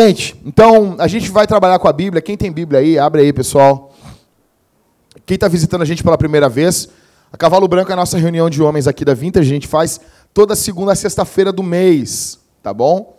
Gente, 0.00 0.40
então 0.46 0.94
a 1.00 1.08
gente 1.08 1.28
vai 1.28 1.44
trabalhar 1.44 1.76
com 1.80 1.88
a 1.88 1.92
Bíblia. 1.92 2.22
Quem 2.22 2.36
tem 2.36 2.52
Bíblia 2.52 2.78
aí, 2.78 2.96
abre 3.00 3.22
aí, 3.22 3.32
pessoal. 3.32 3.92
Quem 5.26 5.34
está 5.34 5.48
visitando 5.48 5.82
a 5.82 5.84
gente 5.84 6.04
pela 6.04 6.16
primeira 6.16 6.48
vez, 6.48 6.88
a 7.32 7.36
Cavalo 7.36 7.66
Branco 7.66 7.90
é 7.90 7.94
a 7.94 7.96
nossa 7.96 8.16
reunião 8.16 8.48
de 8.48 8.62
homens 8.62 8.86
aqui 8.86 9.04
da 9.04 9.12
Vintage. 9.12 9.50
A 9.50 9.52
gente 9.52 9.66
faz 9.66 10.00
toda 10.32 10.54
segunda 10.54 10.92
e 10.92 10.96
sexta-feira 10.96 11.50
do 11.50 11.64
mês, 11.64 12.38
tá 12.62 12.72
bom? 12.72 13.18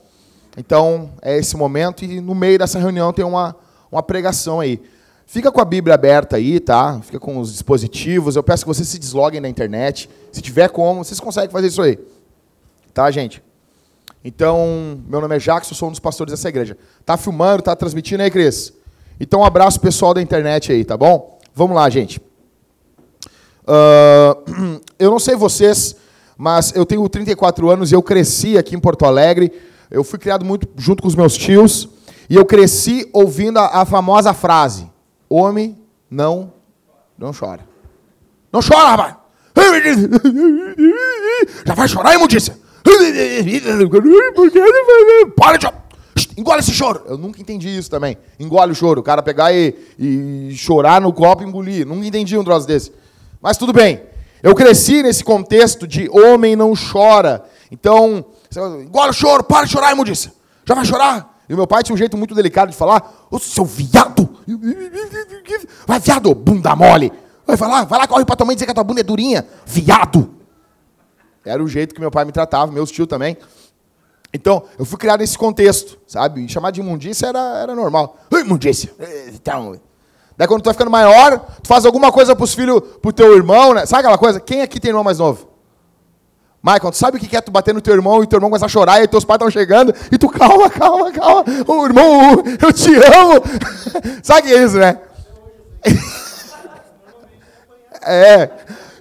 Então 0.55 1.11
é 1.21 1.37
esse 1.37 1.57
momento 1.57 2.05
e 2.05 2.21
no 2.21 2.33
meio 2.33 2.57
dessa 2.57 2.79
reunião 2.79 3.11
tem 3.11 3.25
uma, 3.25 3.57
uma 3.91 4.01
pregação 4.01 4.61
aí. 4.61 4.81
Fica 5.27 5.51
com 5.51 5.59
a 5.59 5.65
Bíblia 5.65 5.95
aberta 5.95 6.37
aí, 6.37 6.61
tá? 6.61 7.01
Fica 7.01 7.19
com 7.19 7.39
os 7.39 7.51
dispositivos. 7.51 8.37
Eu 8.37 8.43
peço 8.43 8.63
que 8.63 8.69
vocês 8.69 8.87
se 8.87 8.97
desloguem 8.97 9.41
na 9.41 9.49
internet. 9.49 10.09
Se 10.31 10.41
tiver 10.41 10.69
como, 10.69 11.03
vocês 11.03 11.19
conseguem 11.19 11.49
fazer 11.49 11.67
isso 11.67 11.81
aí. 11.81 11.99
Tá, 12.93 13.11
gente? 13.11 13.43
Então, 14.23 14.99
meu 15.07 15.21
nome 15.21 15.35
é 15.35 15.39
Jackson, 15.39 15.73
sou 15.73 15.87
um 15.87 15.91
dos 15.91 15.99
pastores 15.99 16.31
dessa 16.31 16.49
igreja. 16.49 16.77
Tá 17.05 17.15
filmando, 17.15 17.63
tá 17.63 17.75
transmitindo 17.75 18.21
aí, 18.21 18.29
Cris? 18.29 18.73
Então, 19.19 19.41
um 19.41 19.45
abraço 19.45 19.79
pessoal 19.79 20.13
da 20.13 20.21
internet 20.21 20.71
aí, 20.71 20.83
tá 20.83 20.97
bom? 20.97 21.39
Vamos 21.55 21.75
lá, 21.75 21.89
gente. 21.89 22.21
Uh, 23.63 24.81
eu 24.99 25.09
não 25.09 25.19
sei 25.19 25.35
vocês, 25.35 25.95
mas 26.37 26.75
eu 26.75 26.85
tenho 26.85 27.07
34 27.07 27.69
anos 27.69 27.91
e 27.91 27.95
eu 27.95 28.03
cresci 28.03 28.57
aqui 28.57 28.75
em 28.75 28.79
Porto 28.79 29.05
Alegre. 29.05 29.53
Eu 29.89 30.03
fui 30.03 30.19
criado 30.19 30.43
muito 30.43 30.67
junto 30.75 31.01
com 31.01 31.07
os 31.07 31.15
meus 31.15 31.37
tios. 31.37 31.87
E 32.29 32.35
eu 32.35 32.45
cresci 32.45 33.09
ouvindo 33.11 33.57
a, 33.57 33.81
a 33.81 33.85
famosa 33.85 34.33
frase: 34.33 34.89
Homem 35.29 35.77
não, 36.09 36.53
não 37.17 37.31
chora. 37.33 37.67
Não 38.51 38.61
chora, 38.61 38.89
rapaz! 38.89 39.15
Já 41.65 41.73
vai 41.73 41.87
chorar, 41.87 42.15
imundícia? 42.15 42.57
Para 45.35 45.57
de 45.57 45.67
Engole 46.37 46.59
esse 46.59 46.71
choro. 46.71 47.01
Eu 47.05 47.17
nunca 47.17 47.41
entendi 47.41 47.69
isso 47.69 47.89
também. 47.89 48.17
Engole 48.39 48.71
o 48.71 48.75
choro. 48.75 49.01
O 49.01 49.03
cara 49.03 49.21
pegar 49.21 49.53
e, 49.53 49.75
e 49.97 50.53
chorar 50.55 51.01
no 51.01 51.11
copo 51.11 51.43
e 51.43 51.45
engolir. 51.45 51.85
Nunca 51.85 52.05
entendi 52.05 52.37
um 52.37 52.43
troço 52.43 52.65
desse. 52.65 52.91
Mas 53.41 53.57
tudo 53.57 53.73
bem. 53.73 54.01
Eu 54.41 54.55
cresci 54.55 55.03
nesse 55.03 55.23
contexto 55.23 55.85
de 55.85 56.09
homem 56.09 56.55
não 56.55 56.73
chora. 56.73 57.43
Então, 57.69 58.25
engole 58.81 59.09
o 59.09 59.13
choro, 59.13 59.43
para 59.43 59.65
de 59.65 59.71
chorar, 59.71 59.91
imundícia. 59.91 60.31
Já 60.65 60.75
vai 60.75 60.85
chorar? 60.85 61.41
E 61.49 61.53
meu 61.53 61.67
pai 61.67 61.83
tinha 61.83 61.93
um 61.93 61.97
jeito 61.97 62.15
muito 62.15 62.33
delicado 62.33 62.69
de 62.69 62.77
falar: 62.77 63.27
Ô 63.29 63.37
seu 63.37 63.65
viado! 63.65 64.29
Vai, 65.85 65.99
viado, 65.99 66.33
bunda 66.33 66.75
mole! 66.75 67.11
Vai 67.45 67.57
falar, 67.57 67.83
vai 67.85 67.99
lá, 67.99 68.07
corre 68.07 68.23
pra 68.23 68.35
tua 68.35 68.45
mãe 68.45 68.55
dizer 68.55 68.65
que 68.65 68.71
a 68.71 68.75
tua 68.75 68.83
bunda 68.83 69.01
é 69.01 69.03
durinha. 69.03 69.45
Viado! 69.65 70.38
Era 71.45 71.63
o 71.63 71.67
jeito 71.67 71.95
que 71.95 72.01
meu 72.01 72.11
pai 72.11 72.25
me 72.25 72.31
tratava, 72.31 72.71
meus 72.71 72.91
tios 72.91 73.07
também. 73.07 73.37
Então, 74.33 74.63
eu 74.77 74.85
fui 74.85 74.97
criado 74.97 75.21
nesse 75.21 75.37
contexto, 75.37 75.97
sabe? 76.05 76.43
E 76.43 76.49
chamar 76.49 76.71
de 76.71 76.81
imundícia 76.81 77.27
era, 77.27 77.61
era 77.61 77.75
normal. 77.75 78.17
Imundícia! 78.31 78.91
Então, 79.33 79.79
daí 80.37 80.47
quando 80.47 80.61
tu 80.61 80.65
vai 80.65 80.73
ficando 80.73 80.91
maior, 80.91 81.39
tu 81.61 81.67
faz 81.67 81.85
alguma 81.85 82.11
coisa 82.11 82.35
pros 82.35 82.53
filhos, 82.53 82.81
pro 83.01 83.11
teu 83.11 83.35
irmão, 83.35 83.73
né? 83.73 83.85
Sabe 83.85 84.01
aquela 84.01 84.17
coisa? 84.17 84.39
Quem 84.39 84.61
aqui 84.61 84.79
tem 84.79 84.89
irmão 84.89 85.03
mais 85.03 85.17
novo? 85.17 85.49
Michael, 86.61 86.91
tu 86.91 86.97
sabe 86.97 87.17
o 87.17 87.19
que 87.19 87.35
é 87.35 87.41
tu 87.41 87.51
bater 87.51 87.73
no 87.73 87.81
teu 87.81 87.95
irmão 87.95 88.21
e 88.21 88.27
teu 88.27 88.37
irmão 88.37 88.49
começar 88.49 88.65
a 88.65 88.69
chorar 88.69 89.01
e 89.01 89.07
teus 89.07 89.23
pais 89.23 89.37
estão 89.37 89.49
chegando 89.49 89.95
e 90.11 90.17
tu, 90.17 90.29
calma, 90.29 90.69
calma, 90.69 91.11
calma, 91.11 91.45
o 91.65 91.85
irmão, 91.85 92.43
eu 92.61 92.73
te 92.73 92.93
amo. 92.95 93.41
sabe 94.21 94.51
isso, 94.51 94.77
né? 94.77 94.99
é. 98.03 98.49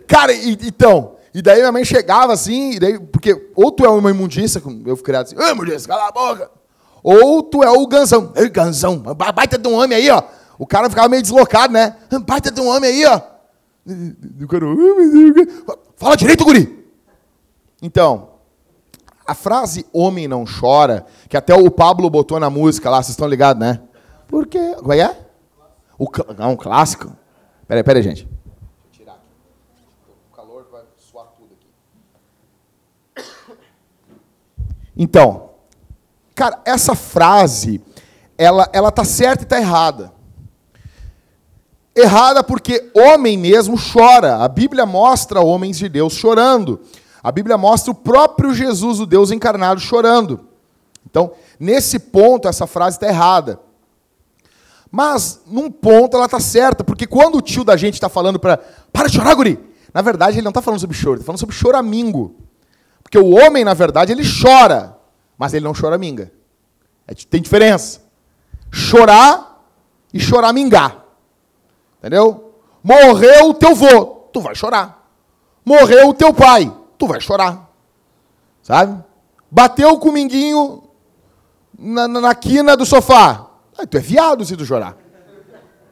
Cara, 0.07 0.33
então, 0.33 1.18
e 1.35 1.43
daí 1.43 1.59
minha 1.59 1.73
mãe 1.73 1.85
chegava 1.85 2.33
assim, 2.33 2.73
e 2.73 2.79
daí, 2.79 2.99
porque 2.99 3.51
ou 3.55 3.71
tu 3.71 3.85
é 3.85 3.89
uma 3.89 4.11
imundícia, 4.11 4.63
eu 4.87 4.97
fui 4.97 5.05
criado 5.05 5.27
assim, 5.27 5.37
imundícia, 5.53 5.89
cala 5.89 6.09
a 6.09 6.13
boca. 6.13 6.51
Ou 7.03 7.43
tu 7.43 7.63
é 7.63 7.71
o 7.71 7.87
ganzão, 7.87 8.33
ei, 8.37 8.49
ganzão, 8.49 8.99
baita 8.99 9.57
de 9.59 9.69
um 9.69 9.75
homem 9.75 9.97
aí, 9.97 10.11
ó. 10.11 10.23
O 10.59 10.67
cara 10.67 10.91
ficava 10.91 11.09
meio 11.09 11.23
deslocado, 11.23 11.73
né? 11.73 11.97
Baita 12.27 12.51
de 12.51 12.61
um 12.61 12.69
homem 12.69 12.91
aí, 12.91 13.07
ó. 13.07 13.21
Fala 15.97 16.17
direito, 16.17 16.45
guri. 16.45 16.87
Então, 17.81 18.31
a 19.27 19.35
frase 19.35 19.87
homem 19.93 20.27
não 20.27 20.45
chora, 20.45 21.07
que 21.29 21.37
até 21.37 21.55
o 21.55 21.71
Pablo 21.71 22.11
botou 22.11 22.41
na 22.41 22.51
música 22.51 22.91
lá, 22.91 22.97
vocês 22.97 23.11
estão 23.11 23.29
ligados, 23.29 23.61
né? 23.61 23.81
Porque. 24.27 24.59
Como 24.77 24.93
é? 24.93 25.17
O, 25.99 26.09
não, 26.37 26.53
um 26.53 26.57
clássico. 26.57 27.15
Peraí, 27.67 27.83
peraí, 27.83 28.03
gente. 28.03 28.25
Deixa 28.25 28.37
eu 28.85 28.91
tirar 28.93 29.13
aqui. 29.15 29.23
O 30.31 30.35
calor 30.35 30.67
vai 30.71 30.83
suar 30.97 31.27
tudo 31.37 31.55
aqui. 31.55 31.69
Então, 34.99 35.51
cara, 36.35 36.61
essa 36.65 36.97
frase, 36.97 37.81
ela, 38.37 38.69
ela 38.73 38.91
tá 38.91 39.05
certa 39.05 39.45
e 39.45 39.47
tá 39.47 39.59
errada. 39.59 40.13
Errada 41.95 42.43
porque 42.43 42.91
homem 42.95 43.39
mesmo 43.39 43.77
chora. 43.77 44.37
A 44.37 44.49
Bíblia 44.49 44.85
mostra 44.85 45.41
homens 45.41 45.79
de 45.79 45.89
Deus 45.89 46.15
chorando. 46.15 46.81
A 47.23 47.31
Bíblia 47.31 47.57
mostra 47.57 47.93
o 47.93 47.95
próprio 47.95 48.53
Jesus, 48.53 48.99
o 48.99 49.07
Deus 49.07 49.31
encarnado, 49.31 49.81
chorando. 49.81 50.41
Então, 51.09 51.33
nesse 51.59 51.99
ponto, 51.99 52.49
essa 52.49 52.67
frase 52.67 52.97
está 52.97 53.09
errada. 53.09 53.61
Mas, 54.91 55.43
num 55.47 55.71
ponto, 55.71 56.17
ela 56.17 56.27
está 56.27 56.41
certa, 56.41 56.83
porque 56.83 57.07
quando 57.07 57.39
o 57.39 57.43
tio 57.43 57.63
da 57.65 57.77
gente 57.77 57.95
está 57.95 58.09
falando 58.09 58.39
para. 58.39 58.59
Para 58.93 59.09
de 59.09 59.17
chorar, 59.17 59.35
guri! 59.35 59.59
Na 59.93 60.03
verdade, 60.03 60.37
ele 60.37 60.45
não 60.45 60.51
está 60.51 60.63
falando 60.63 60.81
sobre 60.81 60.97
choro, 60.97 61.17
está 61.17 61.27
falando 61.27 61.41
sobre 61.41 61.55
choramingo. 61.55 62.48
Porque 63.09 63.19
o 63.19 63.31
homem, 63.31 63.65
na 63.65 63.73
verdade, 63.73 64.13
ele 64.13 64.23
chora, 64.23 64.95
mas 65.39 65.55
ele 65.55 65.65
não 65.65 65.73
choraminga. 65.73 66.31
É, 67.07 67.15
tem 67.15 67.41
diferença. 67.41 68.03
Chorar 68.71 69.65
e 70.13 70.21
choramingar. 70.21 71.07
Entendeu? 71.99 72.53
Morreu 72.85 73.49
o 73.49 73.55
teu 73.55 73.75
vô, 73.75 74.05
tu 74.31 74.43
vai 74.43 74.55
chorar. 74.55 75.09
Morreu 75.65 76.11
o 76.11 76.15
teu 76.15 76.35
pai, 76.35 76.71
tu 76.99 77.07
vai 77.07 77.19
chorar. 77.19 77.71
Sabe? 78.63 79.03
Bateu 79.51 79.89
o 79.93 79.99
cominguinho 79.99 80.83
na, 81.79 82.07
na, 82.07 82.21
na 82.21 82.35
quina 82.35 82.77
do 82.77 82.85
sofá. 82.85 83.47
Aí 83.79 83.87
tu 83.87 83.97
é 83.97 84.01
viado 84.01 84.45
se 84.45 84.55
tu 84.55 84.67
chorar. 84.67 84.95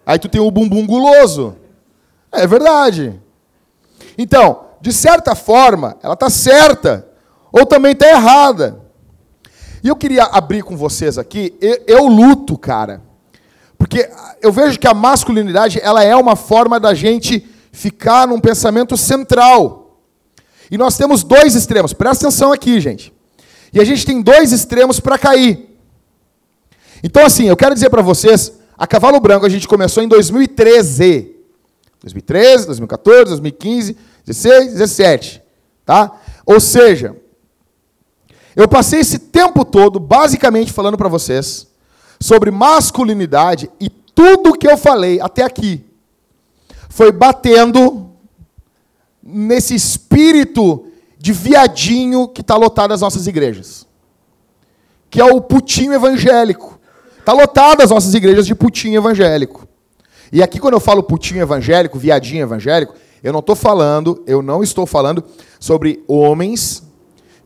Aí 0.04 0.18
tu 0.18 0.28
tem 0.28 0.40
o 0.40 0.50
bumbum 0.50 0.86
guloso. 0.86 1.56
É 2.30 2.46
verdade. 2.46 3.18
Então, 4.18 4.66
de 4.82 4.92
certa 4.92 5.34
forma, 5.34 5.96
ela 6.02 6.14
está 6.14 6.28
certa. 6.28 7.05
Ou 7.58 7.64
também 7.64 7.92
está 7.92 8.06
errada. 8.06 8.78
E 9.82 9.88
eu 9.88 9.96
queria 9.96 10.24
abrir 10.24 10.62
com 10.62 10.76
vocês 10.76 11.16
aqui. 11.16 11.54
Eu, 11.58 11.82
eu 11.86 12.06
luto, 12.06 12.58
cara. 12.58 13.00
Porque 13.78 14.10
eu 14.42 14.52
vejo 14.52 14.78
que 14.78 14.86
a 14.86 14.92
masculinidade 14.92 15.80
ela 15.82 16.04
é 16.04 16.14
uma 16.14 16.36
forma 16.36 16.78
da 16.78 16.92
gente 16.92 17.46
ficar 17.72 18.28
num 18.28 18.38
pensamento 18.38 18.94
central. 18.96 20.02
E 20.70 20.76
nós 20.76 20.98
temos 20.98 21.22
dois 21.22 21.54
extremos. 21.54 21.94
Presta 21.94 22.26
atenção 22.26 22.52
aqui, 22.52 22.78
gente. 22.78 23.10
E 23.72 23.80
a 23.80 23.84
gente 23.84 24.04
tem 24.04 24.20
dois 24.20 24.52
extremos 24.52 25.00
para 25.00 25.16
cair. 25.16 25.78
Então, 27.02 27.24
assim, 27.24 27.44
eu 27.48 27.56
quero 27.56 27.74
dizer 27.74 27.88
para 27.88 28.02
vocês, 28.02 28.52
a 28.76 28.86
Cavalo 28.86 29.18
Branco 29.18 29.46
a 29.46 29.50
gente 29.50 29.66
começou 29.66 30.02
em 30.02 30.08
2013. 30.08 31.34
2013, 32.00 32.66
2014, 32.66 33.24
2015, 33.30 33.96
16, 34.26 34.72
17. 34.72 35.42
Tá? 35.86 36.12
Ou 36.44 36.60
seja, 36.60 37.16
eu 38.56 38.66
passei 38.66 39.00
esse 39.00 39.18
tempo 39.18 39.64
todo 39.64 40.00
basicamente 40.00 40.72
falando 40.72 40.96
para 40.96 41.08
vocês 41.08 41.68
sobre 42.18 42.50
masculinidade 42.50 43.70
e 43.78 43.90
tudo 43.90 44.56
que 44.56 44.66
eu 44.66 44.78
falei 44.78 45.20
até 45.20 45.42
aqui 45.42 45.84
foi 46.88 47.12
batendo 47.12 48.10
nesse 49.22 49.74
espírito 49.74 50.86
de 51.18 51.32
viadinho 51.32 52.28
que 52.28 52.40
está 52.40 52.56
lotado 52.56 52.92
as 52.92 53.02
nossas 53.02 53.26
igrejas. 53.26 53.86
Que 55.10 55.20
é 55.20 55.24
o 55.24 55.40
putinho 55.40 55.92
evangélico. 55.92 56.78
Está 57.18 57.32
lotado 57.32 57.82
as 57.82 57.90
nossas 57.90 58.14
igrejas 58.14 58.46
de 58.46 58.54
putinho 58.54 58.98
evangélico. 58.98 59.66
E 60.32 60.42
aqui, 60.42 60.58
quando 60.58 60.74
eu 60.74 60.80
falo 60.80 61.02
putinho 61.02 61.42
evangélico, 61.42 61.98
viadinho 61.98 62.42
evangélico, 62.42 62.94
eu 63.22 63.32
não 63.32 63.40
estou 63.40 63.56
falando, 63.56 64.22
eu 64.26 64.40
não 64.40 64.62
estou 64.62 64.86
falando 64.86 65.22
sobre 65.58 66.02
homens 66.06 66.82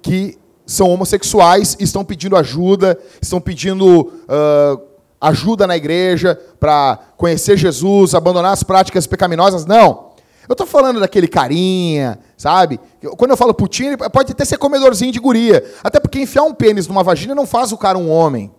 que 0.03 0.39
são 0.71 0.89
homossexuais 0.89 1.77
e 1.81 1.83
estão 1.83 2.05
pedindo 2.05 2.37
ajuda, 2.37 2.97
estão 3.21 3.41
pedindo 3.41 4.13
uh, 4.29 4.81
ajuda 5.21 5.67
na 5.67 5.77
igreja 5.77 6.41
para 6.61 6.97
conhecer 7.17 7.57
Jesus, 7.57 8.15
abandonar 8.15 8.53
as 8.53 8.63
práticas 8.63 9.05
pecaminosas. 9.05 9.67
Não. 9.67 10.11
Eu 10.49 10.55
tô 10.55 10.65
falando 10.65 11.01
daquele 11.01 11.27
carinha, 11.27 12.21
sabe? 12.37 12.79
Quando 13.17 13.33
eu 13.33 13.37
falo 13.37 13.53
putinho, 13.53 13.99
pode 13.99 14.31
até 14.31 14.45
ser 14.45 14.59
comedorzinho 14.59 15.11
de 15.11 15.19
guria. 15.19 15.65
Até 15.83 15.99
porque 15.99 16.21
enfiar 16.21 16.45
um 16.45 16.55
pênis 16.55 16.87
numa 16.87 17.03
vagina 17.03 17.35
não 17.35 17.47
faz 17.47 17.73
o 17.73 17.77
cara 17.77 17.99
um 17.99 18.09
homem. 18.09 18.53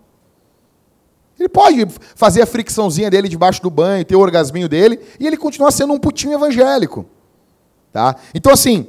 Ele 1.39 1.47
pode 1.47 1.87
fazer 2.15 2.41
a 2.41 2.45
fricçãozinha 2.45 3.09
dele 3.09 3.29
debaixo 3.29 3.61
do 3.61 3.69
banho, 3.69 4.03
ter 4.03 4.17
o 4.17 4.19
orgasminho 4.19 4.67
dele, 4.67 4.99
e 5.17 5.25
ele 5.25 5.37
continua 5.37 5.71
sendo 5.71 5.93
um 5.93 5.99
putinho 5.99 6.33
evangélico. 6.33 7.05
Tá? 7.91 8.15
Então, 8.33 8.51
assim, 8.51 8.87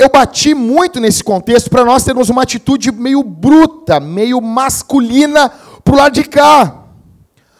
eu 0.00 0.08
bati 0.08 0.54
muito 0.54 0.98
nesse 0.98 1.22
contexto 1.22 1.68
para 1.68 1.84
nós 1.84 2.02
termos 2.02 2.30
uma 2.30 2.42
atitude 2.42 2.90
meio 2.90 3.22
bruta, 3.22 4.00
meio 4.00 4.40
masculina 4.40 5.50
para 5.84 5.94
o 5.94 5.96
lado 5.98 6.14
de 6.14 6.24
cá. 6.24 6.84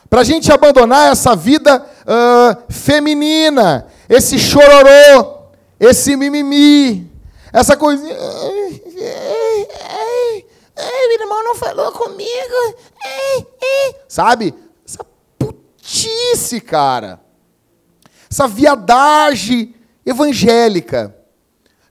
Para 0.09 0.23
a 0.23 0.25
gente 0.25 0.51
abandonar 0.51 1.13
essa 1.13 1.37
vida 1.37 1.85
uh, 1.85 2.73
feminina, 2.73 3.87
esse 4.09 4.39
chororô, 4.39 5.51
esse 5.79 6.17
mimimi, 6.17 7.13
essa 7.53 7.77
coisinha. 7.77 8.17
Ai, 8.19 8.83
ai, 9.85 10.45
ai, 10.79 11.09
meu 11.09 11.21
irmão 11.21 11.45
não 11.45 11.55
falou 11.55 11.93
comigo. 11.93 12.75
Sabe? 14.09 14.55
Essa 14.89 15.05
putice, 15.39 16.59
cara. 16.63 17.21
Essa 18.31 18.49
viadagem 18.49 19.75
evangélica. 20.07 21.20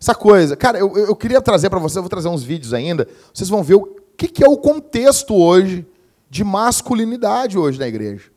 Essa 0.02 0.16
coisa. 0.16 0.56
Cara, 0.56 0.80
eu, 0.80 0.96
eu 0.96 1.16
queria 1.16 1.42
trazer 1.42 1.70
para 1.70 1.80
você, 1.80 1.98
eu 1.98 2.04
vou 2.04 2.10
trazer 2.10 2.30
uns 2.30 2.44
vídeos 2.44 2.74
ainda, 2.74 3.08
vocês 3.34 3.50
vão 3.50 3.62
ver 3.62 3.76
o 3.76 3.96
que, 4.16 4.28
que 4.28 4.44
é 4.44 4.48
o 4.48 4.58
contexto 4.58 5.36
hoje 5.36 5.86
de 6.30 6.44
masculinidade 6.44 7.58
hoje 7.58 7.80
na 7.80 7.88
igreja. 7.88 8.32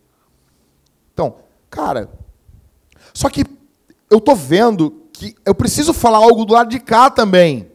Então, 1.12 1.36
cara, 1.70 2.10
só 3.12 3.28
que 3.28 3.44
eu 4.10 4.20
tô 4.20 4.34
vendo 4.34 5.02
que 5.12 5.34
eu 5.44 5.54
preciso 5.54 5.92
falar 5.92 6.18
algo 6.18 6.44
do 6.44 6.54
lado 6.54 6.68
de 6.68 6.80
cá 6.80 7.10
também. 7.10 7.70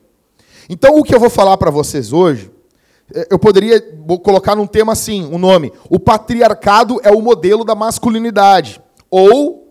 Então, 0.69 0.97
o 0.97 1.03
que 1.03 1.15
eu 1.15 1.19
vou 1.19 1.29
falar 1.29 1.55
para 1.57 1.71
vocês 1.71 2.11
hoje, 2.11 2.51
é, 3.13 3.27
eu 3.29 3.39
poderia 3.39 3.79
colocar 4.21 4.55
num 4.55 4.67
tema 4.67 4.93
assim, 4.93 5.25
um 5.25 5.37
nome: 5.37 5.71
o 5.89 5.99
patriarcado 5.99 6.99
é 7.03 7.11
o 7.11 7.21
modelo 7.21 7.63
da 7.63 7.75
masculinidade, 7.75 8.81
ou 9.09 9.66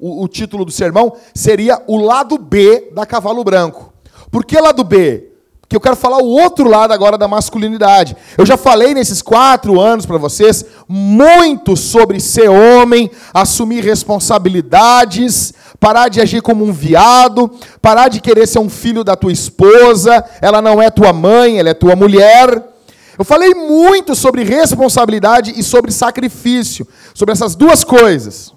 o, 0.00 0.24
o 0.24 0.28
título 0.28 0.64
do 0.64 0.70
sermão 0.70 1.14
seria 1.34 1.82
o 1.86 1.98
lado 1.98 2.38
B 2.38 2.90
da 2.94 3.04
Cavalo 3.04 3.44
Branco. 3.44 3.92
Por 4.30 4.44
que 4.44 4.58
lado 4.58 4.82
B? 4.82 5.30
Porque 5.70 5.76
eu 5.76 5.80
quero 5.80 5.94
falar 5.94 6.18
o 6.18 6.26
outro 6.26 6.68
lado 6.68 6.92
agora 6.92 7.16
da 7.16 7.28
masculinidade. 7.28 8.16
Eu 8.36 8.44
já 8.44 8.56
falei 8.56 8.92
nesses 8.92 9.22
quatro 9.22 9.80
anos 9.80 10.04
para 10.04 10.18
vocês 10.18 10.64
muito 10.88 11.76
sobre 11.76 12.18
ser 12.18 12.48
homem, 12.48 13.08
assumir 13.32 13.84
responsabilidades, 13.84 15.54
parar 15.78 16.08
de 16.08 16.20
agir 16.20 16.42
como 16.42 16.64
um 16.64 16.72
viado, 16.72 17.48
parar 17.80 18.08
de 18.08 18.20
querer 18.20 18.48
ser 18.48 18.58
um 18.58 18.68
filho 18.68 19.04
da 19.04 19.14
tua 19.14 19.30
esposa, 19.30 20.24
ela 20.40 20.60
não 20.60 20.82
é 20.82 20.90
tua 20.90 21.12
mãe, 21.12 21.60
ela 21.60 21.70
é 21.70 21.74
tua 21.74 21.94
mulher. 21.94 22.64
Eu 23.16 23.24
falei 23.24 23.54
muito 23.54 24.16
sobre 24.16 24.42
responsabilidade 24.42 25.52
e 25.56 25.62
sobre 25.62 25.92
sacrifício, 25.92 26.84
sobre 27.14 27.32
essas 27.32 27.54
duas 27.54 27.84
coisas. 27.84 28.52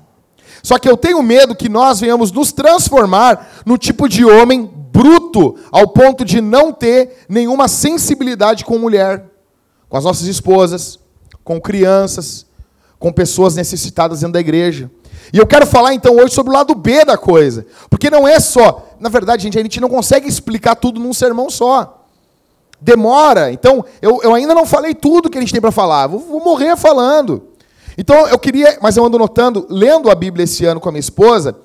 Só 0.64 0.80
que 0.80 0.90
eu 0.90 0.96
tenho 0.96 1.22
medo 1.22 1.54
que 1.54 1.68
nós 1.68 2.00
venhamos 2.00 2.32
nos 2.32 2.54
transformar 2.54 3.62
no 3.66 3.78
tipo 3.78 4.08
de 4.08 4.24
homem 4.24 4.66
bruto, 4.66 5.58
ao 5.70 5.90
ponto 5.90 6.24
de 6.24 6.40
não 6.40 6.72
ter 6.72 7.26
nenhuma 7.28 7.68
sensibilidade 7.68 8.64
com 8.64 8.80
mulher, 8.80 9.26
com 9.90 9.98
as 9.98 10.06
nossas 10.06 10.26
esposas, 10.26 10.98
com 11.44 11.60
crianças, 11.60 12.46
com 12.98 13.12
pessoas 13.12 13.56
necessitadas 13.56 14.22
dentro 14.22 14.34
da 14.34 14.40
igreja. 14.40 14.90
E 15.34 15.38
eu 15.38 15.46
quero 15.46 15.68
falar 15.68 15.94
então 15.94 16.16
hoje 16.16 16.34
sobre 16.34 16.52
o 16.52 16.56
lado 16.56 16.74
B 16.74 17.04
da 17.04 17.18
coisa, 17.18 17.66
porque 17.90 18.10
não 18.10 18.26
é 18.26 18.40
só, 18.40 18.88
na 19.02 19.10
verdade, 19.10 19.44
gente, 19.44 19.60
a 19.60 19.62
gente 19.62 19.82
não 19.82 19.90
consegue 19.90 20.30
explicar 20.30 20.76
tudo 20.76 20.98
num 20.98 21.14
sermão 21.14 21.50
só. 21.50 22.06
Demora, 22.80 23.52
então 23.52 23.84
eu, 24.02 24.22
eu 24.24 24.34
ainda 24.34 24.54
não 24.54 24.66
falei 24.66 24.94
tudo 24.94 25.30
que 25.30 25.38
a 25.38 25.42
gente 25.42 25.52
tem 25.52 25.62
para 25.62 25.72
falar, 25.72 26.08
vou, 26.08 26.20
vou 26.20 26.44
morrer 26.44 26.78
falando. 26.78 27.50
Então 27.98 28.28
eu 28.28 28.40
queria, 28.40 28.78
mas 28.82 28.98
eu 28.98 29.06
ando 29.06 29.18
notando, 29.18 29.68
lendo 29.70 30.10
a 30.10 30.16
Bíblia 30.16 30.44
esse 30.44 30.66
ano 30.66 30.80
com 30.80 30.90
a 30.90 30.92
minha 30.92 31.00
esposa, 31.00 31.56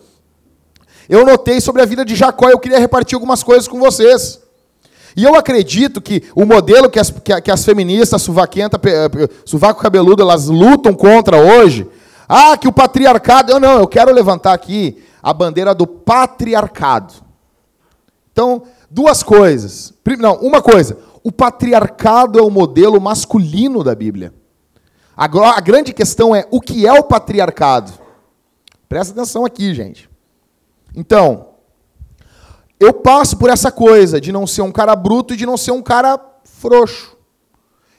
eu 1.08 1.24
notei 1.24 1.60
sobre 1.60 1.80
a 1.80 1.86
vida 1.86 2.04
de 2.04 2.14
Jacó, 2.14 2.50
eu 2.50 2.58
queria 2.58 2.78
repartir 2.78 3.16
algumas 3.16 3.42
coisas 3.42 3.66
com 3.66 3.78
vocês. 3.78 4.40
E 5.16 5.24
eu 5.24 5.34
acredito 5.34 6.00
que 6.00 6.22
o 6.34 6.44
modelo 6.44 6.90
que 6.90 6.98
as, 6.98 7.10
que, 7.10 7.40
que 7.40 7.50
as 7.50 7.64
feministas 7.64 8.22
suvaquenta, 8.22 8.78
suvaco 9.44 9.80
cabeludo, 9.80 10.22
elas 10.22 10.46
lutam 10.46 10.94
contra 10.94 11.38
hoje, 11.38 11.88
ah, 12.28 12.56
que 12.56 12.68
o 12.68 12.72
patriarcado, 12.72 13.50
eu 13.50 13.58
não, 13.58 13.80
eu 13.80 13.88
quero 13.88 14.12
levantar 14.12 14.52
aqui 14.52 15.02
a 15.22 15.32
bandeira 15.32 15.74
do 15.74 15.86
patriarcado. 15.86 17.14
Então, 18.30 18.62
duas 18.90 19.22
coisas. 19.22 19.94
Não, 20.18 20.34
uma 20.36 20.62
coisa, 20.62 20.98
o 21.24 21.32
patriarcado 21.32 22.38
é 22.38 22.42
o 22.42 22.50
modelo 22.50 23.00
masculino 23.00 23.82
da 23.82 23.94
Bíblia. 23.94 24.32
A, 25.18 25.24
a 25.24 25.60
grande 25.60 25.92
questão 25.92 26.34
é 26.34 26.46
o 26.48 26.60
que 26.60 26.86
é 26.86 26.92
o 26.92 27.02
patriarcado. 27.02 27.92
Presta 28.88 29.12
atenção 29.12 29.44
aqui, 29.44 29.74
gente. 29.74 30.08
Então, 30.94 31.48
eu 32.78 32.92
passo 32.92 33.36
por 33.36 33.50
essa 33.50 33.72
coisa 33.72 34.20
de 34.20 34.30
não 34.30 34.46
ser 34.46 34.62
um 34.62 34.70
cara 34.70 34.94
bruto 34.94 35.34
e 35.34 35.36
de 35.36 35.44
não 35.44 35.56
ser 35.56 35.72
um 35.72 35.82
cara 35.82 36.20
frouxo. 36.44 37.16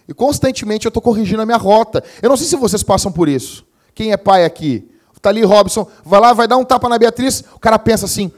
E 0.07 0.13
constantemente 0.13 0.86
eu 0.86 0.89
estou 0.89 1.04
corrigindo 1.04 1.42
a 1.42 1.45
minha 1.45 1.57
rota. 1.57 2.01
Eu 2.21 2.30
não 2.30 2.38
sei 2.38 2.48
se 2.48 2.56
vocês 2.56 2.83
passam 2.83 3.12
por 3.12 3.27
isso. 3.27 3.65
Quem 3.94 4.13
é 4.13 4.18
pai 4.18 4.45
aqui? 4.45 4.89
Está 5.13 5.30
ali 5.30 5.44
Robson, 5.44 5.86
vai 6.06 6.22
lá, 6.22 6.31
vai 6.31 6.48
dar 6.48 6.56
um 6.56 6.63
tapa 6.63 6.88
na 6.88 6.98
Beatriz. 6.98 7.44
O 7.54 7.60
cara 7.60 7.77
pensa 7.77 8.06
assim: 8.06 8.31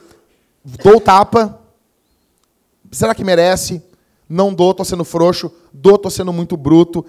dou 0.83 0.99
tapa. 0.99 1.61
Será 2.91 3.13
que 3.13 3.23
merece? 3.23 3.81
Não 4.27 4.51
dou, 4.51 4.71
estou 4.71 4.85
sendo 4.85 5.05
frouxo. 5.05 5.51
Dou, 5.71 5.95
estou 5.95 6.09
sendo 6.09 6.33
muito 6.33 6.57
bruto. 6.57 7.05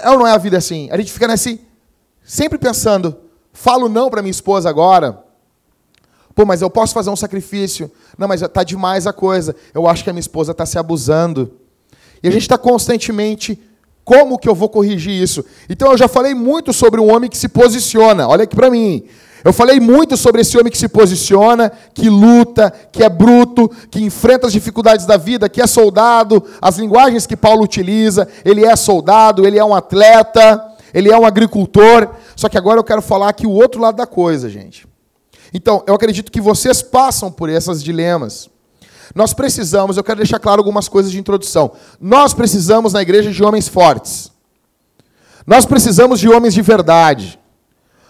É 0.00 0.10
ou 0.10 0.18
não 0.18 0.26
é 0.26 0.32
a 0.32 0.38
vida 0.38 0.56
assim? 0.56 0.88
A 0.90 0.96
gente 0.96 1.12
fica 1.12 1.28
nesse, 1.28 1.60
sempre 2.24 2.58
pensando, 2.58 3.16
falo 3.52 3.88
não 3.88 4.10
para 4.10 4.22
minha 4.22 4.30
esposa 4.30 4.68
agora. 4.68 5.24
Pô, 6.34 6.44
mas 6.44 6.60
eu 6.60 6.68
posso 6.68 6.92
fazer 6.92 7.08
um 7.08 7.16
sacrifício. 7.16 7.90
Não, 8.18 8.28
mas 8.28 8.42
está 8.42 8.62
demais 8.62 9.06
a 9.06 9.12
coisa. 9.12 9.56
Eu 9.72 9.88
acho 9.88 10.04
que 10.04 10.10
a 10.10 10.12
minha 10.12 10.20
esposa 10.20 10.52
está 10.52 10.66
se 10.66 10.78
abusando. 10.78 11.54
E 12.22 12.28
a 12.28 12.30
gente 12.30 12.42
está 12.42 12.58
constantemente, 12.58 13.58
como 14.04 14.38
que 14.38 14.48
eu 14.48 14.54
vou 14.54 14.68
corrigir 14.68 15.14
isso? 15.14 15.44
Então 15.68 15.92
eu 15.92 15.96
já 15.96 16.06
falei 16.08 16.34
muito 16.34 16.72
sobre 16.74 17.00
um 17.00 17.10
homem 17.10 17.30
que 17.30 17.38
se 17.38 17.48
posiciona. 17.48 18.28
Olha 18.28 18.44
aqui 18.44 18.54
para 18.54 18.70
mim. 18.70 19.06
Eu 19.46 19.52
falei 19.52 19.78
muito 19.78 20.16
sobre 20.16 20.40
esse 20.40 20.58
homem 20.58 20.72
que 20.72 20.76
se 20.76 20.88
posiciona, 20.88 21.70
que 21.94 22.10
luta, 22.10 22.68
que 22.90 23.04
é 23.04 23.08
bruto, 23.08 23.70
que 23.88 24.02
enfrenta 24.02 24.48
as 24.48 24.52
dificuldades 24.52 25.06
da 25.06 25.16
vida, 25.16 25.48
que 25.48 25.62
é 25.62 25.68
soldado, 25.68 26.42
as 26.60 26.78
linguagens 26.78 27.28
que 27.28 27.36
Paulo 27.36 27.62
utiliza. 27.62 28.26
Ele 28.44 28.64
é 28.64 28.74
soldado, 28.74 29.46
ele 29.46 29.56
é 29.56 29.64
um 29.64 29.72
atleta, 29.72 30.60
ele 30.92 31.12
é 31.12 31.16
um 31.16 31.24
agricultor. 31.24 32.08
Só 32.34 32.48
que 32.48 32.58
agora 32.58 32.80
eu 32.80 32.82
quero 32.82 33.00
falar 33.00 33.28
aqui 33.28 33.46
o 33.46 33.52
outro 33.52 33.80
lado 33.80 33.96
da 33.96 34.04
coisa, 34.04 34.50
gente. 34.50 34.84
Então, 35.54 35.80
eu 35.86 35.94
acredito 35.94 36.32
que 36.32 36.40
vocês 36.40 36.82
passam 36.82 37.30
por 37.30 37.48
esses 37.48 37.80
dilemas. 37.84 38.50
Nós 39.14 39.32
precisamos, 39.32 39.96
eu 39.96 40.02
quero 40.02 40.18
deixar 40.18 40.40
claro 40.40 40.60
algumas 40.60 40.88
coisas 40.88 41.12
de 41.12 41.20
introdução. 41.20 41.70
Nós 42.00 42.34
precisamos 42.34 42.94
na 42.94 43.00
igreja 43.00 43.30
de 43.30 43.44
homens 43.44 43.68
fortes. 43.68 44.28
Nós 45.46 45.64
precisamos 45.64 46.18
de 46.18 46.28
homens 46.28 46.52
de 46.52 46.62
verdade. 46.62 47.38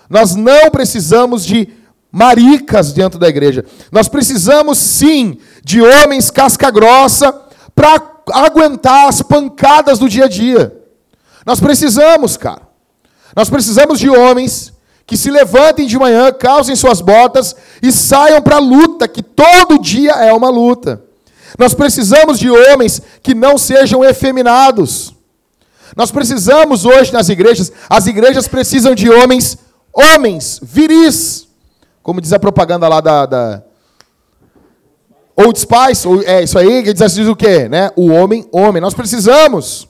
Nós 0.08 0.34
não 0.34 0.70
precisamos 0.70 1.44
de 1.44 1.68
maricas 2.10 2.92
dentro 2.92 3.18
da 3.18 3.28
igreja. 3.28 3.64
Nós 3.90 4.08
precisamos 4.08 4.78
sim 4.78 5.38
de 5.62 5.82
homens 5.82 6.30
casca 6.30 6.70
grossa 6.70 7.32
para 7.74 8.00
aguentar 8.32 9.08
as 9.08 9.20
pancadas 9.22 9.98
do 9.98 10.08
dia 10.08 10.24
a 10.24 10.28
dia. 10.28 10.74
Nós 11.44 11.60
precisamos, 11.60 12.36
cara. 12.36 12.62
Nós 13.34 13.50
precisamos 13.50 13.98
de 13.98 14.08
homens 14.08 14.72
que 15.06 15.16
se 15.16 15.30
levantem 15.30 15.86
de 15.86 15.98
manhã, 15.98 16.32
calcem 16.32 16.74
suas 16.74 17.00
botas 17.00 17.54
e 17.82 17.92
saiam 17.92 18.42
para 18.42 18.56
a 18.56 18.60
luta, 18.60 19.06
que 19.06 19.22
todo 19.22 19.78
dia 19.78 20.12
é 20.12 20.32
uma 20.32 20.48
luta. 20.48 21.02
Nós 21.58 21.74
precisamos 21.74 22.38
de 22.38 22.50
homens 22.50 23.00
que 23.22 23.34
não 23.34 23.56
sejam 23.56 24.04
efeminados. 24.04 25.14
Nós 25.94 26.10
precisamos 26.10 26.84
hoje 26.84 27.12
nas 27.12 27.28
igrejas, 27.28 27.70
as 27.88 28.06
igrejas 28.06 28.48
precisam 28.48 28.94
de 28.94 29.08
homens 29.08 29.56
homens, 29.96 30.60
viris. 30.62 31.48
Como 32.02 32.20
diz 32.20 32.32
a 32.32 32.38
propaganda 32.38 32.86
lá 32.86 33.00
da, 33.00 33.26
da 33.26 33.62
Old 35.34 35.58
Spice, 35.58 36.06
é 36.24 36.42
isso 36.42 36.58
aí, 36.58 36.82
que 36.82 36.92
diz 36.92 37.02
assim 37.02 37.28
o 37.28 37.34
quê? 37.34 37.68
Né? 37.68 37.90
O 37.96 38.10
homem, 38.10 38.46
homem. 38.52 38.80
Nós 38.80 38.94
precisamos. 38.94 39.88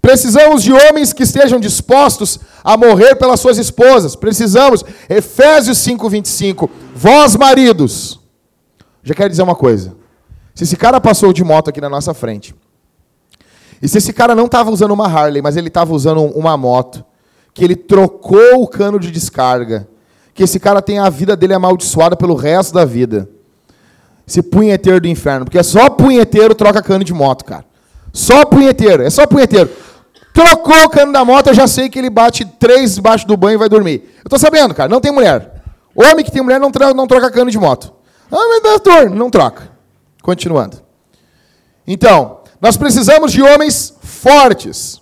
Precisamos 0.00 0.62
de 0.62 0.72
homens 0.72 1.12
que 1.12 1.24
estejam 1.24 1.60
dispostos 1.60 2.40
a 2.64 2.76
morrer 2.76 3.16
pelas 3.16 3.40
suas 3.40 3.58
esposas. 3.58 4.16
Precisamos. 4.16 4.82
Efésios 5.08 5.78
5:25. 5.78 6.70
Vós 6.94 7.36
maridos. 7.36 8.18
Já 9.02 9.14
quero 9.14 9.28
dizer 9.28 9.42
uma 9.42 9.54
coisa. 9.54 9.94
Se 10.54 10.64
esse 10.64 10.76
cara 10.76 11.00
passou 11.00 11.32
de 11.32 11.44
moto 11.44 11.68
aqui 11.68 11.80
na 11.80 11.88
nossa 11.88 12.14
frente, 12.14 12.54
e 13.80 13.88
se 13.88 13.98
esse 13.98 14.12
cara 14.12 14.34
não 14.34 14.46
estava 14.46 14.70
usando 14.70 14.92
uma 14.92 15.06
Harley, 15.06 15.40
mas 15.42 15.56
ele 15.56 15.68
estava 15.68 15.94
usando 15.94 16.22
uma 16.22 16.56
moto, 16.56 17.04
que 17.52 17.64
ele 17.64 17.76
trocou 17.76 18.62
o 18.62 18.68
cano 18.68 18.98
de 18.98 19.10
descarga, 19.10 19.88
que 20.34 20.42
esse 20.42 20.58
cara 20.58 20.80
tem 20.80 20.98
a 20.98 21.10
vida 21.10 21.36
dele 21.36 21.54
amaldiçoada 21.54 22.16
pelo 22.16 22.34
resto 22.34 22.74
da 22.74 22.84
vida. 22.84 23.28
Esse 24.26 24.42
punheteiro 24.42 25.00
do 25.00 25.08
inferno, 25.08 25.44
porque 25.44 25.58
é 25.58 25.62
só 25.62 25.90
punheteiro 25.90 26.54
troca 26.54 26.82
cano 26.82 27.02
de 27.02 27.12
moto, 27.12 27.44
cara. 27.44 27.64
Só 28.12 28.44
punheteiro, 28.44 29.02
é 29.02 29.10
só 29.10 29.26
punheteiro. 29.26 29.70
Trocou 30.32 30.84
o 30.84 30.88
cano 30.88 31.12
da 31.12 31.24
moto, 31.24 31.48
eu 31.48 31.54
já 31.54 31.66
sei 31.66 31.88
que 31.88 31.98
ele 31.98 32.08
bate 32.08 32.44
três 32.44 32.94
debaixo 32.94 33.26
do 33.26 33.36
banho 33.36 33.56
e 33.56 33.58
vai 33.58 33.68
dormir. 33.68 34.08
Eu 34.24 34.30
tô 34.30 34.38
sabendo, 34.38 34.74
cara, 34.74 34.88
não 34.88 35.00
tem 35.00 35.10
mulher. 35.10 35.62
Homem 35.94 36.24
que 36.24 36.30
tem 36.30 36.42
mulher 36.42 36.60
não, 36.60 36.70
troca, 36.70 36.94
não 36.94 37.06
troca 37.06 37.30
cano 37.30 37.50
de 37.50 37.58
moto. 37.58 37.92
Ah, 38.30 38.46
mas 38.48 38.62
doutor, 38.62 39.10
não 39.10 39.28
troca. 39.28 39.68
Continuando. 40.22 40.80
Então, 41.86 42.38
nós 42.60 42.76
precisamos 42.76 43.32
de 43.32 43.42
homens 43.42 43.94
fortes. 44.00 45.00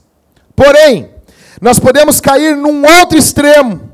Porém, 0.56 1.10
nós 1.60 1.78
podemos 1.78 2.20
cair 2.20 2.56
num 2.56 2.82
outro 2.98 3.18
extremo, 3.18 3.90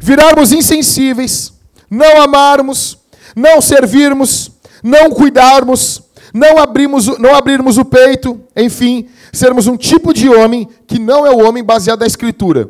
virarmos 0.00 0.52
insensíveis, 0.52 1.52
não 1.90 2.22
amarmos, 2.22 2.98
não 3.34 3.60
servirmos, 3.60 4.50
não 4.82 5.10
cuidarmos, 5.10 6.02
não 6.32 6.58
abrirmos, 6.58 7.06
não 7.18 7.34
abrirmos 7.34 7.78
o 7.78 7.84
peito, 7.84 8.40
enfim, 8.56 9.08
sermos 9.32 9.66
um 9.66 9.76
tipo 9.76 10.12
de 10.12 10.28
homem 10.28 10.68
que 10.86 10.98
não 10.98 11.26
é 11.26 11.30
o 11.30 11.46
homem 11.46 11.64
baseado 11.64 12.00
na 12.00 12.06
Escritura. 12.06 12.68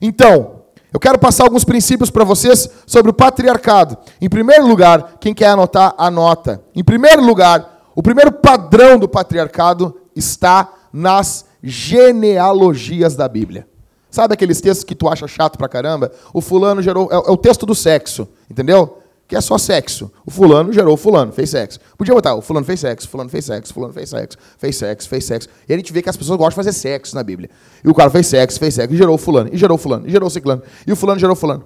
Então, 0.00 0.60
eu 0.92 0.98
quero 0.98 1.18
passar 1.18 1.44
alguns 1.44 1.64
princípios 1.64 2.10
para 2.10 2.24
vocês 2.24 2.68
sobre 2.86 3.10
o 3.10 3.14
patriarcado. 3.14 3.96
Em 4.20 4.28
primeiro 4.28 4.66
lugar, 4.66 5.16
quem 5.20 5.32
quer 5.32 5.48
anotar, 5.48 5.94
anota. 5.96 6.62
Em 6.74 6.82
primeiro 6.82 7.22
lugar, 7.22 7.80
o 7.94 8.02
primeiro 8.02 8.32
padrão 8.32 8.98
do 8.98 9.08
patriarcado 9.08 9.96
está 10.16 10.68
nas 10.92 11.44
genealogias 11.62 13.14
da 13.16 13.28
Bíblia. 13.28 13.66
Sabe 14.10 14.34
aqueles 14.34 14.60
textos 14.60 14.84
que 14.84 14.94
tu 14.94 15.08
acha 15.08 15.28
chato 15.28 15.56
pra 15.56 15.68
caramba? 15.68 16.10
O 16.34 16.40
fulano 16.40 16.82
gerou. 16.82 17.08
É, 17.12 17.14
é 17.14 17.30
o 17.30 17.36
texto 17.36 17.64
do 17.64 17.74
sexo, 17.74 18.28
entendeu? 18.50 18.98
Que 19.28 19.36
é 19.36 19.40
só 19.40 19.56
sexo. 19.56 20.10
O 20.26 20.30
fulano 20.30 20.72
gerou 20.72 20.94
o 20.94 20.96
fulano, 20.96 21.30
fez 21.30 21.50
sexo. 21.50 21.78
Podia 21.96 22.12
botar, 22.12 22.34
o 22.34 22.42
fulano 22.42 22.66
fez 22.66 22.80
sexo, 22.80 23.08
fulano 23.08 23.30
fez 23.30 23.44
sexo, 23.44 23.72
fulano 23.72 23.92
fez 23.92 24.10
sexo, 24.10 24.36
fez 24.58 24.76
sexo, 24.76 25.08
fez 25.08 25.24
sexo. 25.24 25.48
E 25.68 25.72
a 25.72 25.76
gente 25.76 25.92
vê 25.92 26.02
que 26.02 26.10
as 26.10 26.16
pessoas 26.16 26.36
gostam 26.36 26.50
de 26.60 26.66
fazer 26.66 26.72
sexo 26.72 27.14
na 27.14 27.22
Bíblia. 27.22 27.48
E 27.84 27.88
o 27.88 27.94
cara 27.94 28.10
fez 28.10 28.26
sexo, 28.26 28.58
fez 28.58 28.74
sexo, 28.74 28.92
e 28.92 28.96
gerou 28.96 29.14
o 29.14 29.18
fulano, 29.18 29.48
e 29.52 29.56
gerou 29.56 29.76
o 29.76 29.78
fulano, 29.78 30.08
e 30.08 30.10
gerou 30.10 30.26
o 30.26 30.30
ciclano, 30.30 30.62
e 30.84 30.90
o 30.90 30.96
fulano 30.96 31.20
gerou 31.20 31.34
o 31.34 31.36
fulano. 31.36 31.64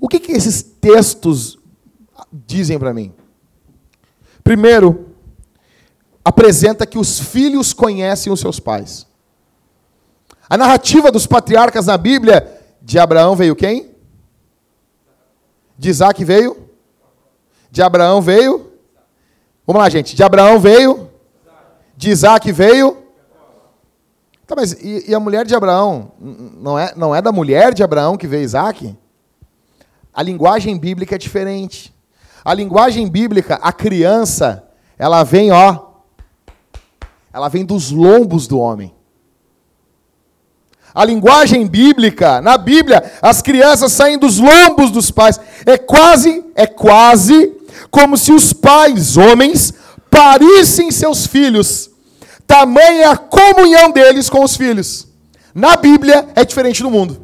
O 0.00 0.08
que, 0.08 0.18
que 0.18 0.32
esses 0.32 0.62
textos 0.62 1.56
dizem 2.32 2.76
para 2.76 2.92
mim? 2.92 3.14
Primeiro, 4.42 5.06
apresenta 6.24 6.84
que 6.84 6.98
os 6.98 7.20
filhos 7.20 7.72
conhecem 7.72 8.32
os 8.32 8.40
seus 8.40 8.58
pais. 8.58 9.05
A 10.48 10.56
narrativa 10.56 11.10
dos 11.10 11.26
patriarcas 11.26 11.86
na 11.86 11.98
Bíblia, 11.98 12.60
de 12.80 12.98
Abraão 12.98 13.34
veio 13.34 13.56
quem? 13.56 13.90
De 15.76 15.90
Isaac 15.90 16.24
veio? 16.24 16.68
De 17.70 17.82
Abraão 17.82 18.22
veio? 18.22 18.72
Vamos 19.66 19.82
lá, 19.82 19.88
gente. 19.88 20.14
De 20.14 20.22
Abraão 20.22 20.60
veio? 20.60 21.10
De 21.96 22.10
Isaac 22.10 22.50
veio? 22.52 23.04
Tá, 24.46 24.54
mas 24.54 24.72
e, 24.72 25.10
e, 25.10 25.14
a 25.14 25.18
mulher 25.18 25.44
de 25.44 25.54
Abraão? 25.54 26.12
Não 26.20 26.78
é, 26.78 26.94
não 26.96 27.14
é 27.14 27.20
da 27.20 27.32
mulher 27.32 27.74
de 27.74 27.82
Abraão 27.82 28.16
que 28.16 28.28
veio 28.28 28.44
Isaac? 28.44 28.96
A 30.14 30.22
linguagem 30.22 30.78
bíblica 30.78 31.16
é 31.16 31.18
diferente. 31.18 31.92
A 32.44 32.54
linguagem 32.54 33.08
bíblica, 33.08 33.56
a 33.56 33.72
criança, 33.72 34.64
ela 34.96 35.24
vem, 35.24 35.50
ó. 35.50 35.86
Ela 37.32 37.48
vem 37.48 37.64
dos 37.64 37.90
lombos 37.90 38.46
do 38.46 38.58
homem. 38.58 38.95
A 40.96 41.04
linguagem 41.04 41.66
bíblica, 41.66 42.40
na 42.40 42.56
Bíblia, 42.56 43.04
as 43.20 43.42
crianças 43.42 43.92
saem 43.92 44.16
dos 44.16 44.38
lombos 44.38 44.90
dos 44.90 45.10
pais. 45.10 45.38
É 45.66 45.76
quase, 45.76 46.42
é 46.54 46.66
quase 46.66 47.52
como 47.90 48.16
se 48.16 48.32
os 48.32 48.54
pais, 48.54 49.18
homens, 49.18 49.74
parissem 50.10 50.90
seus 50.90 51.26
filhos. 51.26 51.90
Tamanha 52.46 53.10
a 53.10 53.16
comunhão 53.18 53.90
deles 53.90 54.30
com 54.30 54.42
os 54.42 54.56
filhos. 54.56 55.06
Na 55.54 55.76
Bíblia 55.76 56.28
é 56.34 56.46
diferente 56.46 56.82
do 56.82 56.90
mundo. 56.90 57.20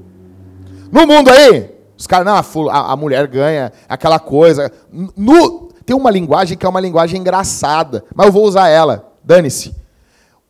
No 0.93 1.07
mundo 1.07 1.31
aí, 1.31 1.71
os 1.97 2.07
caras, 2.07 2.29
a, 2.71 2.93
a 2.93 2.95
mulher 2.95 3.27
ganha 3.27 3.73
aquela 3.89 4.19
coisa. 4.19 4.71
No, 5.17 5.71
tem 5.87 5.97
uma 5.97 6.11
linguagem 6.11 6.59
que 6.59 6.67
é 6.67 6.69
uma 6.69 6.81
linguagem 6.81 7.19
engraçada, 7.19 8.05
mas 8.15 8.27
eu 8.27 8.33
vou 8.33 8.45
usar 8.45 8.69
ela. 8.69 9.15
Dane-se. 9.25 9.75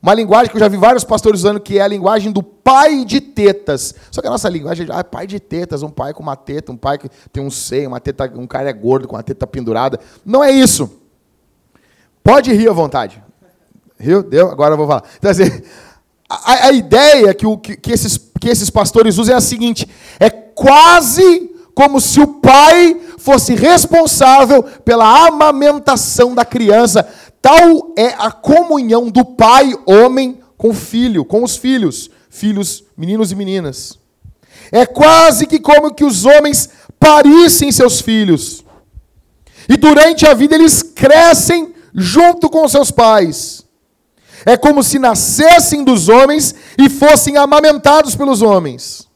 Uma 0.02 0.14
linguagem 0.14 0.50
que 0.50 0.56
eu 0.56 0.60
já 0.60 0.66
vi 0.66 0.76
vários 0.76 1.04
pastores 1.04 1.40
usando, 1.40 1.60
que 1.60 1.78
é 1.78 1.82
a 1.82 1.86
linguagem 1.86 2.32
do 2.32 2.42
pai 2.42 3.04
de 3.04 3.20
tetas. 3.20 3.94
Só 4.10 4.20
que 4.20 4.26
a 4.26 4.30
nossa 4.30 4.48
linguagem 4.48 4.84
é 4.88 4.90
ah, 4.92 5.04
pai 5.04 5.28
de 5.28 5.38
tetas, 5.38 5.84
um 5.84 5.90
pai 5.90 6.12
com 6.12 6.24
uma 6.24 6.34
teta, 6.34 6.72
um 6.72 6.76
pai 6.76 6.98
que 6.98 7.08
tem 7.32 7.40
um 7.40 7.50
seio, 7.50 7.88
uma 7.88 8.00
teta, 8.00 8.30
um 8.34 8.46
cara 8.46 8.68
é 8.68 8.72
gordo 8.72 9.06
com 9.06 9.14
uma 9.14 9.22
teta 9.22 9.46
pendurada. 9.46 10.00
Não 10.24 10.42
é 10.42 10.50
isso. 10.50 10.90
Pode 12.24 12.52
rir 12.52 12.68
à 12.68 12.72
vontade. 12.72 13.22
Riu? 13.96 14.24
Deu? 14.24 14.50
Agora 14.50 14.74
eu 14.74 14.76
vou 14.76 14.88
falar. 14.88 15.04
Então, 15.18 15.30
assim, 15.30 15.44
a, 16.28 16.66
a 16.66 16.72
ideia 16.72 17.32
que, 17.32 17.46
o, 17.46 17.56
que, 17.56 17.76
que, 17.76 17.92
esses, 17.92 18.18
que 18.40 18.48
esses 18.48 18.70
pastores 18.70 19.18
usam 19.18 19.36
é 19.36 19.38
a 19.38 19.40
seguinte: 19.40 19.88
é 20.18 20.28
quase 20.28 21.48
como 21.74 22.00
se 22.00 22.20
o 22.20 22.26
pai 22.26 23.00
fosse 23.18 23.54
responsável 23.54 24.64
pela 24.84 25.28
amamentação 25.28 26.34
da 26.34 26.44
criança, 26.44 27.08
Tal 27.42 27.92
é 27.98 28.14
a 28.18 28.30
comunhão 28.30 29.10
do 29.10 29.24
pai, 29.24 29.74
homem, 29.84 30.40
com 30.56 30.70
o 30.70 30.74
filho, 30.74 31.24
com 31.24 31.42
os 31.42 31.56
filhos, 31.56 32.08
filhos, 32.30 32.84
meninos 32.96 33.32
e 33.32 33.34
meninas. 33.34 33.98
É 34.70 34.86
quase 34.86 35.44
que 35.44 35.58
como 35.58 35.92
que 35.92 36.04
os 36.04 36.24
homens 36.24 36.70
parissem 37.00 37.72
seus 37.72 38.00
filhos. 38.00 38.64
E 39.68 39.76
durante 39.76 40.24
a 40.24 40.34
vida 40.34 40.54
eles 40.54 40.84
crescem 40.84 41.74
junto 41.92 42.48
com 42.48 42.66
seus 42.68 42.92
pais. 42.92 43.66
É 44.46 44.56
como 44.56 44.82
se 44.82 45.00
nascessem 45.00 45.82
dos 45.82 46.08
homens 46.08 46.54
e 46.78 46.88
fossem 46.88 47.36
amamentados 47.36 48.14
pelos 48.14 48.40
homens. 48.40 49.08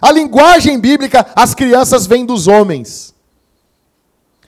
A 0.00 0.10
linguagem 0.10 0.78
bíblica, 0.78 1.26
as 1.36 1.54
crianças 1.54 2.06
vêm 2.06 2.24
dos 2.24 2.46
homens. 2.46 3.14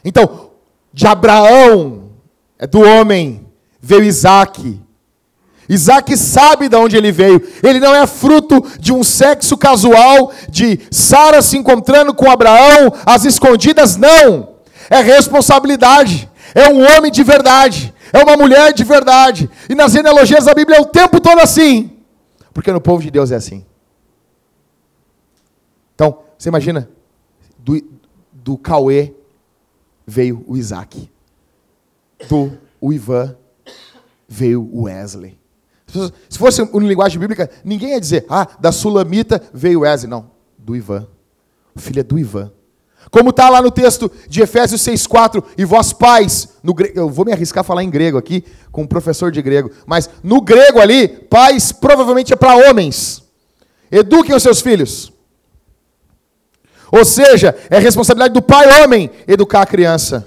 Então, 0.02 0.50
de 0.92 1.06
Abraão, 1.06 2.05
é 2.58 2.66
do 2.66 2.80
homem, 2.80 3.46
veio 3.80 4.04
Isaac. 4.04 4.80
Isaac 5.68 6.16
sabe 6.16 6.68
de 6.68 6.76
onde 6.76 6.96
ele 6.96 7.12
veio. 7.12 7.46
Ele 7.62 7.80
não 7.80 7.94
é 7.94 8.06
fruto 8.06 8.64
de 8.78 8.92
um 8.92 9.02
sexo 9.02 9.56
casual, 9.56 10.32
de 10.48 10.80
Sara 10.90 11.42
se 11.42 11.56
encontrando 11.56 12.14
com 12.14 12.30
Abraão, 12.30 12.92
às 13.04 13.24
escondidas, 13.24 13.96
não. 13.96 14.56
É 14.88 15.00
responsabilidade. 15.00 16.30
É 16.54 16.68
um 16.68 16.82
homem 16.82 17.10
de 17.10 17.22
verdade. 17.22 17.92
É 18.12 18.22
uma 18.22 18.36
mulher 18.36 18.72
de 18.72 18.84
verdade. 18.84 19.50
E 19.68 19.74
nas 19.74 19.92
genealogias 19.92 20.44
da 20.44 20.54
Bíblia 20.54 20.78
é 20.78 20.80
o 20.80 20.86
tempo 20.86 21.20
todo 21.20 21.40
assim. 21.40 21.98
Porque 22.54 22.72
no 22.72 22.80
povo 22.80 23.02
de 23.02 23.10
Deus 23.10 23.32
é 23.32 23.36
assim. 23.36 23.66
Então, 25.94 26.20
você 26.38 26.48
imagina, 26.48 26.88
do, 27.58 27.82
do 28.32 28.56
Cauê 28.56 29.12
veio 30.06 30.44
o 30.46 30.56
Isaac 30.56 31.10
do 32.28 32.58
o 32.80 32.92
Ivan 32.92 33.36
veio 34.28 34.68
o 34.72 34.82
Wesley. 34.82 35.38
Se 36.28 36.38
fosse 36.38 36.62
uma 36.62 36.86
linguagem 36.86 37.18
bíblica, 37.18 37.48
ninguém 37.64 37.90
ia 37.90 38.00
dizer, 38.00 38.26
ah, 38.28 38.46
da 38.58 38.72
Sulamita 38.72 39.40
veio 39.52 39.80
Wesley. 39.80 40.10
Não, 40.10 40.30
do 40.58 40.74
Ivan. 40.74 41.06
O 41.74 41.80
filho 41.80 42.00
é 42.00 42.02
do 42.02 42.18
Ivan. 42.18 42.52
Como 43.10 43.30
está 43.30 43.48
lá 43.48 43.62
no 43.62 43.70
texto 43.70 44.10
de 44.28 44.42
Efésios 44.42 44.80
6,4, 44.82 45.42
e 45.56 45.64
vós 45.64 45.92
pais, 45.92 46.48
no 46.62 46.74
grego, 46.74 46.98
eu 46.98 47.08
vou 47.08 47.24
me 47.24 47.32
arriscar 47.32 47.60
a 47.60 47.64
falar 47.64 47.84
em 47.84 47.90
grego 47.90 48.18
aqui, 48.18 48.44
com 48.72 48.82
um 48.82 48.86
professor 48.86 49.30
de 49.30 49.40
grego, 49.40 49.70
mas 49.86 50.10
no 50.22 50.40
grego 50.40 50.80
ali, 50.80 51.06
pais 51.08 51.70
provavelmente 51.70 52.32
é 52.32 52.36
para 52.36 52.68
homens. 52.68 53.22
Eduquem 53.90 54.34
os 54.34 54.42
seus 54.42 54.60
filhos. 54.60 55.12
Ou 56.90 57.04
seja, 57.04 57.56
é 57.70 57.78
responsabilidade 57.78 58.34
do 58.34 58.42
pai 58.42 58.82
homem 58.82 59.10
educar 59.26 59.62
a 59.62 59.66
criança. 59.66 60.26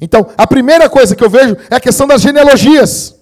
Então, 0.00 0.28
a 0.36 0.46
primeira 0.46 0.88
coisa 0.90 1.16
que 1.16 1.24
eu 1.24 1.30
vejo 1.30 1.56
é 1.70 1.76
a 1.76 1.80
questão 1.80 2.06
das 2.06 2.20
genealogias. 2.20 3.16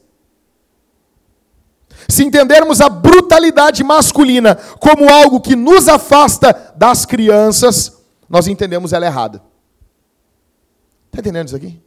Se 2.09 2.25
entendermos 2.25 2.81
a 2.81 2.89
brutalidade 2.89 3.83
masculina 3.83 4.57
como 4.79 5.09
algo 5.09 5.41
que 5.41 5.57
nos 5.57 5.89
afasta 5.89 6.75
das 6.77 7.07
crianças, 7.07 7.99
nós 8.29 8.47
entendemos 8.47 8.93
ela 8.93 9.07
errada. 9.07 9.43
Está 11.07 11.21
entendendo 11.21 11.47
isso 11.49 11.57
aqui? 11.57 11.81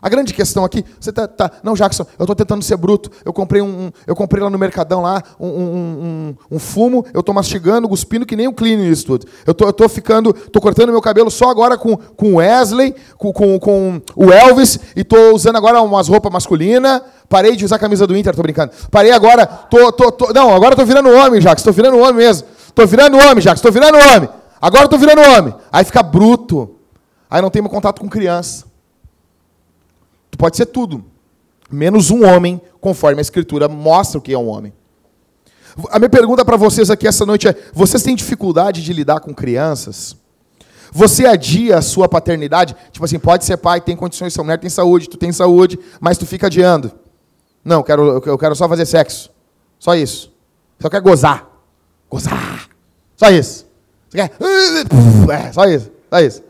A 0.00 0.08
grande 0.08 0.32
questão 0.34 0.64
aqui, 0.64 0.84
você 0.98 1.12
tá, 1.12 1.26
tá 1.26 1.50
não, 1.62 1.74
Jackson, 1.74 2.04
eu 2.18 2.24
estou 2.24 2.36
tentando 2.36 2.62
ser 2.62 2.76
bruto. 2.76 3.10
Eu 3.24 3.32
comprei 3.32 3.62
um, 3.62 3.90
eu 4.06 4.14
comprei 4.14 4.42
lá 4.42 4.50
no 4.50 4.58
mercadão 4.58 5.02
lá 5.02 5.22
um, 5.38 5.46
um, 5.46 5.52
um, 5.52 6.56
um 6.56 6.58
fumo. 6.58 7.04
Eu 7.12 7.20
estou 7.20 7.34
mastigando, 7.34 7.88
cuspindo 7.88 8.26
que 8.26 8.36
nem 8.36 8.48
um 8.48 8.52
clean 8.52 8.78
isso 8.88 9.06
tudo. 9.06 9.26
Eu 9.46 9.54
tô, 9.54 9.68
estou 9.68 9.88
ficando, 9.88 10.30
estou 10.30 10.60
cortando 10.62 10.90
meu 10.90 11.02
cabelo 11.02 11.30
só 11.30 11.48
agora 11.50 11.76
com 11.76 11.96
com 12.16 12.36
Wesley, 12.36 12.94
com, 13.16 13.32
com, 13.32 13.58
com 13.58 14.00
o 14.16 14.32
Elvis 14.32 14.78
e 14.96 15.00
estou 15.00 15.34
usando 15.34 15.56
agora 15.56 15.80
umas 15.80 16.08
roupas 16.08 16.32
masculinas. 16.32 17.02
Parei 17.28 17.56
de 17.56 17.64
usar 17.64 17.76
a 17.76 17.78
camisa 17.78 18.06
do 18.06 18.16
Inter, 18.16 18.34
tô 18.34 18.42
brincando. 18.42 18.72
Parei 18.90 19.12
agora, 19.12 19.46
tô, 19.46 19.92
tô, 19.92 20.10
tô 20.10 20.32
não, 20.32 20.54
agora 20.54 20.72
estou 20.72 20.86
virando 20.86 21.10
homem, 21.10 21.40
Jackson. 21.40 21.68
Estou 21.68 21.72
virando 21.72 21.98
homem 21.98 22.14
mesmo. 22.14 22.48
Estou 22.66 22.86
virando 22.86 23.16
homem, 23.16 23.40
Jackson. 23.40 23.68
Estou 23.68 23.72
virando 23.72 23.98
homem. 23.98 24.28
Agora 24.60 24.84
estou 24.84 24.98
virando 24.98 25.20
homem. 25.20 25.54
Aí 25.70 25.84
fica 25.84 26.02
bruto. 26.02 26.76
Aí 27.30 27.42
não 27.42 27.50
tem 27.50 27.60
meu 27.60 27.70
contato 27.70 28.00
com 28.00 28.08
criança. 28.08 28.64
Pode 30.38 30.56
ser 30.56 30.66
tudo, 30.66 31.04
menos 31.68 32.10
um 32.10 32.24
homem, 32.24 32.60
conforme 32.80 33.18
a 33.18 33.20
Escritura 33.20 33.68
mostra 33.68 34.18
o 34.18 34.22
que 34.22 34.32
é 34.32 34.38
um 34.38 34.48
homem. 34.48 34.72
A 35.90 35.98
minha 35.98 36.08
pergunta 36.08 36.44
para 36.44 36.56
vocês 36.56 36.90
aqui 36.90 37.08
essa 37.08 37.26
noite 37.26 37.48
é: 37.48 37.56
vocês 37.74 38.02
têm 38.04 38.14
dificuldade 38.14 38.82
de 38.82 38.92
lidar 38.92 39.18
com 39.18 39.34
crianças? 39.34 40.16
Você 40.92 41.26
adia 41.26 41.76
a 41.76 41.82
sua 41.82 42.08
paternidade? 42.08 42.74
Tipo 42.92 43.04
assim, 43.04 43.18
pode 43.18 43.44
ser 43.44 43.56
pai, 43.56 43.80
tem 43.80 43.96
condições, 43.96 44.32
sua 44.32 44.44
mulher 44.44 44.58
tem 44.58 44.70
saúde, 44.70 45.08
tu 45.08 45.18
tem 45.18 45.32
saúde, 45.32 45.78
mas 46.00 46.16
tu 46.16 46.24
fica 46.24 46.46
adiando. 46.46 46.92
Não, 47.64 47.78
eu 47.78 47.84
quero, 47.84 48.22
eu 48.24 48.38
quero 48.38 48.54
só 48.54 48.68
fazer 48.68 48.86
sexo. 48.86 49.30
Só 49.78 49.94
isso. 49.94 50.32
Só 50.80 50.88
quer 50.88 51.00
gozar. 51.00 51.46
Gozar. 52.08 52.68
Só 53.16 53.28
isso. 53.30 53.66
Você 54.08 54.16
quer... 54.16 54.32
É, 55.30 55.52
só 55.52 55.64
isso. 55.66 55.90
Só 56.08 56.20
isso. 56.20 56.42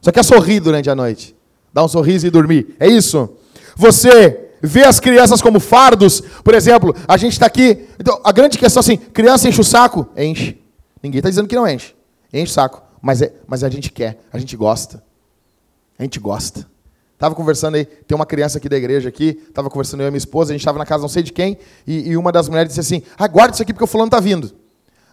Só 0.00 0.10
quer 0.10 0.24
sorrir 0.24 0.58
durante 0.58 0.90
a 0.90 0.94
noite. 0.96 1.35
Dar 1.76 1.84
um 1.84 1.88
sorriso 1.88 2.26
e 2.26 2.30
dormir. 2.30 2.74
É 2.80 2.88
isso? 2.88 3.28
Você 3.76 4.48
vê 4.62 4.84
as 4.84 4.98
crianças 4.98 5.42
como 5.42 5.60
fardos. 5.60 6.22
Por 6.42 6.54
exemplo, 6.54 6.96
a 7.06 7.18
gente 7.18 7.34
está 7.34 7.44
aqui. 7.44 7.86
Então, 8.00 8.18
a 8.24 8.32
grande 8.32 8.56
questão 8.56 8.80
é 8.80 8.82
assim: 8.82 8.96
criança 8.96 9.46
enche 9.46 9.60
o 9.60 9.64
saco? 9.64 10.08
Enche. 10.16 10.58
Ninguém 11.02 11.18
está 11.18 11.28
dizendo 11.28 11.46
que 11.46 11.54
não 11.54 11.68
enche. 11.68 11.94
Enche 12.32 12.50
o 12.50 12.54
saco. 12.54 12.80
Mas, 13.02 13.20
é, 13.20 13.30
mas 13.46 13.62
a 13.62 13.68
gente 13.68 13.92
quer, 13.92 14.18
a 14.32 14.38
gente 14.38 14.56
gosta. 14.56 15.04
A 15.98 16.02
gente 16.02 16.18
gosta. 16.18 16.66
Estava 17.12 17.34
conversando 17.34 17.74
aí, 17.74 17.84
tem 17.84 18.16
uma 18.16 18.24
criança 18.24 18.56
aqui 18.56 18.70
da 18.70 18.76
igreja 18.78 19.10
aqui, 19.10 19.38
estava 19.46 19.68
conversando 19.68 20.00
eu 20.00 20.08
e 20.08 20.10
minha 20.10 20.16
esposa, 20.16 20.52
a 20.52 20.54
gente 20.54 20.62
estava 20.62 20.78
na 20.78 20.86
casa 20.86 21.02
não 21.02 21.10
sei 21.10 21.22
de 21.22 21.32
quem, 21.32 21.58
e, 21.86 22.08
e, 22.10 22.16
uma 22.16 22.32
das 22.32 22.48
mulheres 22.48 22.74
disse 22.74 22.80
assim, 22.80 23.02
ah, 23.18 23.28
guarda 23.28 23.52
isso 23.52 23.62
aqui 23.62 23.74
porque 23.74 23.84
o 23.84 23.86
fulano 23.86 24.08
está 24.08 24.20
vindo. 24.20 24.50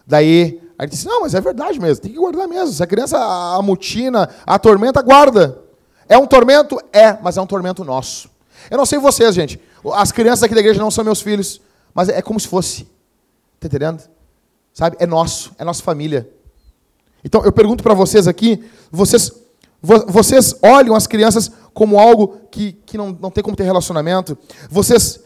Daí, 0.06 0.62
a 0.78 0.84
gente 0.84 0.92
disse, 0.92 1.06
não, 1.06 1.20
mas 1.20 1.34
é 1.34 1.42
verdade 1.42 1.78
mesmo, 1.78 2.02
tem 2.02 2.12
que 2.12 2.18
guardar 2.18 2.48
mesmo. 2.48 2.72
Se 2.72 2.82
a 2.82 2.86
criança 2.86 3.18
amutina, 3.54 4.30
atormenta, 4.46 5.02
guarda. 5.02 5.63
É 6.08 6.18
um 6.18 6.26
tormento? 6.26 6.78
É, 6.92 7.18
mas 7.22 7.36
é 7.36 7.40
um 7.40 7.46
tormento 7.46 7.84
nosso. 7.84 8.30
Eu 8.70 8.78
não 8.78 8.86
sei 8.86 8.98
vocês, 8.98 9.34
gente. 9.34 9.60
As 9.92 10.12
crianças 10.12 10.42
aqui 10.42 10.54
da 10.54 10.60
igreja 10.60 10.80
não 10.80 10.90
são 10.90 11.04
meus 11.04 11.20
filhos, 11.20 11.60
mas 11.94 12.08
é 12.08 12.22
como 12.22 12.38
se 12.38 12.48
fosse. 12.48 12.88
Está 13.56 13.66
entendendo? 13.66 14.02
Sabe? 14.72 14.96
É 14.98 15.06
nosso, 15.06 15.52
é 15.58 15.64
nossa 15.64 15.82
família. 15.82 16.28
Então, 17.24 17.42
eu 17.44 17.52
pergunto 17.52 17.82
para 17.82 17.94
vocês 17.94 18.28
aqui, 18.28 18.62
vocês, 18.90 19.32
vocês 19.80 20.54
olham 20.62 20.94
as 20.94 21.06
crianças 21.06 21.50
como 21.72 21.98
algo 21.98 22.40
que, 22.50 22.72
que 22.84 22.98
não, 22.98 23.16
não 23.20 23.30
tem 23.30 23.42
como 23.42 23.56
ter 23.56 23.64
relacionamento? 23.64 24.36
Vocês, 24.70 25.20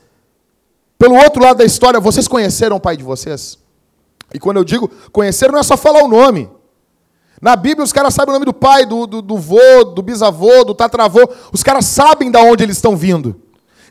pelo 0.99 1.17
outro 1.17 1.43
lado 1.43 1.59
da 1.59 1.65
história, 1.65 1.99
vocês 1.99 2.29
conheceram 2.29 2.77
o 2.77 2.81
pai 2.81 2.97
de 2.97 3.03
vocês? 3.03 3.59
E 4.33 4.39
quando 4.39 4.59
eu 4.59 4.65
digo 4.65 4.89
conhecer, 5.11 5.51
não 5.51 5.59
é 5.59 5.63
só 5.63 5.77
falar 5.77 6.05
o 6.05 6.09
nome. 6.09 6.49
Na 7.41 7.55
Bíblia, 7.55 7.85
os 7.85 7.93
caras 7.93 8.15
sabem 8.15 8.31
o 8.31 8.35
nome 8.35 8.47
do 8.47 8.53
pai, 8.53 8.85
do, 8.85 9.07
do, 9.07 9.23
do 9.23 9.37
vô, 9.37 9.85
do 9.85 10.03
bisavô, 10.03 10.65
do 10.65 10.75
tatravô. 10.75 11.29
Os 11.53 11.63
caras 11.63 11.87
sabem 11.87 12.31
de 12.31 12.39
onde 12.39 12.65
eles 12.65 12.77
estão 12.77 12.97
vindo. 12.97 13.41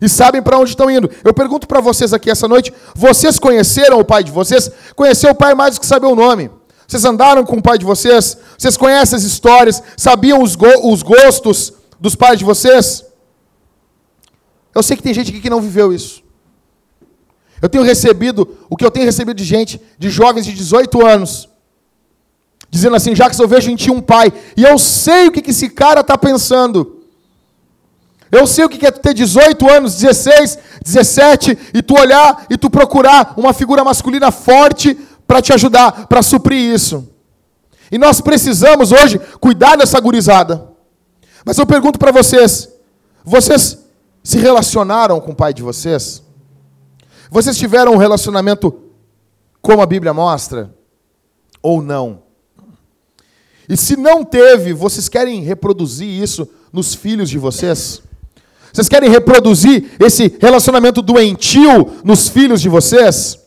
E 0.01 0.07
sabem 0.07 0.41
para 0.41 0.57
onde 0.57 0.71
estão 0.71 0.91
indo. 0.91 1.09
Eu 1.23 1.33
pergunto 1.33 1.67
para 1.67 1.79
vocês 1.79 2.13
aqui 2.13 2.29
essa 2.29 2.47
noite: 2.47 2.73
vocês 2.93 3.39
conheceram 3.39 3.99
o 3.99 4.05
pai 4.05 4.23
de 4.23 4.31
vocês? 4.31 4.69
Conheceu 4.95 5.31
o 5.31 5.35
pai 5.35 5.55
mais 5.55 5.75
do 5.75 5.81
que 5.81 5.85
saber 5.85 6.07
o 6.07 6.15
nome? 6.15 6.51
Vocês 6.87 7.03
andaram 7.03 7.45
com 7.45 7.57
o 7.57 7.61
pai 7.61 7.77
de 7.77 7.85
vocês? 7.85 8.37
Vocês 8.57 8.77
conhecem 8.77 9.17
as 9.17 9.23
histórias? 9.23 9.83
Sabiam 9.95 10.41
os, 10.41 10.55
go 10.55 10.67
os 10.83 11.01
gostos 11.01 11.73
dos 11.99 12.15
pais 12.15 12.39
de 12.39 12.45
vocês? 12.45 13.05
Eu 14.73 14.83
sei 14.83 14.95
que 14.95 15.03
tem 15.03 15.13
gente 15.13 15.31
aqui 15.31 15.41
que 15.41 15.49
não 15.49 15.59
viveu 15.59 15.91
isso. 15.91 16.23
Eu 17.61 17.67
tenho 17.67 17.83
recebido 17.83 18.57
o 18.69 18.77
que 18.77 18.85
eu 18.85 18.91
tenho 18.91 19.05
recebido 19.05 19.35
de 19.35 19.43
gente, 19.43 19.81
de 19.97 20.09
jovens 20.09 20.45
de 20.45 20.53
18 20.53 21.05
anos, 21.05 21.49
dizendo 22.69 22.95
assim: 22.95 23.15
Jacques, 23.15 23.39
eu 23.39 23.47
vejo 23.47 23.71
em 23.71 23.75
ti 23.75 23.89
um 23.91 24.01
pai, 24.01 24.31
e 24.55 24.63
eu 24.63 24.77
sei 24.77 25.27
o 25.27 25.31
que 25.31 25.49
esse 25.49 25.69
cara 25.69 26.01
está 26.01 26.17
pensando. 26.17 26.97
Eu 28.31 28.45
sei 28.45 28.65
o 28.65 28.69
que 28.69 28.85
é 28.85 28.91
ter 28.91 29.13
18 29.13 29.69
anos, 29.69 29.95
16, 29.95 30.59
17, 30.83 31.57
e 31.73 31.81
tu 31.81 31.97
olhar 31.97 32.45
e 32.49 32.57
tu 32.57 32.69
procurar 32.69 33.33
uma 33.37 33.53
figura 33.53 33.83
masculina 33.83 34.31
forte 34.31 34.95
para 35.25 35.41
te 35.41 35.53
ajudar, 35.53 36.07
para 36.07 36.21
suprir 36.21 36.59
isso. 36.59 37.07
E 37.91 37.97
nós 37.97 38.19
precisamos 38.19 38.91
hoje 38.91 39.19
cuidar 39.39 39.77
dessa 39.77 39.99
gurizada. 39.99 40.69
Mas 41.45 41.57
eu 41.57 41.65
pergunto 41.65 41.97
para 41.97 42.11
vocês: 42.11 42.69
vocês 43.23 43.77
se 44.21 44.37
relacionaram 44.39 45.21
com 45.21 45.31
o 45.31 45.35
pai 45.35 45.53
de 45.53 45.61
vocês? 45.61 46.21
Vocês 47.31 47.57
tiveram 47.57 47.93
um 47.93 47.97
relacionamento 47.97 48.77
como 49.61 49.81
a 49.81 49.85
Bíblia 49.85 50.13
mostra? 50.13 50.73
Ou 51.61 51.81
não? 51.81 52.26
E 53.69 53.75
se 53.75 53.97
não 53.97 54.23
teve, 54.23 54.73
vocês 54.73 55.09
querem 55.09 55.41
reproduzir 55.41 56.07
isso 56.07 56.47
nos 56.71 56.95
filhos 56.95 57.29
de 57.29 57.37
vocês? 57.37 58.01
Vocês 58.71 58.87
querem 58.87 59.09
reproduzir 59.09 59.91
esse 59.99 60.37
relacionamento 60.39 61.01
doentio 61.01 61.91
nos 62.03 62.29
filhos 62.29 62.61
de 62.61 62.69
vocês? 62.69 63.39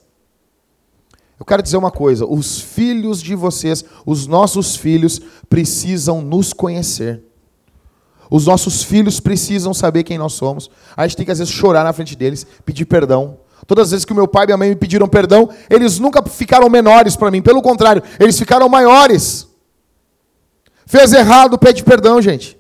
Eu 1.39 1.47
quero 1.47 1.63
dizer 1.63 1.79
uma 1.79 1.91
coisa: 1.91 2.27
os 2.27 2.61
filhos 2.61 3.23
de 3.23 3.35
vocês, 3.35 3.85
os 4.05 4.27
nossos 4.27 4.77
filhos, 4.77 5.21
precisam 5.49 6.21
nos 6.21 6.53
conhecer. 6.53 7.23
Os 8.31 8.47
nossos 8.47 8.83
filhos 8.83 9.19
precisam 9.19 9.75
saber 9.75 10.05
quem 10.05 10.19
nós 10.19 10.35
somos. 10.35 10.71
A 10.97 11.07
gente 11.07 11.17
tem 11.17 11.27
que, 11.27 11.33
às 11.33 11.39
vezes, 11.39 11.53
chorar 11.53 11.83
na 11.83 11.93
frente 11.93 12.15
deles, 12.15 12.47
pedir 12.65 12.85
perdão. 12.85 13.39
Todas 13.67 13.87
as 13.87 13.91
vezes 13.91 14.05
que 14.05 14.15
meu 14.15 14.29
pai 14.29 14.45
e 14.45 14.47
minha 14.47 14.57
mãe 14.57 14.69
me 14.69 14.77
pediram 14.77 15.09
perdão, 15.09 15.49
eles 15.69 15.99
nunca 15.99 16.23
ficaram 16.23 16.69
menores 16.69 17.17
para 17.17 17.31
mim. 17.31 17.43
Pelo 17.43 17.61
contrário, 17.61 18.03
eles 18.21 18.39
ficaram 18.39 18.69
maiores. 18.69 19.50
Fez 20.91 21.13
errado, 21.13 21.57
pede 21.57 21.85
perdão, 21.85 22.21
gente. 22.21 22.59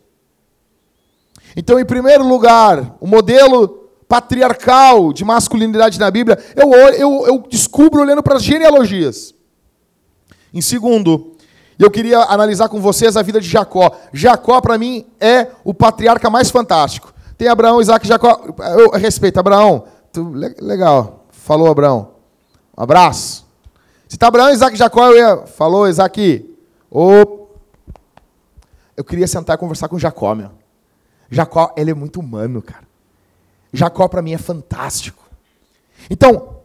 Então, 1.56 1.80
em 1.80 1.84
primeiro 1.84 2.22
lugar, 2.22 2.94
o 3.00 3.06
modelo 3.08 3.90
patriarcal 4.06 5.12
de 5.12 5.24
masculinidade 5.24 5.98
na 5.98 6.08
Bíblia, 6.12 6.38
eu, 6.54 6.72
eu, 6.72 7.26
eu 7.26 7.44
descubro 7.50 8.00
olhando 8.00 8.22
para 8.22 8.36
as 8.36 8.44
genealogias. 8.44 9.34
Em 10.54 10.60
segundo, 10.60 11.34
eu 11.76 11.90
queria 11.90 12.20
analisar 12.20 12.68
com 12.68 12.80
vocês 12.80 13.16
a 13.16 13.22
vida 13.22 13.40
de 13.40 13.48
Jacó. 13.48 13.90
Jacó, 14.12 14.60
para 14.60 14.78
mim, 14.78 15.04
é 15.18 15.48
o 15.64 15.74
patriarca 15.74 16.30
mais 16.30 16.52
fantástico. 16.52 17.12
Tem 17.36 17.48
Abraão, 17.48 17.80
Isaac 17.80 18.06
Jacó. 18.06 18.44
Eu 18.78 18.90
respeito, 18.90 19.40
Abraão. 19.40 19.86
Tu, 20.12 20.22
legal. 20.60 21.26
Falou, 21.32 21.68
Abraão. 21.68 22.12
Um 22.78 22.82
abraço. 22.84 23.44
Se 24.06 24.14
está 24.14 24.28
Abraão, 24.28 24.52
Isaac 24.52 24.76
Jacó, 24.76 25.08
eu 25.08 25.16
ia. 25.16 25.36
Falou, 25.48 25.88
Isaac. 25.88 26.48
Oh. 26.88 27.39
Eu 29.00 29.04
queria 29.04 29.26
sentar 29.26 29.56
e 29.56 29.58
conversar 29.58 29.88
com 29.88 29.98
Jacó, 29.98 30.34
meu. 30.34 30.50
Jacó, 31.30 31.72
ele 31.74 31.90
é 31.90 31.94
muito 31.94 32.20
humano, 32.20 32.60
cara. 32.60 32.86
Jacó 33.72 34.06
para 34.06 34.20
mim 34.20 34.34
é 34.34 34.36
fantástico. 34.36 35.26
Então, 36.10 36.60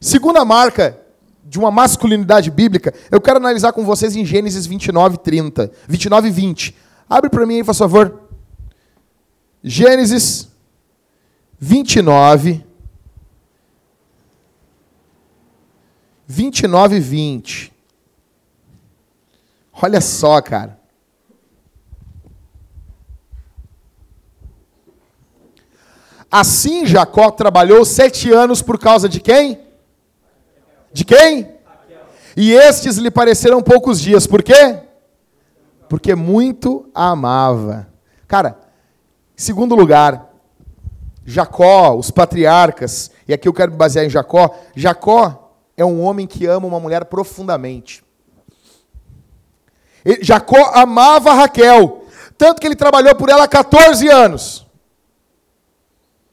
segunda 0.00 0.44
marca 0.44 0.96
de 1.44 1.58
uma 1.58 1.68
masculinidade 1.68 2.48
bíblica, 2.48 2.94
eu 3.10 3.20
quero 3.20 3.38
analisar 3.38 3.72
com 3.72 3.84
vocês 3.84 4.14
em 4.14 4.24
Gênesis 4.24 4.66
29, 4.66 5.18
30. 5.18 5.72
29 5.88 6.28
e 6.28 6.30
20. 6.30 6.76
Abre 7.08 7.28
para 7.28 7.44
mim 7.44 7.56
aí, 7.56 7.64
por 7.64 7.74
favor. 7.74 8.20
Gênesis 9.60 10.48
29, 11.58 12.64
29 16.28 16.96
e 16.96 17.00
20. 17.00 17.72
Olha 19.82 20.00
só, 20.00 20.40
cara. 20.40 20.79
Assim 26.30 26.86
Jacó 26.86 27.30
trabalhou 27.30 27.84
sete 27.84 28.30
anos 28.32 28.62
por 28.62 28.78
causa 28.78 29.08
de 29.08 29.20
quem? 29.20 29.60
De 30.92 31.04
quem? 31.04 31.54
E 32.36 32.52
estes 32.52 32.96
lhe 32.96 33.10
pareceram 33.10 33.60
poucos 33.60 34.00
dias. 34.00 34.26
Por 34.26 34.42
quê? 34.42 34.78
Porque 35.88 36.14
muito 36.14 36.88
a 36.94 37.10
amava. 37.10 37.88
Cara, 38.28 38.58
segundo 39.34 39.74
lugar, 39.74 40.30
Jacó, 41.26 41.94
os 41.94 42.10
patriarcas, 42.10 43.10
e 43.26 43.34
aqui 43.34 43.48
eu 43.48 43.52
quero 43.52 43.72
me 43.72 43.76
basear 43.76 44.04
em 44.04 44.10
Jacó. 44.10 44.56
Jacó 44.76 45.52
é 45.76 45.84
um 45.84 46.02
homem 46.02 46.26
que 46.26 46.46
ama 46.46 46.66
uma 46.66 46.78
mulher 46.78 47.06
profundamente. 47.06 48.04
Jacó 50.22 50.70
amava 50.74 51.34
Raquel, 51.34 52.04
tanto 52.38 52.60
que 52.60 52.66
ele 52.66 52.76
trabalhou 52.76 53.14
por 53.16 53.28
ela 53.28 53.46
14 53.48 54.08
anos. 54.08 54.66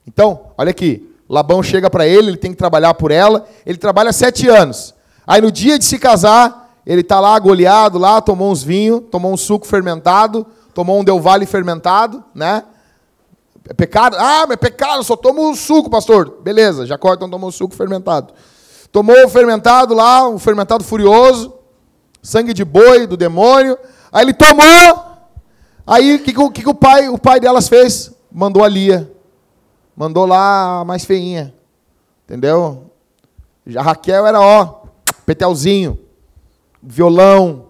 Então, 0.08 0.52
olha 0.58 0.72
aqui. 0.72 1.14
Labão 1.30 1.62
chega 1.62 1.90
para 1.90 2.08
ele, 2.08 2.30
ele 2.30 2.38
tem 2.38 2.52
que 2.52 2.58
trabalhar 2.58 2.94
por 2.94 3.12
ela. 3.12 3.46
Ele 3.66 3.78
trabalha 3.78 4.14
sete 4.14 4.48
anos. 4.48 4.96
Aí 5.26 5.42
no 5.42 5.52
dia 5.52 5.78
de 5.78 5.84
se 5.84 6.00
casar, 6.00 6.72
ele 6.86 7.02
está 7.02 7.20
lá 7.20 7.38
goleado, 7.38 8.00
lá, 8.00 8.22
tomou 8.22 8.50
uns 8.50 8.64
vinhos, 8.64 9.04
tomou 9.12 9.34
um 9.34 9.38
suco 9.38 9.68
fermentado, 9.68 10.48
tomou 10.74 11.02
um 11.02 11.04
Del 11.04 11.20
Valle 11.20 11.46
fermentado, 11.46 12.24
né? 12.34 12.64
É 13.68 13.74
pecado? 13.74 14.16
Ah, 14.18 14.46
mas 14.48 14.52
é 14.52 14.56
pecado, 14.56 15.04
só 15.04 15.18
tomo 15.18 15.52
o 15.52 15.56
suco, 15.56 15.90
pastor. 15.90 16.38
Beleza, 16.42 16.86
Jacó 16.86 17.14
então 17.14 17.30
tomou 17.30 17.50
o 17.50 17.52
suco 17.52 17.76
fermentado. 17.76 18.34
Tomou 18.90 19.26
o 19.26 19.28
fermentado 19.28 19.94
lá, 19.94 20.26
o 20.30 20.40
fermentado 20.40 20.86
furioso, 20.86 21.54
sangue 22.22 22.54
de 22.54 22.64
boi 22.64 23.06
do 23.06 23.18
demônio. 23.18 23.78
Aí 24.10 24.24
ele 24.24 24.34
tomou. 24.34 25.06
Aí 25.86 26.16
o 26.16 26.20
que, 26.20 26.32
que, 26.32 26.62
que, 26.62 26.70
o 26.70 26.74
pai, 26.74 27.10
o 27.10 27.18
pai 27.18 27.42
delas 27.42 27.68
fez? 27.68 28.14
Mandou 28.32 28.64
a 28.64 28.70
Lia 28.70 29.17
mandou 29.98 30.28
lá 30.28 30.82
a 30.82 30.86
mais 30.86 31.04
feinha. 31.04 31.54
Entendeu? 32.26 32.92
Já 33.66 33.82
Raquel 33.82 34.28
era, 34.28 34.40
ó, 34.40 34.84
petelzinho, 35.26 36.00
violão, 36.82 37.66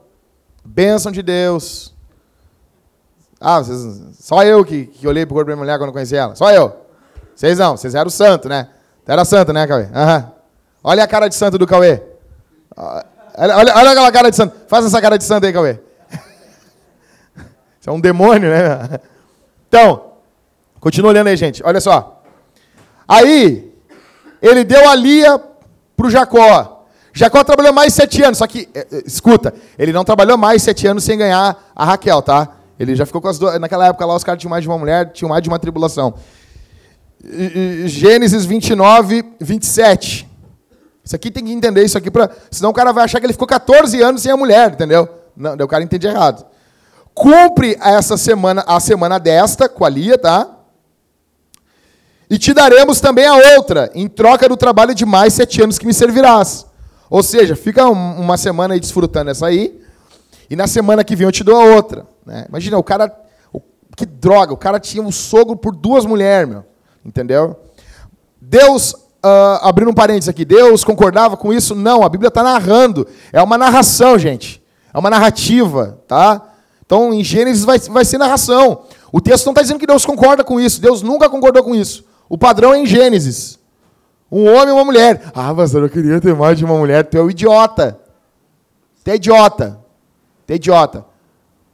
bênção 0.64 1.12
de 1.12 1.24
Deus. 1.24 1.96
Ah, 3.40 3.60
vocês, 3.60 4.02
só 4.20 4.44
eu 4.44 4.66
que, 4.66 4.88
que 4.88 5.08
olhei 5.08 5.26
pro 5.26 5.36
corpo 5.36 5.50
da 5.50 5.56
minha 5.56 5.64
mulher 5.64 5.78
quando 5.78 5.94
conheci 5.94 6.16
ela. 6.16 6.36
Só 6.36 6.52
eu. 6.52 6.76
Vocês 7.36 7.58
não, 7.58 7.78
vocês 7.78 7.96
eram 7.96 8.10
santo, 8.10 8.50
né? 8.50 8.68
Era 9.08 9.24
santo, 9.24 9.54
né, 9.54 9.66
Cauê? 9.66 9.84
Uhum. 9.84 10.32
Olha 10.84 11.04
a 11.04 11.08
cara 11.08 11.28
de 11.28 11.36
santo 11.36 11.58
do 11.58 11.66
Cauê. 11.66 12.02
Olha, 12.76 13.06
olha, 13.56 13.76
olha 13.76 13.92
aquela 13.92 14.12
cara 14.12 14.30
de 14.30 14.36
santo. 14.36 14.56
Faz 14.68 14.86
essa 14.86 15.02
cara 15.02 15.18
de 15.18 15.24
santo 15.24 15.46
aí, 15.46 15.54
Cauê. 15.54 15.80
Isso 17.80 17.90
é 17.90 17.92
um 17.92 18.02
demônio, 18.02 18.50
né? 18.50 19.00
Então, 19.68 20.14
continua 20.80 21.12
olhando 21.12 21.28
aí, 21.28 21.38
gente. 21.38 21.64
Olha 21.64 21.80
só. 21.80 22.17
Aí, 23.08 23.72
ele 24.42 24.64
deu 24.64 24.88
a 24.90 24.96
Lia 24.96 25.42
para 25.96 26.08
o 26.08 26.10
Jacó. 26.10 26.86
Jacó 27.14 27.44
trabalhou 27.44 27.74
mais 27.74 27.94
sete 27.94 28.22
anos, 28.22 28.38
só 28.38 28.46
que, 28.46 28.70
é, 28.76 28.80
é, 28.92 29.04
escuta, 29.06 29.54
ele 29.80 29.92
não 29.92 30.04
trabalhou 30.04 30.38
mais 30.38 30.62
sete 30.62 30.86
anos 30.86 31.04
sem 31.04 31.18
ganhar 31.18 31.58
a 31.76 31.86
Raquel, 31.86 32.22
tá? 32.22 32.50
Ele 32.80 32.96
já 32.96 33.06
ficou 33.06 33.20
com 33.22 33.28
as 33.28 33.40
duas. 33.40 33.60
Naquela 33.60 33.88
época 33.88 34.06
lá, 34.06 34.16
os 34.16 34.24
caras 34.24 34.40
tinham 34.40 34.52
mais 34.52 34.62
de 34.62 34.70
uma 34.70 34.78
mulher, 34.78 35.12
tinham 35.12 35.30
mais 35.30 35.42
de 35.42 35.50
uma 35.50 35.58
tribulação. 35.58 36.14
Gênesis 37.86 38.46
29, 38.46 39.24
27. 39.40 40.30
Isso 41.04 41.16
aqui 41.16 41.32
tem 41.32 41.46
que 41.46 41.52
entender 41.52 41.84
isso 41.84 41.98
aqui, 41.98 42.12
pra, 42.12 42.30
senão 42.52 42.70
o 42.70 42.74
cara 42.74 42.92
vai 42.92 43.06
achar 43.06 43.20
que 43.20 43.26
ele 43.26 43.34
ficou 43.34 43.48
14 43.48 44.00
anos 44.02 44.22
sem 44.22 44.32
a 44.32 44.38
mulher, 44.38 44.74
entendeu? 44.74 45.08
Não, 45.36 45.54
o 45.54 45.68
cara 45.68 45.84
entende 45.84 46.06
errado. 46.06 46.46
Cumpre 47.16 47.78
essa 47.82 48.18
semana, 48.18 48.64
a 48.68 48.80
semana 48.80 49.18
desta 49.18 49.68
com 49.68 49.86
a 49.86 49.90
Lia, 49.90 50.18
tá? 50.18 50.57
E 52.30 52.38
te 52.38 52.54
daremos 52.54 53.00
também 53.00 53.26
a 53.26 53.56
outra, 53.56 53.90
em 53.96 54.08
troca 54.08 54.50
do 54.50 54.58
trabalho 54.58 54.94
de 54.94 55.06
mais 55.06 55.34
sete 55.34 55.62
anos 55.62 55.80
que 55.80 55.86
me 55.86 55.94
servirás. 55.94 56.66
Ou 57.10 57.24
seja, 57.24 57.56
fica 57.56 57.88
uma 57.88 58.38
semana 58.38 58.74
aí 58.74 58.80
desfrutando 58.80 59.32
essa 59.32 59.48
aí, 59.48 59.80
e 60.50 60.56
na 60.56 60.68
semana 60.68 61.04
que 61.04 61.16
vem 61.16 61.26
eu 61.26 61.32
te 61.32 61.44
dou 61.44 61.56
a 61.56 61.64
outra. 61.64 62.06
Né? 62.26 62.46
Imagina, 62.50 62.78
o 62.78 62.84
cara. 62.84 63.14
Que 63.96 64.06
droga, 64.06 64.54
o 64.54 64.58
cara 64.58 64.80
tinha 64.80 65.02
um 65.02 65.12
sogro 65.12 65.56
por 65.56 65.76
duas 65.76 66.06
mulheres, 66.06 66.48
meu. 66.48 66.64
Entendeu? 67.04 67.60
Deus, 68.40 68.92
uh, 68.92 69.58
abrindo 69.64 69.90
um 69.90 69.94
parênteses 69.94 70.30
aqui, 70.30 70.46
Deus 70.46 70.84
concordava 70.84 71.36
com 71.36 71.52
isso? 71.52 71.74
Não, 71.74 72.04
a 72.04 72.10
Bíblia 72.10 72.28
está 72.28 72.44
narrando. 72.44 73.08
É 73.34 73.42
uma 73.42 73.58
narração, 73.58 74.20
gente. 74.20 74.64
É 74.94 75.00
uma 75.00 75.10
narrativa, 75.10 76.00
tá? 76.08 76.44
Então, 76.86 77.12
em 77.12 77.24
Gênesis 77.24 77.66
vai, 77.66 77.80
vai 77.80 78.06
ser 78.06 78.20
narração. 78.20 78.84
O 79.12 79.20
texto 79.20 79.46
não 79.46 79.52
está 79.52 79.64
dizendo 79.64 79.80
que 79.80 79.88
Deus 79.88 80.06
concorda 80.06 80.44
com 80.44 80.60
isso. 80.60 80.80
Deus 80.80 81.02
nunca 81.02 81.28
concordou 81.28 81.64
com 81.64 81.74
isso. 81.74 82.06
O 82.30 82.38
padrão 82.38 82.74
é 82.74 82.80
em 82.80 82.86
Gênesis. 82.86 83.60
Um 84.32 84.46
homem 84.48 84.70
e 84.70 84.72
uma 84.72 84.84
mulher. 84.84 85.32
Ah, 85.34 85.54
pastor, 85.54 85.84
eu 85.84 85.90
queria 85.90 86.20
ter 86.20 86.36
mais 86.36 86.58
de 86.58 86.66
uma 86.66 86.78
mulher. 86.78 87.06
Tu 87.06 87.18
é 87.18 87.22
um 87.22 87.30
idiota. 87.30 88.00
Tu 89.04 89.12
é 89.12 89.16
idiota. 89.16 89.80
Tu 90.46 90.52
é 90.52 90.56
idiota. 90.56 91.06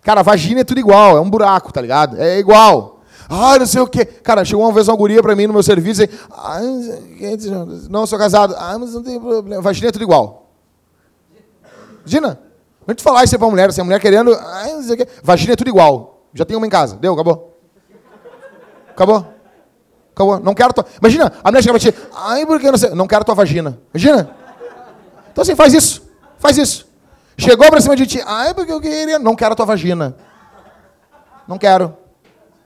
Cara, 0.02 0.22
vagina 0.22 0.62
é 0.62 0.64
tudo 0.64 0.80
igual. 0.80 1.18
É 1.18 1.20
um 1.20 1.30
buraco, 1.30 1.74
tá 1.74 1.82
ligado? 1.82 2.22
É 2.22 2.38
igual. 2.38 3.02
Ah, 3.28 3.58
não 3.58 3.66
sei 3.66 3.82
o 3.82 3.88
quê. 3.88 4.06
Cara, 4.06 4.46
chegou 4.46 4.64
uma 4.64 4.72
vez 4.74 4.88
uma 4.88 4.96
guria 4.98 5.24
pra 5.24 5.36
mim 5.36 5.48
no 5.48 5.54
meu 5.54 5.64
serviço 5.64 6.04
e... 6.04 6.10
Ah, 6.32 6.60
não, 7.90 8.06
sou 8.06 8.20
casado. 8.20 8.54
Ah, 8.58 8.78
mas 8.78 8.94
não 8.94 9.02
tem 9.02 9.20
problema. 9.20 9.62
Vagina 9.62 9.88
é 9.88 9.92
tudo 9.92 10.04
igual. 10.04 10.52
Imagina. 12.02 12.40
A 12.86 12.92
gente 12.92 13.02
falar 13.02 13.24
isso 13.24 13.40
pra 13.40 13.48
mulher, 13.48 13.70
assim, 13.70 13.80
a 13.82 13.84
mulher 13.84 14.00
querendo... 14.00 14.34
Ah, 14.34 14.68
não 14.74 14.84
sei 14.84 14.94
o 14.94 14.98
quê. 14.98 15.08
Vagina 15.24 15.54
é 15.54 15.56
tudo 15.56 15.70
igual. 15.70 16.22
Já 16.34 16.44
tem 16.46 16.58
uma 16.58 16.68
em 16.68 16.70
casa. 16.70 16.98
Deu, 16.98 17.14
acabou. 17.14 17.58
Acabou. 18.90 19.33
Não 20.44 20.54
quero 20.54 20.74
tua. 20.74 20.86
Imagina, 21.00 21.32
a 21.44 21.50
mulher 21.50 21.64
chega 21.64 21.80
pra 21.80 21.92
ti. 21.92 21.98
Ai, 22.16 22.46
por 22.46 22.60
que 22.60 22.70
não 22.70 22.78
sei? 22.78 22.92
Não 22.92 23.08
quero 23.08 23.26
tua 23.26 23.36
vagina. 23.36 23.80
Imagina. 23.94 24.30
Então 25.32 25.42
assim, 25.42 25.56
faz 25.56 25.74
isso. 25.74 26.04
Faz 26.38 26.58
isso. 26.58 26.88
Chegou 27.38 27.68
pra 27.70 27.82
cima 27.82 27.96
de 27.96 28.06
ti. 28.06 28.24
Ai, 28.26 28.54
porque 28.54 28.72
eu 28.72 28.80
queria. 28.80 29.18
Não 29.18 29.36
quero 29.36 29.56
tua 29.56 29.66
vagina. 29.66 30.16
Não 31.48 31.58
quero. 31.58 31.98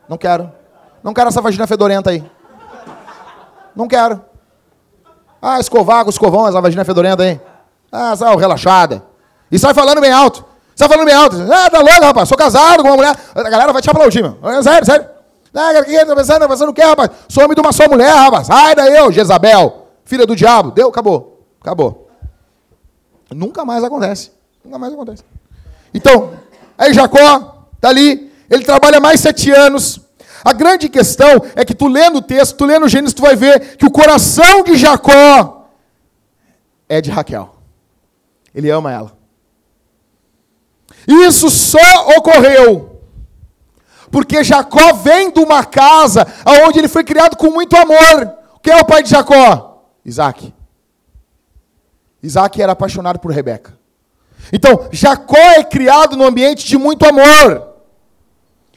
Não 0.09 0.17
quero. 0.17 0.51
Não 1.01 1.13
quero 1.13 1.29
essa 1.29 1.41
vagina 1.41 1.65
fedorenta 1.65 2.09
aí. 2.09 2.23
Não 3.75 3.87
quero. 3.87 4.21
Ah, 5.41 5.59
escovar 5.59 6.03
com 6.03 6.09
escovão, 6.09 6.47
essa 6.47 6.59
vagina 6.59 6.83
fedorenta 6.83 7.23
aí. 7.23 7.39
Ah, 7.91 8.15
sai 8.15 8.35
relaxada. 8.35 9.03
E 9.51 9.57
sai 9.57 9.73
falando 9.73 10.01
bem 10.01 10.11
alto. 10.11 10.43
Sai 10.75 10.87
falando 10.89 11.05
bem 11.05 11.15
alto. 11.15 11.35
Ah, 11.51 11.69
tá 11.69 11.79
louco, 11.79 12.03
rapaz. 12.03 12.27
Sou 12.27 12.37
casado 12.37 12.81
com 12.81 12.89
uma 12.89 12.97
mulher. 12.97 13.15
A 13.33 13.43
galera 13.43 13.71
vai 13.71 13.81
te 13.81 13.89
aplaudir, 13.89 14.21
meu. 14.21 14.37
Sério, 14.61 14.85
sério. 14.85 15.16
Ah, 15.59 15.79
o 15.79 15.83
que 15.83 16.05
tá 16.05 16.15
pensando? 16.15 16.39
Tá 16.39 16.47
pensando 16.47 16.69
o 16.69 16.73
quê, 16.73 16.83
rapaz? 16.83 17.09
Sou 17.27 17.43
homem 17.43 17.55
de 17.55 17.61
uma 17.61 17.71
só 17.71 17.89
mulher, 17.89 18.13
rapaz. 18.13 18.45
Sai 18.45 18.75
daí, 18.75 19.01
ô, 19.01 19.11
Jezabel. 19.11 19.87
Filha 20.05 20.25
do 20.25 20.35
diabo. 20.35 20.69
Deu, 20.69 20.89
acabou. 20.89 21.43
Acabou. 21.59 22.09
Nunca 23.33 23.65
mais 23.65 23.83
acontece. 23.83 24.31
Nunca 24.63 24.77
mais 24.77 24.93
acontece. 24.93 25.23
Então, 25.93 26.33
aí 26.77 26.93
Jacó 26.93 27.65
tá 27.81 27.89
ali. 27.89 28.31
Ele 28.49 28.63
trabalha 28.63 28.99
mais 28.99 29.19
sete 29.19 29.49
anos. 29.49 29.99
A 30.45 30.53
grande 30.53 30.87
questão 30.87 31.41
é 31.55 31.65
que 31.65 31.73
tu 31.73 31.87
lendo 31.87 32.17
o 32.17 32.21
texto, 32.21 32.55
tu 32.55 32.65
lendo 32.65 32.85
o 32.85 32.89
Gênesis, 32.89 33.13
tu 33.13 33.23
vai 33.23 33.35
ver 33.35 33.77
que 33.77 33.85
o 33.85 33.91
coração 33.91 34.63
de 34.63 34.77
Jacó 34.77 35.67
é 36.87 37.01
de 37.01 37.09
Raquel. 37.09 37.55
Ele 38.53 38.69
ama 38.69 38.91
ela. 38.91 39.17
Isso 41.07 41.49
só 41.49 42.09
ocorreu 42.15 42.86
porque 44.11 44.43
Jacó 44.43 44.93
vem 44.93 45.31
de 45.31 45.39
uma 45.39 45.63
casa 45.65 46.25
onde 46.65 46.79
ele 46.79 46.87
foi 46.87 47.03
criado 47.03 47.35
com 47.35 47.49
muito 47.51 47.75
amor. 47.75 48.33
Quem 48.61 48.73
é 48.73 48.81
o 48.81 48.85
pai 48.85 49.03
de 49.03 49.09
Jacó? 49.09 49.83
Isaac. 50.03 50.53
Isaac 52.21 52.61
era 52.61 52.71
apaixonado 52.71 53.19
por 53.19 53.31
Rebeca. 53.31 53.77
Então, 54.51 54.87
Jacó 54.91 55.37
é 55.37 55.63
criado 55.63 56.15
num 56.15 56.25
ambiente 56.25 56.65
de 56.65 56.77
muito 56.77 57.05
amor. 57.05 57.75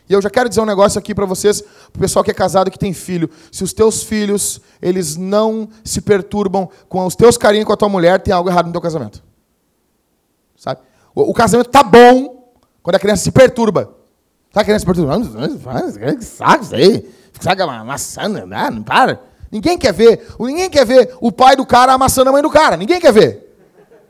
E 0.08 0.12
eu 0.12 0.20
já 0.20 0.28
quero 0.28 0.48
dizer 0.48 0.60
um 0.60 0.66
negócio 0.66 0.98
aqui 0.98 1.14
para 1.14 1.24
vocês, 1.24 1.62
para 1.62 1.98
o 1.98 2.00
pessoal 2.00 2.24
que 2.24 2.32
é 2.32 2.34
casado 2.34 2.70
que 2.70 2.78
tem 2.78 2.92
filho. 2.92 3.30
Se 3.52 3.62
os 3.62 3.72
teus 3.72 4.02
filhos, 4.02 4.60
eles 4.82 5.16
não 5.16 5.68
se 5.84 6.00
perturbam 6.00 6.68
com 6.88 7.06
os 7.06 7.14
teus 7.14 7.36
carinhos 7.36 7.66
com 7.66 7.72
a 7.72 7.76
tua 7.76 7.88
mulher, 7.88 8.20
tem 8.20 8.34
algo 8.34 8.50
errado 8.50 8.66
no 8.66 8.72
teu 8.72 8.80
casamento. 8.80 9.22
Sabe? 10.56 10.80
O, 11.14 11.30
o 11.30 11.34
casamento 11.34 11.70
tá 11.70 11.84
bom 11.84 12.52
quando 12.82 12.96
a 12.96 12.98
criança 12.98 13.22
se 13.22 13.30
perturba. 13.30 13.99
Sabe 14.52 14.62
a 14.62 14.64
criança 14.64 14.84
perturbando? 14.84 15.28
Que 16.18 16.24
saco 16.24 16.64
isso 16.64 16.74
aí. 16.74 17.10
Sabe 17.40 17.62
amassando, 17.62 18.46
não, 18.46 18.82
para. 18.82 19.20
Ninguém 19.50 19.78
quer 19.78 19.92
ver. 19.92 20.26
Ninguém 20.38 20.68
quer 20.68 20.84
ver 20.84 21.16
o 21.20 21.32
pai 21.32 21.56
do 21.56 21.64
cara 21.64 21.92
amassando 21.92 22.30
a 22.30 22.32
mãe 22.32 22.42
do 22.42 22.50
cara. 22.50 22.76
Ninguém 22.76 23.00
quer 23.00 23.12
ver. 23.12 23.48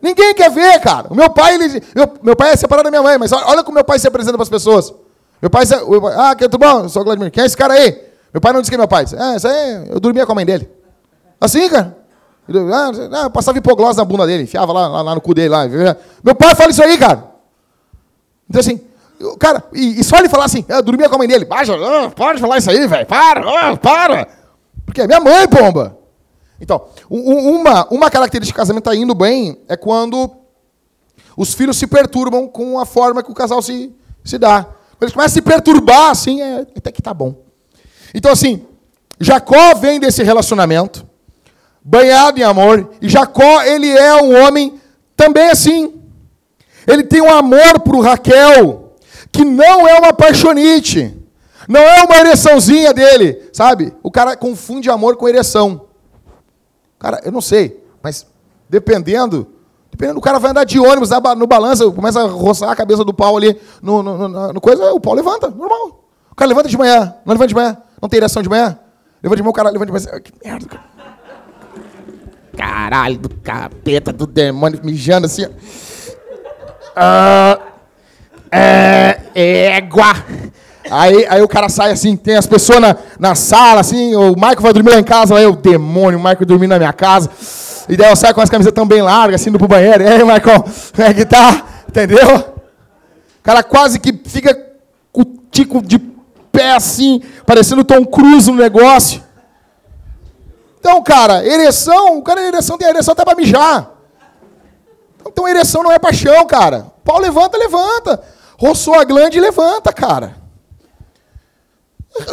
Ninguém 0.02 0.34
quer 0.34 0.50
ver, 0.50 0.80
cara. 0.80 1.08
O 1.10 1.14
meu 1.14 1.30
pai, 1.30 1.54
ele, 1.54 1.82
meu, 1.94 2.12
meu 2.22 2.36
pai 2.36 2.52
é 2.52 2.56
separado 2.56 2.84
da 2.84 2.90
minha 2.90 3.02
mãe, 3.02 3.18
mas 3.18 3.32
olha 3.32 3.62
como 3.62 3.74
meu 3.74 3.84
pai 3.84 3.98
se 3.98 4.08
apresenta 4.08 4.36
para 4.36 4.42
as 4.42 4.48
pessoas. 4.48 4.94
Meu 5.40 5.50
pai, 5.50 5.64
ah, 6.16 6.34
tudo 6.34 6.58
bom? 6.58 6.82
Eu 6.82 6.88
sou 6.88 7.02
o 7.02 7.04
Vladimir. 7.04 7.30
Quem 7.30 7.42
é 7.42 7.46
esse 7.46 7.56
cara 7.56 7.74
aí? 7.74 8.02
Meu 8.32 8.40
pai 8.40 8.52
não 8.52 8.60
disse 8.60 8.70
que 8.70 8.74
é 8.74 8.78
meu 8.78 8.88
pai. 8.88 9.04
Ah, 9.18 9.36
isso 9.36 9.46
aí, 9.46 9.88
eu 9.90 10.00
dormia 10.00 10.24
com 10.24 10.32
a 10.32 10.34
mãe 10.34 10.46
dele. 10.46 10.70
Assim, 11.40 11.68
cara. 11.68 11.96
Ah, 12.48 13.24
eu 13.24 13.30
passava 13.30 13.58
hipoglose 13.58 13.98
na 13.98 14.04
bunda 14.04 14.26
dele, 14.26 14.44
enfiava 14.44 14.72
lá, 14.72 14.88
lá, 14.88 15.02
lá 15.02 15.14
no 15.14 15.20
cu 15.20 15.34
dele. 15.34 15.50
Lá. 15.50 15.66
Meu 16.24 16.34
pai 16.34 16.54
fala 16.54 16.70
isso 16.70 16.82
aí, 16.82 16.98
cara. 16.98 17.30
Então 18.48 18.60
assim, 18.60 18.80
Cara, 19.38 19.64
e, 19.74 20.00
e, 20.00 20.04
só 20.04 20.16
ele 20.16 20.28
falar 20.28 20.46
assim, 20.46 20.64
eu 20.66 20.82
dormia 20.82 21.08
com 21.08 21.16
a 21.16 21.18
mãe 21.18 21.28
dele. 21.28 21.44
Baixa, 21.44 21.74
ah, 21.74 22.10
pode 22.10 22.40
falar 22.40 22.58
isso 22.58 22.70
aí, 22.70 22.86
velho. 22.86 23.06
Para, 23.06 23.42
ah, 23.42 23.76
para. 23.76 24.28
Porque 24.86 25.02
é 25.02 25.06
minha 25.06 25.20
mãe, 25.20 25.46
pomba. 25.46 25.98
Então, 26.58 26.86
uma, 27.08 27.86
uma 27.90 28.10
característica 28.10 28.56
do 28.56 28.60
casamento 28.60 28.88
está 28.88 28.94
indo 28.94 29.14
bem 29.14 29.60
é 29.68 29.76
quando 29.76 30.30
os 31.36 31.54
filhos 31.54 31.76
se 31.76 31.86
perturbam 31.86 32.48
com 32.48 32.78
a 32.78 32.86
forma 32.86 33.22
que 33.22 33.30
o 33.30 33.34
casal 33.34 33.60
se, 33.62 33.94
se 34.24 34.38
dá. 34.38 34.64
Quando 34.64 35.02
eles 35.02 35.12
começam 35.12 35.26
a 35.26 35.28
se 35.34 35.42
perturbar, 35.42 36.10
assim, 36.10 36.40
é, 36.40 36.66
até 36.76 36.90
que 36.90 37.02
tá 37.02 37.12
bom. 37.12 37.34
Então, 38.14 38.32
assim, 38.32 38.66
Jacó 39.18 39.74
vem 39.74 40.00
desse 40.00 40.22
relacionamento, 40.22 41.06
banhado 41.82 42.38
em 42.38 42.42
amor, 42.42 42.90
e 43.00 43.08
Jacó, 43.08 43.62
ele 43.62 43.88
é 43.88 44.14
um 44.22 44.44
homem 44.44 44.80
também 45.14 45.50
assim. 45.50 45.94
Ele 46.86 47.02
tem 47.04 47.20
um 47.20 47.30
amor 47.30 47.80
por 47.80 48.00
Raquel, 48.00 48.79
que 49.32 49.44
não 49.44 49.86
é 49.86 49.98
uma 49.98 50.12
paixonite, 50.12 51.16
não 51.68 51.80
é 51.80 52.04
uma 52.04 52.16
ereçãozinha 52.18 52.92
dele, 52.92 53.48
sabe? 53.52 53.94
O 54.02 54.10
cara 54.10 54.36
confunde 54.36 54.90
amor 54.90 55.16
com 55.16 55.28
ereção. 55.28 55.86
Cara, 56.98 57.20
eu 57.24 57.32
não 57.32 57.40
sei, 57.40 57.82
mas 58.02 58.26
dependendo, 58.68 59.46
dependendo, 59.90 60.18
o 60.18 60.22
cara 60.22 60.38
vai 60.38 60.50
andar 60.50 60.64
de 60.64 60.78
ônibus 60.78 61.10
no 61.36 61.46
balança, 61.46 61.90
começa 61.90 62.20
a 62.20 62.26
roçar 62.26 62.70
a 62.70 62.76
cabeça 62.76 63.04
do 63.04 63.14
pau 63.14 63.36
ali 63.36 63.58
no, 63.82 64.02
no, 64.02 64.28
no, 64.28 64.52
no 64.52 64.60
coisa, 64.60 64.92
o 64.92 65.00
pau 65.00 65.14
levanta, 65.14 65.48
normal. 65.48 66.04
O 66.30 66.34
cara 66.34 66.48
levanta 66.48 66.68
de 66.68 66.76
manhã, 66.76 67.14
não 67.24 67.32
levanta 67.32 67.48
de 67.48 67.54
manhã, 67.54 67.76
não 68.00 68.08
tem 68.08 68.18
ereção 68.18 68.42
de 68.42 68.48
manhã. 68.48 68.78
Levanta 69.22 69.36
de 69.36 69.42
manhã, 69.42 69.50
o 69.50 69.54
cara 69.54 69.70
levanta 69.70 69.92
de 69.92 70.06
manhã. 70.06 70.20
Que 70.20 70.32
merda, 70.42 70.66
cara. 70.66 70.90
Caralho, 72.56 73.18
do 73.18 73.28
capeta, 73.36 74.12
do 74.12 74.26
demônio 74.26 74.80
mijando 74.82 75.26
assim. 75.26 75.46
Ah. 76.96 77.69
É, 78.50 79.20
égua. 79.34 80.14
Aí, 80.90 81.24
aí 81.28 81.40
o 81.40 81.48
cara 81.48 81.68
sai 81.68 81.92
assim, 81.92 82.16
tem 82.16 82.36
as 82.36 82.46
pessoas 82.46 82.80
na, 82.80 82.96
na 83.18 83.34
sala, 83.34 83.80
assim, 83.80 84.14
o 84.16 84.34
Michael 84.34 84.60
vai 84.60 84.72
dormir 84.72 84.90
lá 84.90 84.98
em 84.98 85.04
casa, 85.04 85.36
aí 85.36 85.46
o 85.46 85.54
demônio, 85.54 86.18
o 86.18 86.22
Michael 86.22 86.46
dormir 86.46 86.66
na 86.66 86.78
minha 86.78 86.92
casa. 86.92 87.30
E 87.88 87.96
daí 87.96 88.10
eu 88.10 88.16
saio 88.16 88.34
com 88.34 88.40
as 88.40 88.50
camisetas 88.50 88.74
tão 88.74 88.86
bem 88.86 89.02
largas, 89.02 89.40
assim, 89.40 89.50
indo 89.50 89.58
pro 89.58 89.68
banheiro. 89.68 90.02
E 90.02 90.06
aí, 90.06 90.18
Michael, 90.18 90.64
como 90.94 91.08
é 91.08 91.14
que 91.14 91.24
tá? 91.24 91.64
Entendeu? 91.88 92.36
O 92.36 93.42
cara 93.42 93.62
quase 93.62 93.98
que 93.98 94.12
fica 94.24 94.54
com 95.12 95.22
o 95.22 95.24
tico 95.50 95.80
de 95.82 95.98
pé 96.52 96.72
assim, 96.72 97.22
parecendo 97.46 97.84
Tom 97.84 98.04
Cruise 98.04 98.50
no 98.50 98.56
negócio. 98.56 99.22
Então, 100.78 101.02
cara, 101.02 101.46
ereção, 101.46 102.18
o 102.18 102.22
cara 102.22 102.40
ereção 102.42 102.78
tem 102.78 102.88
ereção 102.88 103.12
até 103.12 103.24
para 103.24 103.36
mijar. 103.36 103.90
Então, 105.26 105.46
ereção 105.46 105.82
não 105.82 105.92
é 105.92 105.98
paixão, 105.98 106.44
cara. 106.46 106.86
Pau 107.04 107.18
levanta, 107.18 107.58
levanta. 107.58 108.22
Roçou 108.60 108.94
a 108.94 109.04
glande, 109.04 109.40
levanta, 109.40 109.90
cara. 109.90 110.36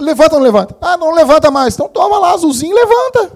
Levanta 0.02 0.36
ou 0.36 0.40
não 0.40 0.46
levanta? 0.46 0.78
Ah, 0.82 0.98
não 0.98 1.12
levanta 1.14 1.50
mais. 1.50 1.74
Então 1.74 1.88
toma 1.88 2.20
lá, 2.20 2.34
azulzinho, 2.34 2.76
levanta. 2.76 3.32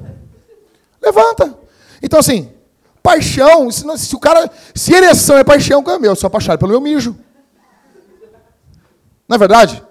Levanta. 1.01 1.57
Então, 2.03 2.19
assim, 2.19 2.51
paixão, 3.01 3.71
se, 3.71 3.85
não, 3.85 3.95
se 3.95 4.13
o 4.13 4.19
cara. 4.19 4.51
Se 4.75 4.93
ereção 4.93 5.37
é 5.37 5.43
paixão, 5.43 5.81
meu, 5.81 6.11
eu 6.11 6.15
sou 6.17 6.27
apaixonado 6.27 6.59
pelo 6.59 6.71
meu 6.71 6.81
mijo. 6.81 7.15
Não 9.25 9.35
é 9.35 9.37
verdade? 9.37 9.81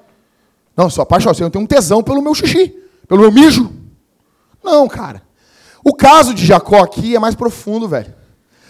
Não, 0.76 0.84
eu 0.84 0.90
sou 0.90 1.02
apaixonado, 1.02 1.40
eu 1.40 1.48
tenho 1.48 1.64
um 1.64 1.66
tesão 1.66 2.02
pelo 2.02 2.20
meu 2.20 2.34
xixi, 2.34 2.68
pelo 3.08 3.22
meu 3.22 3.32
mijo. 3.32 3.72
Não, 4.62 4.86
cara. 4.86 5.22
O 5.82 5.94
caso 5.94 6.34
de 6.34 6.44
Jacó 6.44 6.82
aqui 6.82 7.16
é 7.16 7.18
mais 7.18 7.34
profundo, 7.34 7.88
velho. 7.88 8.14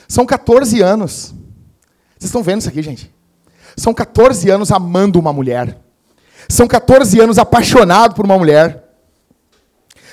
São 0.06 0.24
14 0.24 0.80
anos. 0.80 1.34
Vocês 2.16 2.28
estão 2.28 2.44
vendo 2.44 2.60
isso 2.60 2.68
aqui, 2.68 2.80
gente? 2.80 3.12
São 3.76 3.94
14 3.94 4.50
anos 4.50 4.70
amando 4.70 5.18
uma 5.18 5.32
mulher. 5.32 5.78
São 6.48 6.66
14 6.66 7.20
anos 7.20 7.38
apaixonado 7.38 8.14
por 8.14 8.24
uma 8.24 8.38
mulher. 8.38 8.84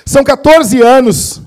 São 0.06 0.24
14 0.24 0.82
anos 0.82 1.42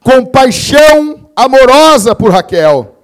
com 0.00 0.26
paixão 0.26 1.30
amorosa 1.36 2.14
por 2.14 2.30
Raquel. 2.30 2.96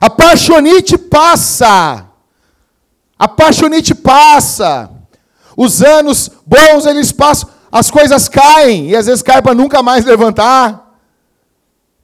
A 0.00 0.08
paixonite 0.08 0.96
passa. 0.98 2.06
A 3.18 3.28
paixonite 3.28 3.94
passa. 3.94 4.90
Os 5.56 5.82
anos 5.82 6.30
bons 6.46 6.86
eles 6.86 7.12
passam, 7.12 7.50
as 7.70 7.90
coisas 7.90 8.28
caem 8.28 8.88
e 8.88 8.96
às 8.96 9.06
vezes 9.06 9.22
caem 9.22 9.42
para 9.42 9.54
nunca 9.54 9.82
mais 9.82 10.04
levantar. 10.04 10.98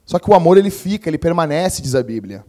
Só 0.05 0.19
que 0.19 0.29
o 0.29 0.33
amor 0.33 0.57
ele 0.57 0.69
fica, 0.69 1.09
ele 1.09 1.17
permanece, 1.17 1.81
diz 1.81 1.95
a 1.95 2.03
Bíblia. 2.03 2.45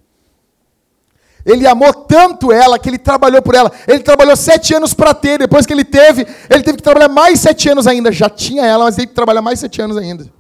Ele 1.45 1.67
amou 1.67 1.93
tanto 1.93 2.53
ela 2.53 2.79
que 2.79 2.89
ele 2.89 2.99
trabalhou 2.99 3.41
por 3.41 3.55
ela. 3.55 3.73
Ele 3.87 4.01
trabalhou 4.01 4.37
sete 4.37 4.75
anos 4.75 4.93
para 4.93 5.15
ter. 5.15 5.39
Depois 5.39 5.65
que 5.65 5.73
ele 5.73 5.85
teve, 5.85 6.27
ele 6.51 6.63
teve 6.63 6.77
que 6.79 6.83
trabalhar 6.83 7.09
mais 7.09 7.41
sete 7.41 7.69
anos 7.69 7.87
ainda. 7.87 8.13
Já 8.13 8.29
tinha 8.29 8.65
ela, 8.65 8.85
mas 8.85 8.97
teve 8.97 9.09
que 9.09 9.15
trabalhar 9.15 9.41
mais 9.41 9.59
sete 9.61 9.81
anos 9.81 9.97
ainda. 9.97 10.31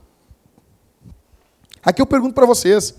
Aqui 1.82 2.02
eu 2.02 2.06
pergunto 2.06 2.34
para 2.34 2.46
vocês: 2.46 2.94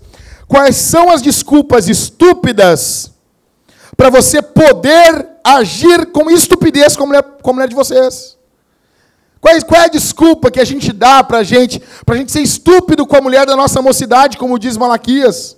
quais 0.48 0.76
são 0.76 1.10
as 1.10 1.22
desculpas 1.22 1.88
estúpidas 1.88 3.12
para 3.96 4.10
você 4.10 4.42
poder 4.42 5.28
agir 5.44 6.06
com 6.06 6.30
estupidez 6.30 6.96
como 6.96 7.08
mulher, 7.08 7.22
como 7.42 7.54
mulher 7.54 7.68
de 7.68 7.74
vocês? 7.74 8.38
Qual, 9.40 9.54
é 9.54 9.84
a 9.84 9.88
desculpa 9.88 10.50
que 10.50 10.60
a 10.60 10.64
gente 10.64 10.92
dá 10.92 11.24
para 11.24 11.38
a 11.38 11.42
gente, 11.42 11.82
a 12.06 12.14
gente 12.14 12.30
ser 12.30 12.42
estúpido 12.42 13.06
com 13.06 13.16
a 13.16 13.20
mulher 13.22 13.46
da 13.46 13.56
nossa 13.56 13.80
mocidade, 13.80 14.36
como 14.36 14.58
diz 14.58 14.76
Malaquias? 14.76 15.56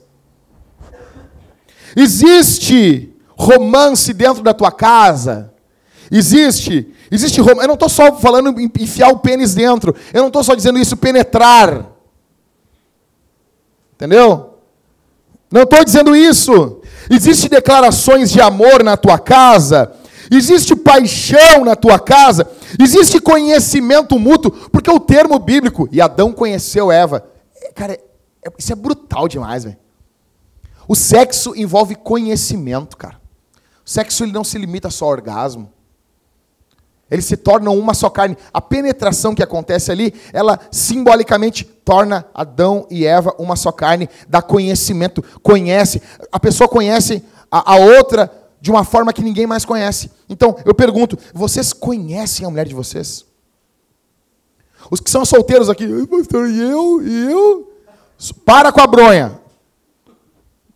Existe 1.97 3.15
romance 3.37 4.13
dentro 4.13 4.43
da 4.43 4.55
tua 4.55 4.71
casa? 4.71 5.53
Existe? 6.11 6.93
Existe 7.11 7.41
romance. 7.41 7.63
Eu 7.63 7.69
não 7.69 7.75
estou 7.75 7.89
só 7.89 8.15
falando 8.17 8.61
enfiar 8.61 9.09
o 9.09 9.19
pênis 9.19 9.55
dentro. 9.55 9.95
Eu 10.13 10.21
não 10.21 10.29
estou 10.29 10.45
só 10.45 10.55
dizendo 10.55 10.79
isso, 10.79 10.97
penetrar. 10.97 11.87
Entendeu? 13.95 14.59
Não 15.51 15.63
estou 15.63 15.85
dizendo 15.85 16.17
isso. 16.17 16.81
Existe 17.11 17.49
declarações 17.49 18.31
de 18.31 18.41
amor 18.41 18.83
na 18.83 18.97
tua 18.97 19.19
casa? 19.19 19.93
Existe 20.31 20.75
paixão 20.75 21.65
na 21.65 21.77
tua 21.77 21.99
casa? 21.99 22.51
Existe 22.81 23.21
conhecimento 23.21 24.19
mútuo? 24.19 24.51
Porque 24.71 24.91
o 24.91 24.99
termo 24.99 25.39
bíblico, 25.39 25.89
e 25.93 26.01
Adão 26.01 26.33
conheceu 26.33 26.91
Eva. 26.91 27.23
Cara, 27.75 27.93
é, 27.93 28.01
isso 28.59 28.73
é 28.73 28.77
brutal 28.77 29.29
demais, 29.29 29.65
velho. 29.65 29.77
O 30.87 30.95
sexo 30.95 31.55
envolve 31.57 31.95
conhecimento, 31.95 32.97
cara. 32.97 33.21
O 33.85 33.90
sexo 33.90 34.25
ele 34.25 34.33
não 34.33 34.45
se 34.45 34.59
limita 34.59 34.90
só 34.90 35.07
ao 35.07 35.12
orgasmo. 35.12 35.71
Eles 37.11 37.27
se 37.27 37.37
tornam 37.37 37.79
uma 37.79 37.92
só 37.92 38.09
carne. 38.09 38.38
A 38.55 38.61
penetração 38.61 39.35
que 39.35 39.42
acontece 39.42 39.92
ali, 39.92 40.14
ela 40.33 40.59
simbolicamente 40.71 41.62
torna 41.62 42.25
Adão 42.33 42.87
e 42.90 43.05
Eva 43.05 43.35
uma 43.38 43.55
só 43.55 43.71
carne, 43.71 44.09
dá 44.27 44.40
conhecimento, 44.40 45.23
conhece. 45.42 46.01
A 46.33 46.40
pessoa 46.40 46.66
conhece 46.66 47.23
a, 47.51 47.75
a 47.75 47.77
outra 47.77 48.33
de 48.62 48.71
uma 48.71 48.83
forma 48.83 49.12
que 49.12 49.23
ninguém 49.23 49.47
mais 49.47 49.64
conhece. 49.64 50.11
Então, 50.27 50.57
eu 50.64 50.75
pergunto: 50.75 51.18
vocês 51.35 51.75
conhecem 51.75 52.47
a 52.47 52.51
mulher 52.51 52.66
de 52.66 52.75
vocês? 52.75 53.27
Os 54.90 54.99
que 54.99 55.11
são 55.11 55.25
solteiros 55.25 55.68
aqui, 55.68 55.87
pastor, 56.07 56.49
e 56.49 56.61
eu? 56.61 57.03
E 57.03 57.31
eu? 57.31 57.73
Para 58.47 58.73
com 58.73 58.81
a 58.81 58.87
bronha. 58.87 59.42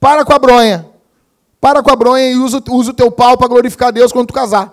Para 0.06 0.24
com 0.24 0.32
a 0.32 0.38
bronha. 0.38 0.86
Para 1.60 1.82
com 1.82 1.90
a 1.90 1.96
bronha 1.96 2.30
e 2.30 2.36
usa, 2.36 2.62
usa 2.70 2.92
o 2.92 2.94
teu 2.94 3.10
pau 3.10 3.36
para 3.36 3.48
glorificar 3.48 3.90
Deus 3.90 4.12
quando 4.12 4.28
tu 4.28 4.32
casar. 4.32 4.72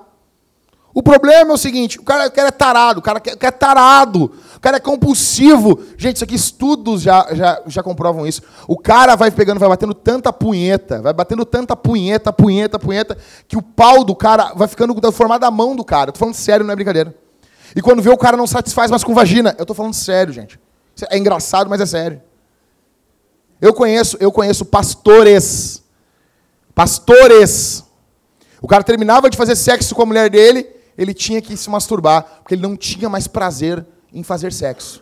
O 0.93 1.01
problema 1.01 1.49
é 1.49 1.53
o 1.55 1.57
seguinte: 1.57 1.99
o 1.99 2.03
cara, 2.03 2.27
o 2.27 2.31
cara 2.31 2.49
é 2.49 2.51
tarado, 2.51 2.99
o 2.99 3.01
cara, 3.01 3.19
é 3.25 3.51
tarado, 3.51 4.31
o 4.55 4.59
cara 4.59 4.77
é 4.77 4.79
compulsivo. 4.79 5.79
Gente, 5.97 6.17
isso 6.17 6.23
aqui, 6.23 6.35
estudos 6.35 7.01
já, 7.01 7.29
já, 7.31 7.59
já 7.65 7.81
comprovam 7.81 8.27
isso. 8.27 8.43
O 8.67 8.77
cara 8.77 9.15
vai 9.15 9.31
pegando, 9.31 9.59
vai 9.59 9.69
batendo 9.69 9.95
tanta 9.95 10.31
punheta, 10.31 11.01
vai 11.01 11.13
batendo 11.13 11.43
tanta 11.45 11.75
punheta, 11.75 12.31
punheta, 12.31 12.77
punheta, 12.77 13.17
que 13.47 13.57
o 13.57 13.61
pau 13.63 14.03
do 14.03 14.15
cara 14.15 14.53
vai 14.55 14.67
ficando 14.67 14.95
formado 15.11 15.41
da 15.41 15.49
mão 15.49 15.75
do 15.75 15.83
cara. 15.83 16.09
Eu 16.09 16.13
tô 16.13 16.19
falando 16.19 16.35
sério, 16.35 16.63
não 16.63 16.73
é 16.73 16.75
brincadeira. 16.75 17.11
E 17.75 17.81
quando 17.81 18.03
vê 18.03 18.11
o 18.11 18.17
cara 18.17 18.37
não 18.37 18.45
satisfaz 18.45 18.91
mais 18.91 19.03
com 19.03 19.15
vagina, 19.15 19.55
eu 19.57 19.65
tô 19.65 19.73
falando 19.73 19.95
sério, 19.95 20.31
gente. 20.31 20.59
É 21.09 21.17
engraçado, 21.17 21.67
mas 21.67 21.81
é 21.81 21.87
sério. 21.87 22.21
Eu 23.63 23.73
conheço, 23.73 24.17
eu 24.19 24.29
conheço 24.29 24.65
pastores. 24.65 25.81
Pastores. 26.75 27.81
O 28.61 28.67
cara 28.67 28.83
terminava 28.83 29.29
de 29.29 29.37
fazer 29.37 29.55
sexo 29.55 29.95
com 29.95 30.01
a 30.01 30.05
mulher 30.05 30.29
dele, 30.29 30.67
ele 30.97 31.13
tinha 31.13 31.41
que 31.41 31.55
se 31.55 31.69
masturbar, 31.69 32.25
porque 32.39 32.55
ele 32.55 32.61
não 32.61 32.75
tinha 32.75 33.07
mais 33.07 33.25
prazer 33.25 33.85
em 34.13 34.21
fazer 34.21 34.51
sexo. 34.51 35.01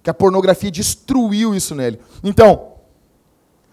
Que 0.00 0.08
a 0.08 0.14
pornografia 0.14 0.70
destruiu 0.70 1.56
isso 1.56 1.74
nele. 1.74 1.98
Então, 2.22 2.74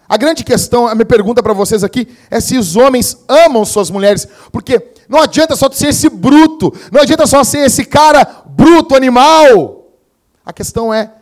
a 0.09 0.17
grande 0.17 0.43
questão, 0.43 0.87
a 0.87 0.95
minha 0.95 1.05
pergunta 1.05 1.43
para 1.43 1.53
vocês 1.53 1.83
aqui 1.83 2.07
é 2.31 2.39
se 2.39 2.57
os 2.57 2.75
homens 2.75 3.23
amam 3.27 3.63
suas 3.63 3.91
mulheres, 3.91 4.27
porque 4.51 4.91
não 5.07 5.21
adianta 5.21 5.55
só 5.55 5.69
ser 5.69 5.89
esse 5.89 6.09
bruto, 6.09 6.73
não 6.91 6.99
adianta 6.99 7.27
só 7.27 7.43
ser 7.43 7.59
esse 7.59 7.85
cara 7.85 8.43
bruto, 8.47 8.95
animal. 8.95 9.85
A 10.43 10.51
questão 10.51 10.91
é 10.91 11.13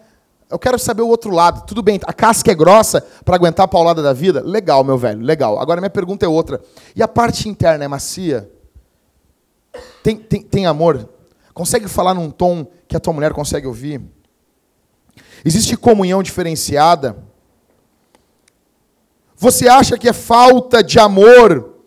eu 0.53 0.59
quero 0.59 0.77
saber 0.77 1.01
o 1.01 1.07
outro 1.07 1.31
lado. 1.31 1.65
Tudo 1.65 1.81
bem, 1.81 1.99
a 2.05 2.13
casca 2.13 2.51
é 2.51 2.53
grossa 2.53 3.01
para 3.25 3.35
aguentar 3.35 3.63
a 3.63 3.67
paulada 3.67 4.03
da 4.03 4.13
vida? 4.13 4.39
Legal, 4.39 4.83
meu 4.83 4.99
velho, 4.99 5.19
legal. 5.19 5.59
Agora 5.59 5.81
minha 5.81 5.89
pergunta 5.89 6.27
é 6.27 6.29
outra. 6.29 6.61
E 6.95 7.01
a 7.01 7.07
parte 7.07 7.49
interna 7.49 7.83
é 7.83 7.87
macia? 7.87 8.51
Tem, 10.03 10.15
tem, 10.15 10.43
tem 10.43 10.65
amor? 10.67 11.09
Consegue 11.55 11.87
falar 11.87 12.13
num 12.13 12.29
tom 12.29 12.67
que 12.87 12.95
a 12.95 12.99
tua 12.99 13.13
mulher 13.13 13.33
consegue 13.33 13.65
ouvir? 13.65 13.99
Existe 15.43 15.75
comunhão 15.75 16.21
diferenciada? 16.21 17.17
Você 19.35 19.67
acha 19.67 19.97
que 19.97 20.07
é 20.07 20.13
falta 20.13 20.83
de 20.83 20.99
amor? 20.99 21.79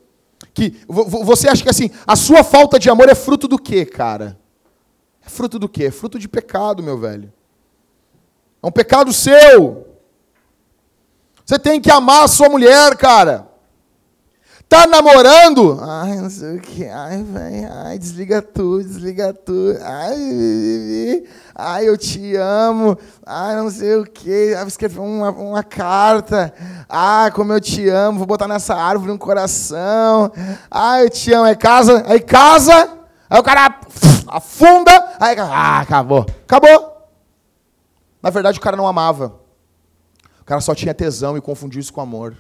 Que 0.53 0.81
você 0.89 1.49
acha 1.49 1.63
que 1.63 1.71
assim, 1.71 1.89
a 2.05 2.17
sua 2.17 2.43
falta 2.43 2.81
de 2.81 2.91
amor 2.91 3.09
é 3.09 3.15
fruto 3.15 3.47
do 3.47 3.61
quê, 3.61 3.87
cara? 3.87 4.37
É 5.25 5.29
fruto 5.29 5.57
do 5.57 5.69
quê? 5.69 5.85
É 5.85 5.91
fruto 5.93 6.19
de 6.19 6.29
pecado, 6.29 6.83
meu 6.83 6.99
velho. 6.99 7.33
É 8.63 8.67
um 8.67 8.71
pecado 8.71 9.13
seu. 9.13 9.87
Você 11.45 11.59
tem 11.59 11.81
que 11.81 11.91
amar 11.91 12.25
a 12.25 12.29
sua 12.29 12.49
mulher, 12.49 12.97
cara. 12.97 13.47
Tá 14.69 14.85
namorando? 14.85 15.79
Ai, 15.81 16.17
não 16.17 16.29
sei 16.29 16.57
o 16.57 16.61
que. 16.61 16.85
Ai, 16.87 17.23
velho. 17.23 17.69
Ai, 17.73 17.99
desliga 17.99 18.43
tudo, 18.43 18.83
desliga 18.83 19.33
tudo. 19.33 19.79
Ai, 19.81 21.23
ai, 21.55 21.89
eu 21.89 21.97
te 21.97 22.35
amo. 22.35 22.99
Ai, 23.25 23.55
não 23.55 23.71
sei 23.71 23.95
o 23.95 24.05
que. 24.05 24.57
Vou 24.57 24.67
escrever 24.67 24.99
uma, 24.99 25.31
uma 25.31 25.63
carta. 25.63 26.53
Ah, 26.89 27.31
como 27.33 27.53
eu 27.53 27.61
te 27.61 27.89
amo. 27.89 28.19
Vou 28.19 28.27
botar 28.27 28.49
nessa 28.49 28.75
árvore 28.75 29.13
um 29.13 29.19
coração. 29.19 30.33
Ai, 30.69 31.05
eu 31.05 31.11
te 31.11 31.33
amo. 31.33 31.45
Aí 31.45 31.55
casa, 31.55 32.05
aí 32.09 32.19
casa. 32.19 32.91
Aí 33.31 33.39
o 33.39 33.45
cara 33.45 33.79
afunda. 34.27 34.91
Aí, 35.21 35.37
ah, 35.39 35.79
acabou. 35.79 36.27
Acabou. 36.43 36.96
Na 38.27 38.31
verdade, 38.31 38.59
o 38.59 38.61
cara 38.61 38.77
não 38.77 38.89
amava. 38.89 39.39
O 40.41 40.45
cara 40.45 40.61
só 40.61 40.75
tinha 40.75 40.93
tesão 40.93 41.37
e 41.37 41.41
confundiu 41.41 41.81
isso 41.81 41.93
com 41.93 42.01
amor. 42.01 42.37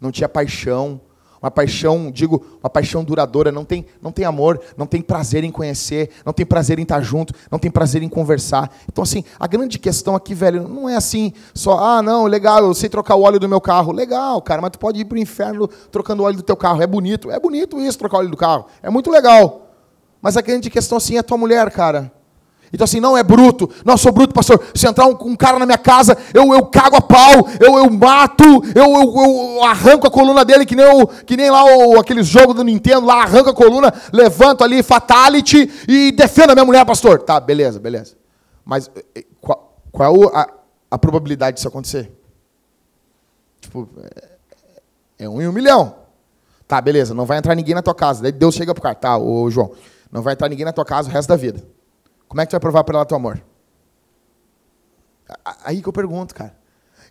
Não 0.00 0.10
tinha 0.10 0.26
paixão. 0.26 0.98
uma 1.42 1.50
paixão, 1.50 2.10
digo, 2.10 2.42
uma 2.62 2.70
paixão 2.70 3.04
duradoura, 3.04 3.52
não 3.52 3.66
tem, 3.66 3.84
não 4.00 4.10
tem 4.10 4.24
amor, 4.24 4.58
não 4.78 4.86
tem 4.86 5.02
prazer 5.02 5.44
em 5.44 5.50
conhecer, 5.50 6.08
não 6.24 6.32
tem 6.32 6.46
prazer 6.46 6.78
em 6.78 6.84
estar 6.84 7.02
junto, 7.02 7.34
não 7.50 7.58
tem 7.58 7.70
prazer 7.70 8.02
em 8.02 8.08
conversar. 8.08 8.74
Então, 8.90 9.04
assim, 9.04 9.22
a 9.38 9.46
grande 9.46 9.78
questão 9.78 10.16
aqui, 10.16 10.34
velho, 10.34 10.66
não 10.66 10.88
é 10.88 10.96
assim, 10.96 11.34
só, 11.52 11.78
ah, 11.80 12.00
não, 12.00 12.24
legal, 12.24 12.64
eu 12.64 12.72
sei 12.72 12.88
trocar 12.88 13.14
o 13.16 13.24
óleo 13.24 13.38
do 13.38 13.46
meu 13.46 13.60
carro. 13.60 13.92
Legal, 13.92 14.40
cara, 14.40 14.62
mas 14.62 14.70
tu 14.70 14.78
pode 14.78 14.98
ir 14.98 15.04
para 15.04 15.16
o 15.16 15.20
inferno 15.20 15.68
trocando 15.92 16.22
o 16.22 16.24
óleo 16.24 16.38
do 16.38 16.42
teu 16.42 16.56
carro. 16.56 16.80
É 16.80 16.86
bonito, 16.86 17.30
é 17.30 17.38
bonito 17.38 17.78
isso, 17.78 17.98
trocar 17.98 18.16
o 18.16 18.20
óleo 18.20 18.30
do 18.30 18.38
carro. 18.38 18.64
É 18.82 18.88
muito 18.88 19.10
legal. 19.10 19.68
Mas 20.22 20.38
a 20.38 20.40
grande 20.40 20.70
questão, 20.70 20.96
assim, 20.96 21.16
é 21.16 21.18
a 21.18 21.22
tua 21.22 21.36
mulher, 21.36 21.70
cara. 21.70 22.10
Então 22.74 22.84
assim, 22.84 22.98
não 22.98 23.16
é 23.16 23.22
bruto. 23.22 23.70
Não, 23.84 23.96
sou 23.96 24.10
bruto, 24.10 24.34
pastor. 24.34 24.60
Se 24.74 24.84
entrar 24.84 25.06
um, 25.06 25.16
um, 25.20 25.36
cara 25.36 25.60
na 25.60 25.64
minha 25.64 25.78
casa, 25.78 26.18
eu, 26.34 26.52
eu 26.52 26.66
cago 26.66 26.96
a 26.96 27.00
pau, 27.00 27.48
eu, 27.60 27.78
eu 27.78 27.88
mato, 27.88 28.44
eu, 28.74 28.84
eu, 28.84 29.14
eu 29.14 29.62
arranco 29.62 30.08
a 30.08 30.10
coluna 30.10 30.44
dele, 30.44 30.66
que 30.66 30.74
nem, 30.74 30.84
o, 30.84 31.06
que 31.06 31.36
nem 31.36 31.48
lá 31.52 31.64
o, 31.64 32.00
aqueles 32.00 32.26
jogos 32.26 32.56
do 32.56 32.64
Nintendo, 32.64 33.06
lá 33.06 33.22
arranco 33.22 33.48
a 33.48 33.54
coluna, 33.54 33.94
levanto 34.12 34.64
ali, 34.64 34.82
fatality, 34.82 35.70
e 35.86 36.10
defendo 36.10 36.50
a 36.50 36.54
minha 36.54 36.64
mulher, 36.64 36.84
pastor. 36.84 37.22
Tá, 37.22 37.38
beleza, 37.38 37.78
beleza. 37.78 38.16
Mas 38.64 38.90
eh, 39.14 39.24
qual, 39.40 39.78
qual 39.92 40.24
é 40.24 40.36
a, 40.36 40.48
a 40.90 40.98
probabilidade 40.98 41.54
disso 41.54 41.68
acontecer? 41.68 42.10
Tipo, 43.60 43.88
é, 45.18 45.24
é 45.26 45.28
um 45.28 45.40
em 45.40 45.46
um 45.46 45.52
milhão. 45.52 45.94
Tá, 46.66 46.80
beleza, 46.80 47.14
não 47.14 47.24
vai 47.24 47.38
entrar 47.38 47.54
ninguém 47.54 47.76
na 47.76 47.82
tua 47.82 47.94
casa. 47.94 48.20
Daí 48.20 48.32
Deus 48.32 48.56
chega 48.56 48.74
pro 48.74 48.82
cara, 48.82 48.96
tá, 48.96 49.16
ô 49.16 49.48
João, 49.48 49.70
não 50.10 50.22
vai 50.22 50.32
entrar 50.32 50.48
ninguém 50.48 50.64
na 50.64 50.72
tua 50.72 50.84
casa 50.84 51.08
o 51.08 51.12
resto 51.12 51.28
da 51.28 51.36
vida. 51.36 51.62
Como 52.34 52.40
é 52.40 52.46
que 52.46 52.50
tu 52.50 52.54
vai 52.54 52.60
provar 52.60 52.82
para 52.82 52.96
ela 52.96 53.06
teu 53.06 53.16
amor? 53.16 53.40
Aí 55.64 55.80
que 55.80 55.88
eu 55.88 55.92
pergunto, 55.92 56.34
cara. 56.34 56.52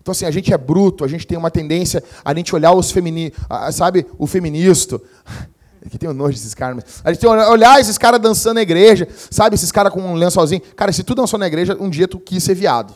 Então, 0.01 0.12
assim, 0.12 0.25
a 0.25 0.31
gente 0.31 0.53
é 0.53 0.57
bruto, 0.57 1.05
a 1.05 1.07
gente 1.07 1.25
tem 1.25 1.38
uma 1.38 1.49
tendência 1.49 2.03
a 2.25 2.33
gente 2.33 2.53
olhar 2.53 2.73
os 2.73 2.91
femininos, 2.91 3.38
sabe, 3.71 4.05
o 4.17 4.27
feminista. 4.27 4.99
Que 5.89 5.97
tem 5.97 6.12
nojo 6.13 6.33
desses 6.33 6.53
caras. 6.53 7.01
A 7.03 7.12
gente 7.12 7.19
tem 7.19 7.29
olhar 7.29 7.77
esses 7.77 7.97
caras 7.97 8.17
dançando 8.17 8.55
na 8.55 8.62
igreja, 8.62 9.05
sabe, 9.29 9.55
esses 9.55 9.69
caras 9.69 9.91
com 9.91 9.99
um 9.99 10.13
lençolzinho. 10.13 10.62
Cara, 10.77 10.93
se 10.93 11.03
tu 11.03 11.13
dançou 11.13 11.38
na 11.38 11.45
igreja, 11.45 11.75
um 11.77 11.89
dia 11.89 12.07
tu 12.07 12.19
quis 12.19 12.41
ser 12.41 12.53
viado. 12.53 12.93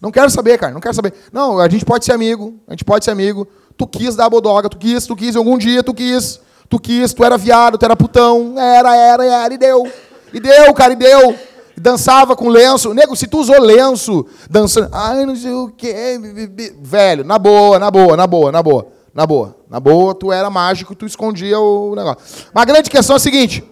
Não 0.00 0.10
quero 0.10 0.30
saber, 0.30 0.58
cara, 0.58 0.72
não 0.72 0.80
quero 0.80 0.94
saber. 0.94 1.12
Não, 1.30 1.58
a 1.58 1.68
gente 1.68 1.84
pode 1.84 2.06
ser 2.06 2.12
amigo, 2.12 2.58
a 2.66 2.72
gente 2.72 2.84
pode 2.84 3.04
ser 3.04 3.10
amigo. 3.10 3.46
Tu 3.76 3.86
quis 3.86 4.16
dar 4.16 4.24
a 4.24 4.30
bodoga, 4.30 4.70
tu 4.70 4.78
quis, 4.78 5.06
tu 5.06 5.14
quis, 5.14 5.36
algum 5.36 5.58
dia 5.58 5.82
tu 5.82 5.92
quis. 5.92 6.40
Tu 6.66 6.80
quis, 6.80 7.12
tu 7.12 7.22
era 7.22 7.36
viado, 7.36 7.76
tu 7.76 7.84
era 7.84 7.94
putão. 7.94 8.58
Era, 8.58 8.96
era, 8.96 9.24
era, 9.24 9.54
e 9.54 9.58
deu. 9.58 9.92
E 10.32 10.40
deu, 10.40 10.72
cara, 10.72 10.94
e 10.94 10.96
deu 10.96 11.36
dançava 11.80 12.36
com 12.36 12.48
lenço. 12.48 12.92
Nego, 12.94 13.16
se 13.16 13.26
tu 13.26 13.38
usou 13.38 13.60
lenço 13.60 14.26
dançando, 14.48 14.90
ai, 14.92 15.24
não 15.24 15.34
sei 15.34 15.52
o 15.52 15.68
quê. 15.68 16.18
Velho, 16.80 17.24
na 17.24 17.38
boa, 17.38 17.78
na 17.78 17.90
boa, 17.90 18.16
na 18.16 18.26
boa, 18.26 18.52
na 18.52 18.62
boa. 18.62 18.86
Na 19.12 19.26
boa. 19.26 19.56
Na 19.68 19.80
boa, 19.80 20.14
tu 20.14 20.30
era 20.32 20.48
mágico, 20.50 20.94
tu 20.94 21.06
escondia 21.06 21.58
o 21.58 21.94
negócio. 21.94 22.46
Mas 22.52 22.62
a 22.62 22.64
grande 22.64 22.90
questão 22.90 23.14
é 23.14 23.16
a 23.16 23.20
seguinte. 23.20 23.64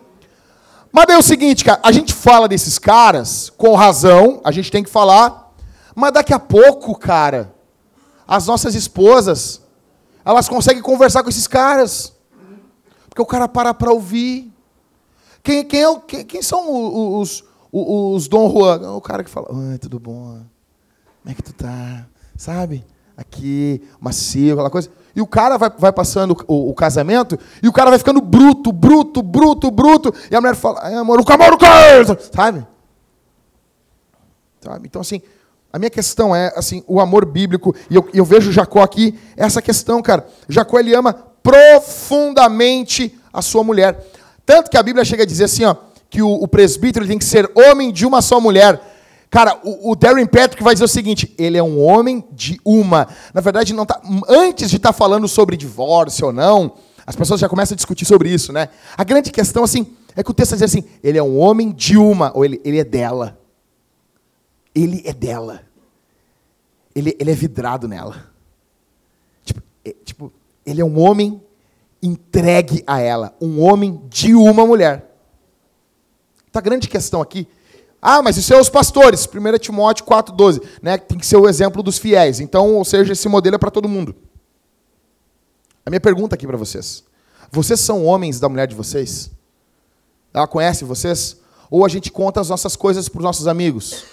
Mas 0.91 1.05
é 1.11 1.19
o 1.19 1.23
seguinte, 1.23 1.65
cara, 1.65 1.81
a 1.83 1.93
gente 1.93 2.15
fala 2.15 2.49
desses 2.49 2.79
caras 2.79 3.53
com 3.57 3.75
razão, 3.75 4.41
a 4.43 4.51
gente 4.51 4.71
tem 4.71 4.83
que 4.83 4.89
falar, 4.89 5.53
mas 5.95 6.13
daqui 6.13 6.33
a 6.33 6.39
pouco, 6.39 6.99
cara, 6.99 7.55
as 8.27 8.47
nossas 8.47 8.75
esposas, 8.75 9.61
elas 10.25 10.49
conseguem 10.49 10.83
conversar 10.83 11.23
com 11.23 11.29
esses 11.29 11.47
caras. 11.47 12.15
Porque 13.09 13.21
o 13.21 13.27
cara 13.27 13.47
para 13.49 13.75
para 13.75 13.93
ouvir. 13.93 14.53
Quem, 15.43 15.65
quem, 15.65 15.85
é, 15.85 16.01
quem, 16.07 16.25
quem 16.25 16.43
são 16.43 17.21
os, 17.21 17.45
os 17.73 18.29
Dom 18.29 18.51
Juan, 18.51 18.93
o 18.93 19.01
cara 19.01 19.23
que 19.23 19.31
fala, 19.31 19.49
oi, 19.51 19.79
tudo 19.79 19.99
bom? 19.99 20.41
Como 21.23 21.33
é 21.33 21.35
que 21.35 21.43
tu 21.43 21.53
tá? 21.53 22.07
Sabe? 22.37 22.85
Aqui, 23.17 23.83
macio, 24.01 24.55
aquela 24.55 24.71
coisa. 24.71 24.91
E 25.15 25.21
o 25.21 25.27
cara 25.27 25.57
vai, 25.57 25.71
vai 25.77 25.93
passando 25.93 26.37
o, 26.47 26.71
o, 26.71 26.75
casamento 26.75 27.39
e 27.63 27.69
o 27.69 27.73
cara 27.73 27.91
vai 27.91 27.99
ficando 27.99 28.21
bruto, 28.21 28.71
bruto, 28.71 29.21
bruto, 29.21 29.71
bruto. 29.71 30.15
E 30.31 30.37
a 30.37 30.41
mulher 30.41 30.55
fala, 30.55 30.81
amor, 31.01 31.21
o 31.21 31.25
camaro 31.25 31.59
cai! 31.59 32.05
Sabe? 32.33 32.65
Sabe? 34.61 34.87
Então, 34.87 35.01
assim, 35.01 35.21
a 35.73 35.79
minha 35.79 35.91
questão 35.91 36.35
é, 36.35 36.53
assim, 36.57 36.85
o 36.87 37.01
amor 37.01 37.27
bíblico. 37.27 37.75
E 37.91 37.97
eu, 37.97 38.09
eu 38.15 38.25
vejo 38.25 38.53
Jacó 38.53 38.83
aqui, 38.83 39.19
essa 39.37 39.61
questão, 39.61 40.01
cara. 40.01 40.27
Jacó, 40.49 40.79
ele 40.79 40.95
ama 40.95 41.13
profundamente 41.13 43.19
a 43.33 43.43
sua 43.43 43.65
mulher. 43.65 44.07
Tanto 44.47 44.71
que 44.71 44.77
a 44.77 44.83
Bíblia 44.83 45.05
chega 45.05 45.25
a 45.25 45.27
dizer 45.27 45.45
assim, 45.45 45.65
ó, 45.65 45.75
que 46.11 46.23
o, 46.23 46.31
o 46.31 46.49
presbítero 46.49 47.07
tem 47.07 47.19
que 47.19 47.25
ser 47.25 47.51
homem 47.55 47.93
de 47.93 48.07
uma 48.07 48.23
só 48.23 48.41
mulher. 48.41 48.81
Cara, 49.31 49.61
o, 49.63 49.93
o 49.93 49.97
Darren 49.97 50.27
Patrick 50.27 50.63
vai 50.63 50.75
dizer 50.75 50.85
o 50.85 50.89
seguinte: 50.89 51.35
ele 51.39 51.59
é 51.59 51.63
um 51.63 51.83
homem 51.83 52.25
de 52.33 52.61
uma. 52.65 53.09
Na 53.35 53.41
verdade, 53.41 53.75
não 53.75 53.85
tá, 53.85 54.01
antes 54.29 54.71
de 54.71 54.77
estar 54.77 54.93
tá 54.93 54.99
falando 54.99 55.29
sobre 55.29 55.57
divórcio 55.57 56.27
ou 56.27 56.33
não, 56.33 56.75
as 57.07 57.15
pessoas 57.15 57.41
já 57.41 57.49
começam 57.49 57.75
a 57.75 57.77
discutir 57.77 58.05
sobre 58.05 58.31
isso, 58.31 58.53
né? 58.53 58.69
A 58.97 59.05
grande 59.05 59.31
questão, 59.31 59.65
assim, 59.65 59.95
é 60.17 60.23
que 60.23 60.31
o 60.31 60.35
texto 60.35 60.53
diz 60.53 60.63
assim: 60.63 60.85
ele 61.03 61.19
é 61.19 61.23
um 61.23 61.39
homem 61.39 61.73
de 61.73 61.97
uma, 61.97 62.33
ou 62.35 62.45
ele, 62.45 62.61
ele 62.65 62.79
é 62.79 62.85
dela. 62.85 63.39
Ele 64.75 65.03
é 65.05 65.13
dela. 65.13 65.63
Ele, 66.95 67.17
ele 67.19 67.31
é 67.31 67.35
vidrado 67.35 67.87
nela. 67.87 68.31
Tipo, 69.45 69.63
é, 69.85 69.95
tipo, 70.05 70.33
ele 70.65 70.81
é 70.81 70.85
um 70.85 70.99
homem 71.01 71.41
entregue 72.03 72.83
a 72.87 73.01
ela, 73.01 73.37
um 73.41 73.61
homem 73.63 74.01
de 74.09 74.35
uma 74.35 74.65
mulher. 74.67 75.08
A 76.59 76.61
grande 76.61 76.89
questão 76.89 77.23
aqui. 77.23 77.47
Ah, 78.03 78.21
mas 78.21 78.37
isso 78.37 78.53
é 78.53 78.61
os 78.61 78.69
pastores. 78.69 79.27
1 79.27 79.59
Timóteo 79.59 80.05
4,12. 80.05 80.61
Né? 80.83 80.99
Tem 80.99 81.17
que 81.17 81.25
ser 81.25 81.37
o 81.37 81.49
exemplo 81.49 81.85
dos 81.85 81.99
fiéis. 81.99 82.41
Então, 82.41 82.75
ou 82.75 82.85
seja, 82.85 83.13
esse 83.13 83.29
modelo 83.29 83.55
é 83.55 83.59
para 83.59 83.71
todo 83.71 83.89
mundo. 83.89 84.13
A 85.87 85.91
minha 85.91 86.01
pergunta 86.01 86.35
aqui 86.35 86.49
para 86.49 86.57
vocês. 86.57 87.05
Vocês 87.53 87.79
são 87.79 88.05
homens 88.05 88.41
da 88.41 88.49
mulher 88.49 88.67
de 88.67 88.75
vocês? 88.75 89.31
Ela 90.35 90.49
conhece 90.49 90.85
vocês? 90.85 91.37
Ou 91.71 91.87
a 91.87 91.89
gente 91.89 92.11
conta 92.11 92.41
as 92.41 92.49
nossas 92.49 92.75
coisas 92.75 93.09
para 93.09 93.19
os 93.19 93.25
nossos 93.25 93.47
amigos? 93.47 94.05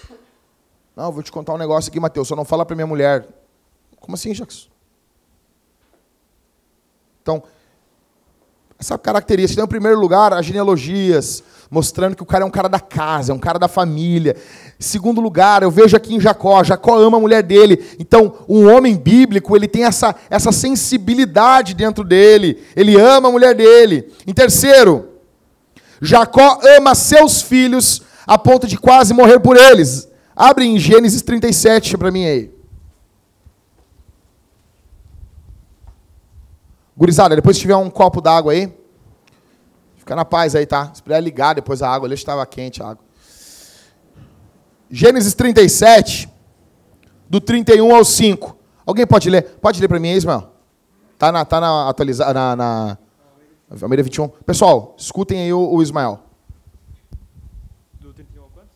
Não, 0.96 1.12
vou 1.12 1.24
te 1.24 1.32
contar 1.32 1.56
um 1.56 1.58
negócio 1.58 1.90
aqui, 1.90 2.00
Mateus. 2.00 2.28
Só 2.28 2.36
não 2.36 2.46
fala 2.46 2.64
para 2.64 2.76
minha 2.76 2.88
mulher. 2.88 3.28
Como 4.00 4.14
assim, 4.14 4.34
Jackson? 4.34 4.68
Então, 7.24 7.42
essa 8.86 8.98
característica. 9.00 9.54
Então, 9.54 9.66
em 9.66 9.70
primeiro 9.70 10.00
lugar, 10.00 10.32
as 10.32 10.46
genealogias, 10.46 11.44
mostrando 11.72 12.16
que 12.16 12.22
o 12.22 12.26
cara 12.26 12.44
é 12.44 12.48
um 12.48 12.52
cara 12.52 12.70
da 12.70 12.80
casa, 12.80 13.32
é 13.32 13.36
um 13.36 13.40
cara 13.40 13.58
da 13.58 13.68
família. 13.68 14.36
Segundo 14.80 15.20
lugar, 15.20 15.64
eu 15.64 15.72
vejo 15.72 15.98
aqui 15.98 16.14
em 16.14 16.20
Jacó, 16.20 16.64
Jacó 16.64 16.98
ama 16.98 17.18
a 17.18 17.20
mulher 17.20 17.42
dele. 17.42 17.84
Então, 18.00 18.36
um 18.48 18.72
homem 18.72 18.96
bíblico, 18.96 19.56
ele 19.56 19.68
tem 19.68 19.86
essa, 19.86 20.16
essa 20.30 20.52
sensibilidade 20.52 21.74
dentro 21.74 22.04
dele. 22.04 22.64
Ele 22.76 23.00
ama 23.00 23.28
a 23.28 23.32
mulher 23.32 23.56
dele. 23.56 24.12
Em 24.28 24.34
terceiro, 24.34 25.10
Jacó 26.00 26.60
ama 26.78 26.94
seus 26.94 27.42
filhos 27.42 28.04
a 28.28 28.38
ponto 28.38 28.68
de 28.68 28.78
quase 28.78 29.14
morrer 29.14 29.40
por 29.40 29.58
eles. 29.58 30.08
Abre 30.36 30.66
em 30.66 30.78
Gênesis 30.78 31.22
37 31.24 31.98
para 31.98 32.12
mim 32.12 32.26
aí. 32.26 32.55
Gurizada, 36.98 37.36
depois 37.36 37.58
se 37.58 37.62
tiver 37.62 37.76
um 37.76 37.90
copo 37.90 38.22
d'água 38.22 38.54
aí, 38.54 38.74
fica 39.98 40.16
na 40.16 40.24
paz 40.24 40.56
aí, 40.56 40.66
tá? 40.66 40.94
Se 40.94 41.04
puder 41.04 41.22
ligar 41.22 41.54
depois 41.54 41.82
a 41.82 41.90
água, 41.90 42.08
ali 42.08 42.16
estava 42.16 42.46
quente 42.46 42.82
a 42.82 42.90
água. 42.90 43.04
Gênesis 44.90 45.34
37, 45.34 46.30
do 47.30 47.42
31 47.42 47.94
ao 47.94 48.06
5. 48.06 48.58
Alguém 48.86 49.06
pode 49.06 49.30
ler? 49.30 49.44
Pode 49.60 49.82
ler 49.82 49.90
para 49.90 50.00
mim 50.00 50.10
aí, 50.10 50.18
Ismael? 50.18 50.54
Tá 51.18 51.32
na, 51.32 51.44
tá 51.44 51.60
na 51.60 51.90
atualizada, 51.90 52.34
na, 52.34 52.56
na 52.56 52.98
Almeida 53.82 54.04
21. 54.04 54.30
Pessoal, 54.46 54.96
escutem 54.98 55.42
aí 55.42 55.52
o, 55.52 55.74
o 55.74 55.82
Ismael. 55.82 56.22
Do 58.00 58.14
31 58.14 58.44
ao 58.44 58.50
quanto? 58.50 58.70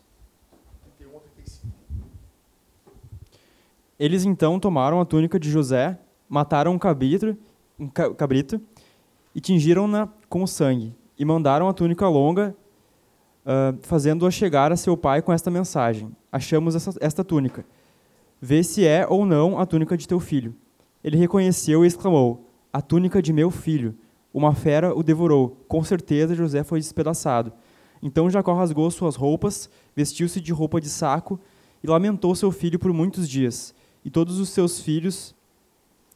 31 0.98 1.14
ao 1.14 1.20
35. 1.20 1.68
Eles 3.98 4.24
então 4.24 4.60
tomaram 4.60 5.00
a 5.00 5.06
túnica 5.06 5.40
de 5.40 5.50
José, 5.50 5.98
mataram 6.28 6.72
um 6.72 6.78
cabrito 6.78 7.34
um 7.80 7.88
cabrito 7.88 8.60
e 9.34 9.40
tingiram-na 9.40 10.08
com 10.28 10.46
sangue 10.46 10.94
e 11.18 11.24
mandaram 11.24 11.68
a 11.68 11.72
túnica 11.72 12.06
longa, 12.08 12.54
uh, 13.44 13.78
fazendo-a 13.82 14.30
chegar 14.30 14.70
a 14.70 14.76
seu 14.76 14.96
pai 14.96 15.22
com 15.22 15.32
esta 15.32 15.50
mensagem: 15.50 16.14
Achamos 16.30 16.74
essa, 16.74 16.92
esta 17.00 17.24
túnica. 17.24 17.64
Vê 18.40 18.62
se 18.62 18.86
é 18.86 19.06
ou 19.08 19.24
não 19.24 19.58
a 19.58 19.66
túnica 19.66 19.96
de 19.96 20.06
teu 20.06 20.20
filho. 20.20 20.54
Ele 21.02 21.16
reconheceu 21.16 21.84
e 21.84 21.88
exclamou: 21.88 22.50
A 22.72 22.82
túnica 22.82 23.22
de 23.22 23.32
meu 23.32 23.50
filho. 23.50 23.96
Uma 24.32 24.54
fera 24.54 24.94
o 24.94 25.02
devorou. 25.02 25.64
Com 25.66 25.82
certeza 25.82 26.36
José 26.36 26.62
foi 26.62 26.78
despedaçado. 26.78 27.52
Então 28.00 28.30
Jacó 28.30 28.54
rasgou 28.54 28.88
suas 28.90 29.16
roupas, 29.16 29.68
vestiu-se 29.94 30.40
de 30.40 30.52
roupa 30.52 30.80
de 30.80 30.88
saco 30.88 31.40
e 31.82 31.86
lamentou 31.86 32.34
seu 32.34 32.52
filho 32.52 32.78
por 32.78 32.92
muitos 32.92 33.28
dias. 33.28 33.74
E 34.04 34.10
todos 34.10 34.38
os 34.38 34.50
seus 34.50 34.80
filhos 34.80 35.34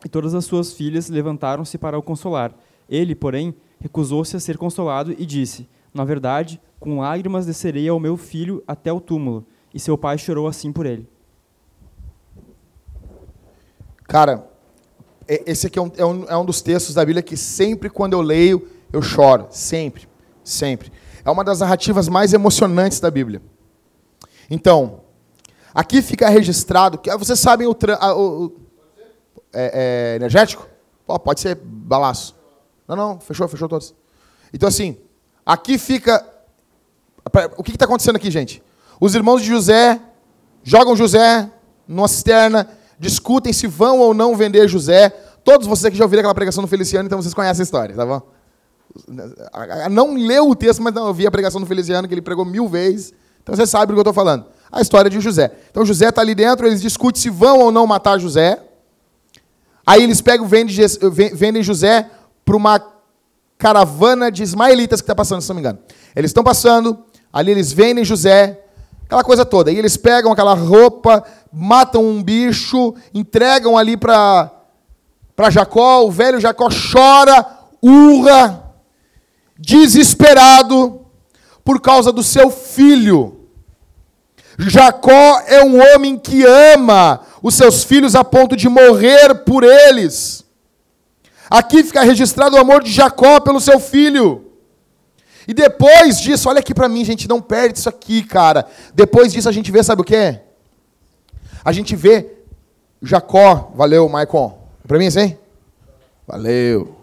e 0.05 0.09
todas 0.09 0.34
as 0.34 0.44
suas 0.44 0.72
filhas 0.72 1.09
levantaram-se 1.09 1.78
para 1.78 1.98
o 1.98 2.02
consolar. 2.02 2.55
Ele, 2.88 3.14
porém, 3.14 3.55
recusou-se 3.80 4.36
a 4.36 4.40
ser 4.40 4.59
consolado 4.59 5.14
e 5.18 5.24
disse: 5.24 5.66
Na 5.92 6.05
verdade, 6.05 6.61
com 6.78 7.00
lágrimas 7.00 7.46
descerei 7.46 7.88
ao 7.88 7.98
meu 7.98 8.16
filho 8.16 8.62
até 8.66 8.92
o 8.92 9.00
túmulo. 9.00 9.46
E 9.72 9.80
seu 9.80 9.96
pai 9.96 10.18
chorou 10.18 10.46
assim 10.46 10.70
por 10.70 10.86
ele. 10.86 11.09
Cara, 14.07 14.46
esse 15.26 15.66
aqui 15.66 15.78
é 15.78 15.82
um, 15.82 15.90
é, 15.96 16.05
um, 16.05 16.24
é 16.24 16.36
um 16.36 16.44
dos 16.44 16.61
textos 16.61 16.94
da 16.94 17.05
Bíblia 17.05 17.22
que 17.22 17.36
sempre 17.36 17.88
quando 17.88 18.12
eu 18.12 18.20
leio, 18.20 18.68
eu 18.92 19.00
choro. 19.00 19.46
Sempre. 19.50 20.07
Sempre. 20.44 20.92
É 21.24 21.30
uma 21.30 21.42
das 21.42 21.61
narrativas 21.61 22.09
mais 22.09 22.34
emocionantes 22.34 23.00
da 23.00 23.11
Bíblia. 23.11 23.40
Então, 24.50 25.00
aqui 25.74 26.02
fica 26.02 26.28
registrado 26.28 26.98
que 26.98 27.14
vocês 27.16 27.40
sabem 27.40 27.66
o, 27.66 27.70
o, 27.72 28.44
o 28.44 28.63
é, 29.55 30.12
é, 30.12 30.16
energético? 30.16 30.68
Oh, 31.07 31.18
pode 31.18 31.40
ser 31.40 31.55
balaço. 31.55 32.34
Não, 32.88 32.96
não, 32.96 33.20
fechou, 33.20 33.46
fechou 33.48 33.68
todos. 33.68 33.94
Então, 34.52 34.68
assim, 34.68 34.96
aqui 35.44 35.78
fica. 35.78 36.24
O 37.57 37.62
que 37.62 37.72
está 37.72 37.86
acontecendo 37.86 38.16
aqui, 38.16 38.30
gente? 38.30 38.62
Os 39.00 39.14
irmãos 39.14 39.42
de 39.42 39.48
José 39.48 40.00
jogam 40.62 40.94
José 40.96 41.50
numa 41.86 42.09
cisterna, 42.09 42.68
discutem 42.98 43.52
se 43.52 43.66
vão 43.66 43.98
ou 43.98 44.14
não 44.14 44.36
vender 44.36 44.68
José. 44.68 45.11
Todos 45.44 45.66
vocês 45.66 45.90
que 45.90 45.98
já 45.98 46.05
ouviram 46.05 46.20
aquela 46.20 46.34
pregação 46.34 46.62
do 46.62 46.68
Feliciano, 46.68 47.07
então 47.07 47.20
vocês 47.20 47.34
conhecem 47.34 47.62
a 47.62 47.64
história, 47.64 47.94
tá 47.94 48.07
bom? 48.07 48.22
Não 49.90 50.14
leu 50.14 50.48
o 50.48 50.55
texto, 50.55 50.82
mas 50.82 50.94
não, 50.94 51.09
eu 51.09 51.14
vi 51.14 51.26
a 51.26 51.30
pregação 51.30 51.61
do 51.61 51.66
Feliciano, 51.66 52.07
que 52.09 52.14
ele 52.14 52.22
pregou 52.22 52.44
mil 52.44 52.68
vezes. 52.68 53.12
Então 53.42 53.55
você 53.55 53.66
sabe 53.66 53.86
do 53.86 53.92
que 53.92 53.98
eu 53.98 54.02
estou 54.02 54.14
falando. 54.14 54.46
A 54.72 54.80
história 54.80 55.11
de 55.11 55.20
José. 55.20 55.52
Então 55.70 55.84
José 55.84 56.09
está 56.09 56.22
ali 56.22 56.34
dentro, 56.34 56.66
eles 56.66 56.80
discutem 56.80 57.20
se 57.20 57.28
vão 57.28 57.59
ou 57.61 57.70
não 57.70 57.86
matar 57.86 58.18
José. 58.18 58.61
Aí 59.87 60.03
eles 60.03 60.20
pegam, 60.20 60.47
vendem, 60.47 61.62
José 61.62 62.11
para 62.45 62.57
uma 62.57 62.82
caravana 63.59 64.30
de 64.30 64.43
ismaelitas 64.43 65.01
que 65.01 65.05
está 65.05 65.14
passando, 65.14 65.41
se 65.41 65.49
não 65.49 65.57
me 65.57 65.61
engano. 65.61 65.78
Eles 66.14 66.30
estão 66.30 66.45
passando, 66.45 67.05
ali 67.32 67.51
eles 67.51 67.72
vendem 67.72 68.05
José, 68.05 68.61
aquela 69.05 69.22
coisa 69.22 69.45
toda. 69.45 69.70
E 69.70 69.78
eles 69.78 69.97
pegam 69.97 70.32
aquela 70.32 70.55
roupa, 70.55 71.24
matam 71.53 72.05
um 72.05 72.22
bicho, 72.22 72.95
entregam 73.12 73.76
ali 73.76 73.97
para 73.97 74.51
Jacó, 75.51 76.05
o 76.05 76.11
velho 76.11 76.41
Jacó 76.41 76.68
chora, 76.68 77.47
urra, 77.82 78.74
desesperado, 79.59 81.01
por 81.64 81.80
causa 81.80 82.11
do 82.12 82.22
seu 82.22 82.51
filho. 82.51 83.43
Jacó 84.59 85.40
é 85.46 85.62
um 85.64 85.80
homem 85.80 86.18
que 86.18 86.44
ama 86.44 87.20
os 87.42 87.55
seus 87.55 87.84
filhos 87.84 88.14
a 88.14 88.22
ponto 88.22 88.57
de 88.57 88.68
morrer 88.68 89.34
por 89.44 89.64
eles. 89.64 90.44
Aqui 91.50 91.82
fica 91.82 92.02
registrado 92.02 92.57
o 92.57 92.59
amor 92.59 92.82
de 92.82 92.90
Jacó 92.90 93.40
pelo 93.40 93.61
seu 93.61 93.78
filho. 93.78 94.52
E 95.46 95.52
depois 95.52 96.20
disso, 96.20 96.48
olha 96.48 96.61
aqui 96.61 96.72
para 96.74 96.88
mim, 96.88 97.05
gente, 97.05 97.28
não 97.28 97.40
perde 97.40 97.78
isso 97.78 97.88
aqui, 97.88 98.22
cara. 98.22 98.66
Depois 98.94 99.32
disso 99.32 99.48
a 99.48 99.52
gente 99.52 99.70
vê, 99.70 99.82
sabe 99.82 100.02
o 100.02 100.05
quê? 100.05 100.40
A 101.64 101.72
gente 101.72 101.94
vê 101.94 102.38
Jacó, 103.02 103.72
valeu, 103.74 104.09
Maicon. 104.09 104.59
Para 104.86 104.98
mim, 104.98 105.11
sim? 105.11 105.36
Valeu. 106.26 106.93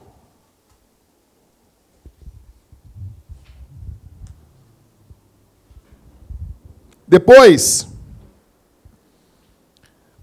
Depois, 7.12 7.89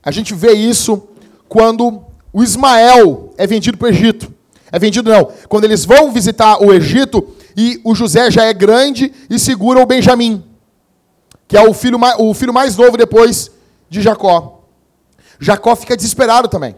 a 0.03 0.11
gente 0.11 0.35
vê 0.35 0.55
isso 0.55 1.07
quando 1.47 2.03
o 2.33 2.43
Ismael 2.43 3.35
é 3.37 3.47
vendido 3.47 3.77
para 3.77 3.89
o 3.89 3.91
Egito. 3.91 4.33
É 4.73 4.79
vendido 4.79 5.11
não. 5.11 5.31
Quando 5.51 5.65
eles 5.65 5.85
vão 5.85 6.11
visitar 6.11 6.63
o 6.63 6.73
Egito 6.73 7.37
e 7.55 7.79
o 7.85 7.95
José 7.95 8.31
já 8.31 8.45
é 8.45 8.55
grande 8.55 9.13
e 9.29 9.39
segura 9.39 9.83
o 9.83 9.85
Benjamim, 9.85 10.43
que 11.47 11.59
é 11.59 11.61
o 11.61 11.75
filho 11.75 11.99
mais, 11.99 12.19
o 12.19 12.33
filho 12.33 12.55
mais 12.55 12.75
novo 12.75 12.97
depois 12.97 13.51
de 13.91 14.01
Jacó. 14.01 14.65
Jacó 15.39 15.77
fica 15.77 15.95
desesperado 15.95 16.49
também. 16.49 16.75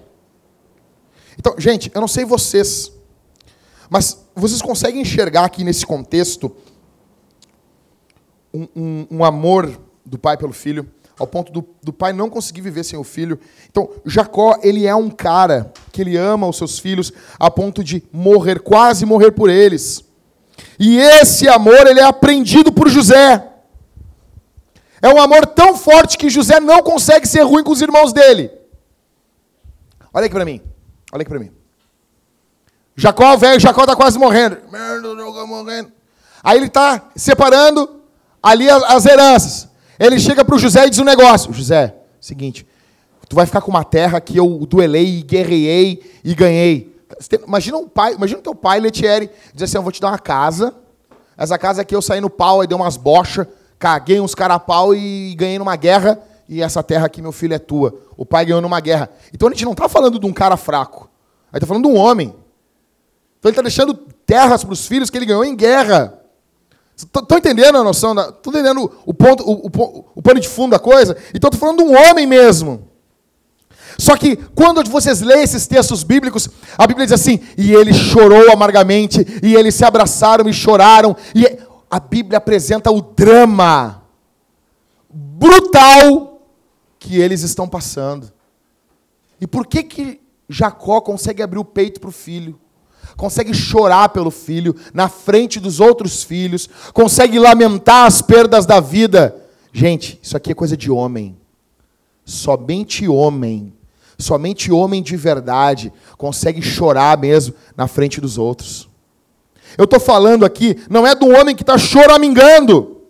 Então, 1.39 1.55
gente, 1.57 1.89
eu 1.95 2.01
não 2.01 2.09
sei 2.09 2.25
vocês, 2.25 2.91
mas 3.89 4.27
vocês 4.35 4.61
conseguem 4.61 5.03
enxergar 5.03 5.45
aqui 5.45 5.63
nesse 5.63 5.87
contexto 5.87 6.51
um, 8.53 8.67
um, 8.75 9.07
um 9.09 9.25
amor 9.25 9.89
do 10.05 10.19
pai 10.19 10.37
pelo 10.37 10.53
filho? 10.53 10.89
ao 11.21 11.27
ponto 11.27 11.53
do, 11.53 11.69
do 11.83 11.93
pai 11.93 12.15
não 12.15 12.31
conseguir 12.31 12.63
viver 12.63 12.83
sem 12.83 12.99
o 12.99 13.05
filho. 13.05 13.39
Então, 13.71 13.91
Jacó, 14.07 14.59
ele 14.63 14.87
é 14.87 14.95
um 14.95 15.11
cara 15.11 15.71
que 15.93 16.01
ele 16.01 16.17
ama 16.17 16.49
os 16.49 16.57
seus 16.57 16.79
filhos 16.79 17.13
a 17.39 17.51
ponto 17.51 17.85
de 17.85 18.03
morrer, 18.11 18.59
quase 18.61 19.05
morrer 19.05 19.31
por 19.31 19.51
eles. 19.51 20.03
E 20.79 20.99
esse 20.99 21.47
amor, 21.47 21.87
ele 21.87 22.01
é 22.01 22.05
aprendido 22.05 22.73
por 22.73 22.89
José. 22.89 23.47
É 25.03 25.09
um 25.11 25.21
amor 25.21 25.45
tão 25.47 25.77
forte 25.77 26.17
que 26.17 26.31
José 26.31 26.59
não 26.59 26.83
consegue 26.83 27.29
ser 27.29 27.43
ruim 27.43 27.63
com 27.63 27.73
os 27.73 27.83
irmãos 27.83 28.15
dele. 28.15 28.51
Olha 30.15 30.25
aqui 30.25 30.35
para 30.35 30.45
mim. 30.47 30.63
Olha 31.13 31.21
aqui 31.21 31.31
para 31.31 31.39
mim. 31.39 31.53
Jacó, 32.97 33.37
velho, 33.37 33.61
Jacó 33.61 33.83
está 33.83 33.95
quase 33.95 34.19
morrendo. 34.19 34.57
Merda, 34.71 35.47
morrendo. 35.47 35.93
Aí 36.43 36.57
ele 36.57 36.67
está 36.67 37.11
separando 37.15 38.01
ali 38.43 38.71
as, 38.71 38.83
as 38.85 39.05
heranças. 39.05 39.70
Ele 40.01 40.19
chega 40.19 40.43
para 40.43 40.55
o 40.55 40.59
José 40.59 40.87
e 40.87 40.91
diz 40.91 40.99
um 40.99 41.05
negócio. 41.05 41.53
José, 41.53 41.95
seguinte, 42.19 42.67
tu 43.29 43.37
vai 43.37 43.45
ficar 43.45 43.61
com 43.61 43.71
uma 43.71 43.85
terra 43.85 44.19
que 44.19 44.35
eu 44.35 44.65
duelei, 44.67 45.19
e 45.19 45.23
guerreei 45.23 46.03
e 46.25 46.35
ganhei. 46.35 46.99
Imagina 47.47 47.77
um 47.77 47.87
pai, 47.87 48.15
imagina 48.15 48.41
teu 48.41 48.55
pai, 48.55 48.81
Letieri, 48.81 49.29
diz 49.53 49.65
assim, 49.65 49.77
eu 49.77 49.83
vou 49.83 49.93
te 49.93 50.01
dar 50.01 50.09
uma 50.09 50.19
casa. 50.19 50.75
Essa 51.37 51.59
casa 51.59 51.83
aqui 51.83 51.95
eu 51.95 52.01
saí 52.01 52.19
no 52.19 52.31
pau, 52.31 52.63
aí 52.63 52.67
dei 52.67 52.75
umas 52.75 52.97
bochas, 52.97 53.47
caguei 53.79 54.21
uns 54.21 54.35
carapau 54.35 54.95
e 54.95 55.35
ganhei 55.35 55.59
numa 55.59 55.77
guerra. 55.77 56.19
E 56.49 56.63
essa 56.63 56.83
terra 56.83 57.05
aqui, 57.05 57.21
meu 57.21 57.31
filho, 57.31 57.53
é 57.53 57.59
tua. 57.59 57.95
O 58.17 58.25
pai 58.25 58.47
ganhou 58.47 58.63
numa 58.63 58.81
guerra. 58.81 59.11
Então 59.35 59.49
a 59.49 59.51
gente 59.51 59.67
não 59.67 59.73
está 59.73 59.87
falando 59.87 60.19
de 60.19 60.27
um 60.27 60.33
cara 60.33 60.57
fraco. 60.57 61.11
A 61.53 61.57
gente 61.57 61.65
está 61.65 61.67
falando 61.67 61.85
de 61.85 61.91
um 61.91 61.99
homem. 61.99 62.35
Então 63.39 63.51
ele 63.51 63.53
está 63.53 63.63
deixando 63.63 63.95
terras 64.25 64.65
para 64.65 64.73
os 64.73 64.87
filhos 64.87 65.11
que 65.11 65.19
ele 65.19 65.27
ganhou 65.27 65.45
em 65.45 65.55
guerra. 65.55 66.20
Estão 67.05 67.39
entendendo 67.39 67.79
a 67.79 67.85
noção? 67.85 68.13
Estão 68.13 68.53
entendendo 68.53 68.91
o, 69.07 69.15
ponto, 69.15 69.43
o, 69.45 69.67
o, 69.67 70.05
o 70.17 70.23
pano 70.23 70.41
de 70.41 70.49
fundo 70.49 70.73
da 70.73 70.79
coisa? 70.79 71.17
Então 71.35 71.49
estou 71.49 71.59
falando 71.59 71.79
de 71.79 71.85
um 71.85 71.95
homem 71.95 72.27
mesmo. 72.27 72.89
Só 73.99 74.17
que 74.17 74.37
quando 74.55 74.83
vocês 74.89 75.21
leem 75.21 75.43
esses 75.43 75.67
textos 75.67 76.03
bíblicos, 76.03 76.49
a 76.77 76.87
Bíblia 76.87 77.07
diz 77.07 77.13
assim: 77.13 77.41
e 77.57 77.73
ele 77.73 77.93
chorou 77.93 78.51
amargamente, 78.51 79.27
e 79.43 79.55
eles 79.55 79.75
se 79.75 79.85
abraçaram 79.85 80.49
e 80.49 80.53
choraram. 80.53 81.17
E 81.35 81.47
a 81.91 82.01
Bíblia 82.01 82.39
apresenta 82.39 82.91
o 82.91 83.01
drama 83.01 84.03
brutal 85.11 86.43
que 86.99 87.19
eles 87.21 87.43
estão 87.43 87.69
passando. 87.69 88.33
E 89.41 89.47
por 89.47 89.67
que 89.67 89.83
que 89.83 90.21
Jacó 90.49 91.01
consegue 91.01 91.43
abrir 91.43 91.59
o 91.59 91.65
peito 91.65 92.01
para 92.01 92.11
o 92.11 92.13
filho? 92.13 92.59
Consegue 93.21 93.53
chorar 93.53 94.09
pelo 94.09 94.31
filho 94.31 94.75
na 94.95 95.07
frente 95.07 95.61
dos 95.61 95.79
outros 95.79 96.23
filhos, 96.23 96.71
consegue 96.95 97.39
lamentar 97.39 98.07
as 98.07 98.23
perdas 98.23 98.65
da 98.65 98.81
vida. 98.81 99.37
Gente, 99.75 100.19
isso 100.23 100.39
aqui 100.39 100.53
é 100.53 100.55
coisa 100.55 100.75
de 100.75 100.91
homem. 100.91 101.37
Somente 102.25 103.07
homem, 103.07 103.75
somente 104.17 104.73
homem 104.73 105.03
de 105.03 105.19
verdade 105.19 105.93
consegue 106.17 106.63
chorar 106.63 107.19
mesmo 107.19 107.55
na 107.77 107.87
frente 107.87 108.23
dos 108.23 108.39
outros. 108.39 108.89
Eu 109.77 109.85
estou 109.85 110.01
falando 110.01 110.47
aqui, 110.47 110.79
não 110.89 111.07
é 111.07 111.15
do 111.15 111.29
homem 111.29 111.55
que 111.55 111.63
está 111.63 111.77
choramingando, 111.77 113.03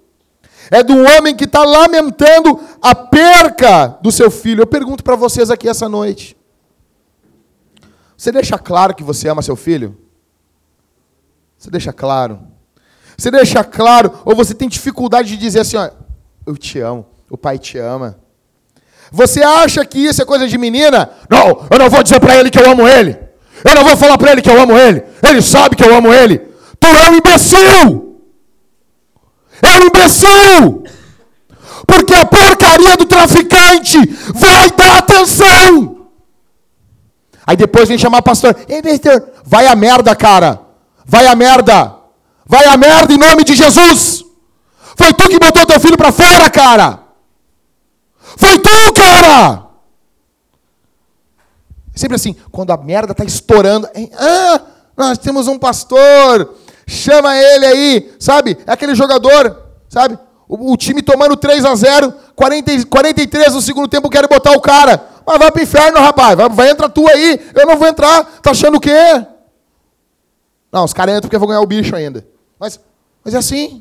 é 0.72 0.82
do 0.82 1.04
homem 1.04 1.36
que 1.36 1.44
está 1.44 1.64
lamentando 1.64 2.58
a 2.82 2.96
perca 2.96 3.96
do 4.02 4.10
seu 4.10 4.28
filho. 4.28 4.62
Eu 4.62 4.66
pergunto 4.66 5.04
para 5.04 5.14
vocês 5.14 5.52
aqui 5.52 5.68
essa 5.68 5.88
noite: 5.88 6.36
você 8.20 8.30
deixa 8.30 8.58
claro 8.58 8.94
que 8.94 9.02
você 9.02 9.30
ama 9.30 9.40
seu 9.40 9.56
filho? 9.56 9.96
Você 11.56 11.70
deixa 11.70 11.90
claro? 11.90 12.38
Você 13.16 13.30
deixa 13.30 13.64
claro? 13.64 14.12
Ou 14.26 14.36
você 14.36 14.52
tem 14.52 14.68
dificuldade 14.68 15.30
de 15.30 15.38
dizer 15.38 15.60
assim, 15.60 15.78
ó, 15.78 15.88
eu 16.46 16.54
te 16.54 16.78
amo, 16.80 17.06
o 17.30 17.38
pai 17.38 17.58
te 17.58 17.78
ama. 17.78 18.18
Você 19.10 19.42
acha 19.42 19.82
que 19.86 19.98
isso 19.98 20.20
é 20.20 20.26
coisa 20.26 20.46
de 20.46 20.58
menina? 20.58 21.08
Não, 21.30 21.66
eu 21.70 21.78
não 21.78 21.88
vou 21.88 22.02
dizer 22.02 22.20
para 22.20 22.36
ele 22.36 22.50
que 22.50 22.58
eu 22.58 22.70
amo 22.70 22.86
ele. 22.86 23.18
Eu 23.64 23.74
não 23.74 23.84
vou 23.84 23.96
falar 23.96 24.18
para 24.18 24.32
ele 24.32 24.42
que 24.42 24.50
eu 24.50 24.60
amo 24.60 24.76
ele. 24.76 25.02
Ele 25.26 25.40
sabe 25.40 25.74
que 25.74 25.82
eu 25.82 25.96
amo 25.96 26.12
ele. 26.12 26.40
Tu 26.78 26.86
é 26.86 27.10
um 27.10 27.14
imbecil! 27.14 28.20
É 29.62 29.78
um 29.78 29.86
imbecil! 29.86 30.84
Porque 31.86 32.12
a 32.12 32.26
porcaria 32.26 32.98
do 32.98 33.06
traficante 33.06 33.96
vai 34.34 34.70
dar 34.72 34.98
atenção! 34.98 35.99
Aí 37.46 37.56
depois 37.56 37.88
vem 37.88 37.98
chamar 37.98 38.18
o 38.18 38.22
pastor. 38.22 38.56
Vai 39.44 39.66
a 39.66 39.74
merda, 39.74 40.14
cara. 40.14 40.60
Vai 41.04 41.26
a 41.26 41.34
merda. 41.34 41.96
Vai 42.46 42.64
a 42.64 42.76
merda 42.76 43.12
em 43.12 43.18
nome 43.18 43.44
de 43.44 43.54
Jesus. 43.54 44.24
Foi 44.96 45.12
tu 45.14 45.28
que 45.28 45.38
botou 45.38 45.64
teu 45.64 45.80
filho 45.80 45.96
para 45.96 46.12
fora, 46.12 46.50
cara. 46.50 47.00
Foi 48.36 48.58
tu, 48.58 48.92
cara. 48.92 49.66
Sempre 51.94 52.16
assim, 52.16 52.34
quando 52.50 52.70
a 52.70 52.76
merda 52.76 53.14
tá 53.14 53.24
estourando, 53.24 53.88
ah, 54.18 54.60
nós 54.96 55.18
temos 55.18 55.48
um 55.48 55.58
pastor, 55.58 56.54
chama 56.86 57.36
ele 57.36 57.66
aí, 57.66 58.14
sabe? 58.18 58.56
É 58.66 58.72
aquele 58.72 58.94
jogador, 58.94 59.56
sabe? 59.88 60.18
O, 60.48 60.72
o 60.72 60.76
time 60.76 61.02
tomando 61.02 61.36
3 61.36 61.64
a 61.64 61.74
0, 61.74 62.14
40, 62.34 62.86
43 62.86 63.54
no 63.54 63.60
segundo 63.62 63.88
tempo, 63.88 64.08
quero 64.08 64.28
botar 64.28 64.52
o 64.52 64.60
cara. 64.60 65.08
Mas 65.30 65.38
vai 65.38 65.52
pro 65.52 65.62
inferno, 65.62 66.00
rapaz. 66.00 66.36
Vai, 66.36 66.48
vai 66.48 66.70
entrar 66.70 66.88
tu 66.88 67.08
aí. 67.08 67.40
Eu 67.54 67.64
não 67.64 67.78
vou 67.78 67.86
entrar. 67.86 68.24
Tá 68.42 68.50
achando 68.50 68.78
o 68.78 68.80
quê? 68.80 69.24
Não, 70.72 70.84
os 70.84 70.92
caras 70.92 71.14
entram 71.14 71.28
porque 71.28 71.38
vão 71.38 71.46
ganhar 71.46 71.60
o 71.60 71.66
bicho 71.66 71.94
ainda. 71.94 72.26
Mas, 72.58 72.80
mas 73.24 73.34
é 73.34 73.38
assim. 73.38 73.80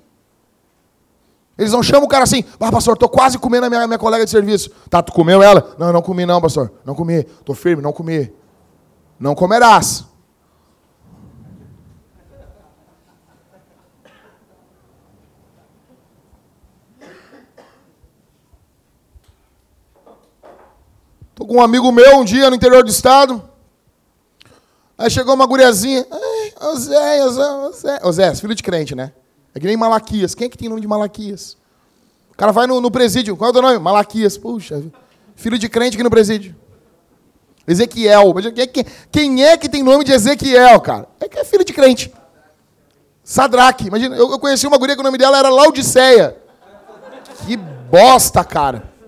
Eles 1.57 1.71
não 1.71 1.81
chamam 1.81 2.05
o 2.05 2.07
cara 2.07 2.23
assim, 2.23 2.45
ah, 2.59 2.71
pastor, 2.71 2.95
tô 2.97 3.09
quase 3.09 3.39
comendo 3.39 3.65
a 3.65 3.69
minha, 3.69 3.87
minha 3.87 3.97
colega 3.97 4.23
de 4.23 4.29
serviço. 4.29 4.69
Tá, 4.91 5.01
tu 5.01 5.11
comeu 5.11 5.41
ela? 5.41 5.75
Não, 5.79 5.91
não 5.91 6.03
comi 6.03 6.23
não, 6.23 6.39
pastor. 6.39 6.71
Não 6.85 6.93
comi. 6.93 7.23
Tô 7.43 7.55
firme, 7.55 7.81
não 7.81 7.91
comi. 7.91 8.31
Não 9.19 9.33
comerás. 9.33 10.05
Tô 21.39 21.45
com 21.45 21.55
um 21.55 21.61
amigo 21.61 21.89
meu 21.89 22.17
um 22.17 22.25
dia 22.25 22.49
no 22.49 22.55
interior 22.57 22.83
do 22.83 22.89
estado. 22.89 23.41
Aí 24.97 25.09
chegou 25.09 25.33
uma 25.33 25.45
guriazinha. 25.45 26.05
Oséias. 26.59 27.37
Oséias, 28.03 28.41
filho 28.41 28.53
de 28.53 28.61
crente, 28.61 28.93
né? 28.93 29.13
É 29.55 29.59
que 29.59 29.65
nem 29.65 29.77
Malaquias. 29.77 30.35
Quem 30.35 30.47
é 30.47 30.49
que 30.49 30.57
tem 30.57 30.67
nome 30.67 30.81
de 30.81 30.87
Malaquias? 30.87 31.55
O 32.29 32.35
cara 32.35 32.51
vai 32.51 32.67
no, 32.67 32.81
no 32.81 32.91
presídio. 32.91 33.37
Qual 33.37 33.47
é 33.47 33.51
o 33.51 33.53
teu 33.53 33.61
nome? 33.61 33.79
Malaquias. 33.79 34.37
Puxa, 34.37 34.83
filho 35.33 35.57
de 35.57 35.69
crente 35.69 35.95
aqui 35.95 36.03
no 36.03 36.09
presídio. 36.09 36.53
Ezequiel. 37.65 38.33
Quem 39.09 39.45
é 39.45 39.55
que 39.55 39.69
tem 39.69 39.81
nome 39.81 40.03
de 40.03 40.11
Ezequiel, 40.11 40.81
cara? 40.81 41.07
É 41.21 41.29
que 41.29 41.39
é 41.39 41.45
filho 41.45 41.63
de 41.63 41.71
crente. 41.71 42.13
Sadraque. 43.23 43.87
Imagina, 43.87 44.13
eu, 44.17 44.29
eu 44.29 44.39
conheci 44.39 44.67
uma 44.67 44.77
guria 44.77 44.93
que 44.93 45.01
o 45.01 45.05
nome 45.05 45.17
dela 45.17 45.37
era 45.37 45.47
Laodiceia. 45.47 46.35
Que 47.47 47.55
bosta, 47.55 48.43
cara. 48.43 48.98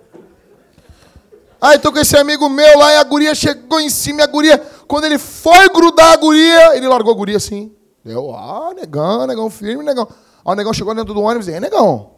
Aí 1.62 1.78
tô 1.78 1.92
com 1.92 2.00
esse 2.00 2.18
amigo 2.18 2.50
meu 2.50 2.80
lá 2.80 2.92
e 2.94 2.98
a 2.98 3.04
guria 3.04 3.36
chegou 3.36 3.80
em 3.80 3.88
cima 3.88 4.22
e 4.22 4.24
a 4.24 4.28
guria, 4.28 4.58
quando 4.88 5.06
ele 5.06 5.20
foi 5.20 5.70
grudar 5.70 6.14
a 6.14 6.18
guria, 6.18 6.76
ele 6.76 6.88
largou 6.88 7.14
a 7.14 7.16
guria 7.16 7.38
assim. 7.38 7.72
Eu, 8.04 8.36
ah, 8.36 8.74
negão, 8.76 9.28
negão 9.28 9.48
firme, 9.48 9.84
negão. 9.84 10.08
Aí 10.44 10.54
o 10.54 10.56
negão 10.56 10.74
chegou 10.74 10.96
dentro 10.96 11.14
do 11.14 11.22
ônibus 11.22 11.48
e, 11.48 11.60
negão. 11.60 12.14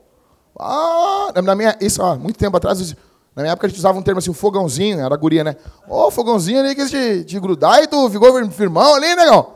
Ah, 0.58 1.34
na 1.44 1.56
minha, 1.56 1.76
isso, 1.82 2.02
ó, 2.02 2.16
muito 2.16 2.40
tempo 2.40 2.56
atrás, 2.56 2.96
na 3.36 3.42
minha 3.42 3.52
época 3.52 3.68
a 3.68 3.70
gente 3.70 3.80
usava 3.80 4.00
um 4.00 4.02
termo 4.02 4.20
assim, 4.20 4.30
o 4.30 4.34
fogãozinho, 4.34 5.02
era 5.02 5.14
a 5.14 5.18
guria, 5.18 5.44
né? 5.44 5.58
Ô, 5.90 6.08
oh, 6.08 6.12
fogãozinho 6.12 6.62
ali 6.62 6.74
que 6.74 6.86
te, 6.86 7.26
te 7.26 7.38
grudar 7.38 7.84
e 7.84 7.88
tu 7.88 8.10
ficou 8.10 8.50
firmão 8.50 8.96
ali, 8.96 9.14
negão. 9.14 9.56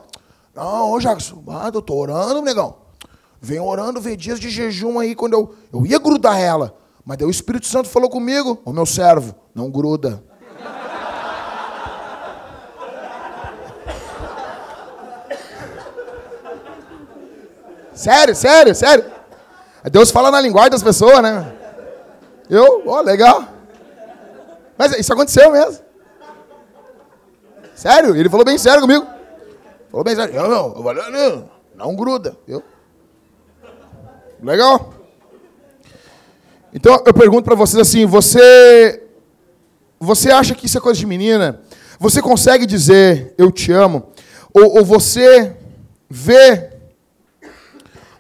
Não, 0.54 0.92
ô 0.92 1.00
Jackson, 1.00 1.42
ah, 1.48 1.72
eu 1.74 1.82
tô 1.82 1.96
orando, 1.96 2.42
negão. 2.42 2.76
Vem 3.40 3.62
orando, 3.62 4.02
vem 4.02 4.18
dias 4.18 4.38
de 4.38 4.50
jejum 4.50 5.00
aí, 5.00 5.16
quando 5.16 5.34
eu, 5.34 5.56
eu 5.72 5.86
ia 5.86 5.98
grudar 5.98 6.38
ela. 6.38 6.76
Mas 7.08 7.18
daí 7.18 7.26
o 7.26 7.32
Espírito 7.32 7.66
Santo 7.66 7.88
falou 7.88 8.10
comigo, 8.10 8.62
o 8.66 8.74
meu 8.74 8.86
servo, 8.86 9.34
não 9.56 9.72
gruda. 9.72 10.22
sério, 17.94 18.36
sério, 18.36 18.76
sério. 18.76 19.06
Deus 19.90 20.12
fala 20.12 20.30
na 20.30 20.42
linguagem 20.42 20.72
das 20.72 20.84
pessoas, 20.84 21.22
né? 21.22 21.50
Eu, 22.50 22.84
ó, 22.86 22.98
oh, 22.98 23.02
legal. 23.02 23.48
Mas 24.78 24.92
isso 25.00 25.14
aconteceu 25.14 25.50
mesmo. 25.50 25.82
Sério, 27.74 28.18
ele 28.18 28.28
falou 28.28 28.44
bem 28.46 28.58
sério 28.58 28.82
comigo. 28.82 29.08
Falou 29.90 30.04
bem 30.04 30.14
sério. 30.14 30.36
Eu, 30.36 30.50
não, 30.50 30.74
não, 30.74 31.50
não 31.74 31.96
gruda. 31.96 32.36
Eu. 32.46 32.62
Legal. 34.44 34.97
Então 36.74 37.02
eu 37.06 37.14
pergunto 37.14 37.44
para 37.44 37.56
vocês 37.56 37.80
assim: 37.80 38.06
você, 38.06 39.04
você 40.00 40.32
acha 40.32 40.54
que 40.54 40.66
isso 40.66 40.78
é 40.78 40.82
coisa 40.82 41.00
de 41.00 41.06
menina? 41.06 41.62
Você 42.00 42.22
consegue 42.22 42.66
dizer 42.66 43.34
eu 43.38 43.52
te 43.52 43.72
amo? 43.72 44.10
Ou, 44.54 44.78
ou 44.78 44.86
você 44.86 45.56
vê 46.10 46.72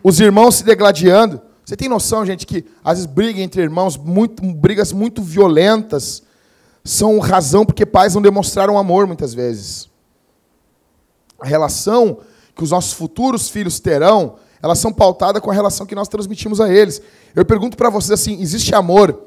os 0.04 0.20
irmãos 0.20 0.56
se 0.56 0.64
degladiando? 0.64 1.41
Você 1.64 1.76
tem 1.76 1.89
noção, 1.89 2.26
gente, 2.26 2.45
que 2.45 2.66
às 2.84 2.98
vezes 2.98 3.06
briga 3.06 3.41
entre 3.41 3.62
irmãos, 3.62 3.98
muito, 3.98 4.41
brigas 4.41 4.93
muito 4.93 5.22
violentas, 5.22 6.24
são 6.84 7.20
razão 7.20 7.66
porque 7.66 7.86
pais 7.86 8.16
não 8.16 8.22
demonstraram 8.22 8.78
amor 8.78 9.06
muitas 9.06 9.34
vezes. 9.34 9.89
A 11.39 11.45
relação 11.45 12.20
que 12.56 12.64
os 12.64 12.72
nossos 12.72 12.93
futuros 12.93 13.50
filhos 13.50 13.80
terão 13.80 14.38
elas 14.62 14.80
são 14.80 14.91
pautadas 14.91 15.41
com 15.41 15.51
a 15.51 15.53
relação 15.53 15.86
que 15.86 15.95
nós 15.95 16.08
transmitimos 16.08 16.60
a 16.60 16.72
eles. 16.72 17.01
Eu 17.36 17.45
pergunto 17.45 17.78
para 17.78 17.89
vocês 17.89 18.12
assim: 18.12 18.41
existe 18.41 18.74
amor? 18.74 19.20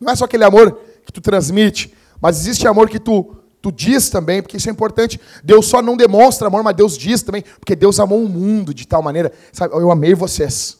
Não 0.00 0.12
é 0.12 0.16
só 0.16 0.24
aquele 0.24 0.44
amor 0.44 0.78
que 1.04 1.12
tu 1.12 1.20
transmite, 1.20 1.94
mas 2.20 2.38
existe 2.40 2.66
amor 2.66 2.88
que 2.88 2.98
tu, 2.98 3.36
tu 3.60 3.70
diz 3.70 4.08
também, 4.08 4.42
porque 4.42 4.56
isso 4.56 4.68
é 4.68 4.72
importante. 4.72 5.20
Deus 5.44 5.66
só 5.66 5.82
não 5.82 5.96
demonstra 5.96 6.48
amor, 6.48 6.62
mas 6.62 6.74
Deus 6.74 6.96
diz 6.96 7.22
também, 7.22 7.44
porque 7.58 7.76
Deus 7.76 8.00
amou 8.00 8.22
o 8.22 8.28
mundo 8.28 8.72
de 8.72 8.86
tal 8.86 9.02
maneira. 9.02 9.32
Sabe, 9.52 9.74
eu 9.74 9.90
amei 9.90 10.14
vocês. 10.14 10.78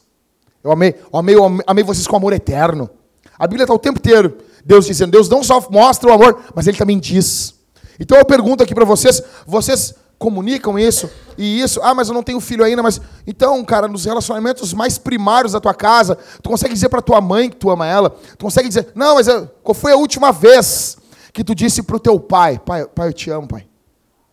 Eu 0.63 0.71
amei, 0.71 0.95
eu 1.11 1.19
amei, 1.19 1.35
eu 1.35 1.59
amei 1.65 1.83
vocês 1.83 2.07
com 2.07 2.15
amor 2.15 2.33
eterno. 2.33 2.89
A 3.37 3.47
Bíblia 3.47 3.63
está 3.63 3.73
o 3.73 3.79
tempo 3.79 3.97
inteiro, 3.97 4.37
Deus 4.63 4.85
dizendo, 4.85 5.11
Deus 5.11 5.27
não 5.27 5.43
só 5.43 5.65
mostra 5.71 6.09
o 6.09 6.13
amor, 6.13 6.43
mas 6.53 6.67
Ele 6.67 6.77
também 6.77 6.99
diz. 6.99 7.55
Então 7.99 8.17
eu 8.17 8.25
pergunto 8.25 8.63
aqui 8.63 8.73
para 8.73 8.85
vocês, 8.85 9.21
vocês 9.45 9.95
comunicam 10.21 10.77
isso 10.77 11.09
e 11.35 11.59
isso. 11.59 11.81
Ah, 11.81 11.95
mas 11.95 12.07
eu 12.07 12.13
não 12.13 12.21
tenho 12.21 12.39
filho 12.39 12.63
ainda, 12.63 12.83
mas 12.83 13.01
então, 13.25 13.65
cara, 13.65 13.87
nos 13.87 14.05
relacionamentos 14.05 14.71
mais 14.71 14.99
primários 14.99 15.53
da 15.53 15.59
tua 15.59 15.73
casa, 15.73 16.15
tu 16.43 16.49
consegue 16.51 16.75
dizer 16.75 16.89
para 16.89 17.01
tua 17.01 17.19
mãe 17.19 17.49
que 17.49 17.55
tu 17.55 17.71
ama 17.71 17.87
ela? 17.87 18.11
Tu 18.11 18.45
consegue 18.45 18.67
dizer: 18.67 18.91
"Não, 18.93 19.15
mas 19.15 19.27
eu, 19.27 19.47
qual 19.63 19.73
foi 19.73 19.91
a 19.91 19.95
última 19.95 20.31
vez 20.31 20.95
que 21.33 21.43
tu 21.43 21.55
disse 21.55 21.81
para 21.81 21.95
o 21.95 21.99
teu 21.99 22.19
pai: 22.19 22.59
"Pai, 22.63 22.85
pai, 22.85 23.07
eu 23.07 23.13
te 23.13 23.31
amo, 23.31 23.47
pai. 23.47 23.67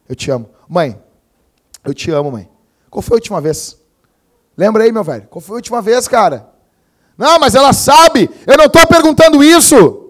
Eu 0.06 0.14
te 0.14 0.30
amo. 0.30 0.50
Mãe, 0.68 1.00
eu 1.82 1.94
te 1.94 2.10
amo, 2.10 2.30
mãe." 2.30 2.50
Qual 2.90 3.00
foi 3.00 3.16
a 3.16 3.20
última 3.20 3.40
vez? 3.40 3.78
Lembra 4.56 4.84
aí, 4.84 4.92
meu 4.92 5.02
velho? 5.02 5.26
Qual 5.30 5.40
foi 5.40 5.54
a 5.54 5.56
última 5.56 5.80
vez, 5.80 6.06
cara? 6.06 6.50
Não, 7.16 7.38
mas 7.38 7.54
ela 7.54 7.72
sabe. 7.72 8.28
Eu 8.46 8.58
não 8.58 8.66
estou 8.66 8.86
perguntando 8.86 9.42
isso. 9.42 10.07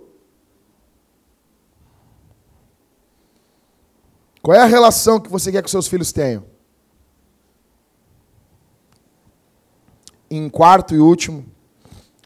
Qual 4.42 4.56
é 4.56 4.60
a 4.60 4.66
relação 4.66 5.20
que 5.20 5.30
você 5.30 5.50
quer 5.50 5.62
que 5.62 5.70
seus 5.70 5.88
filhos 5.88 6.12
tenham? 6.12 6.44
Em 10.30 10.48
quarto 10.48 10.94
e 10.94 10.98
último, 10.98 11.44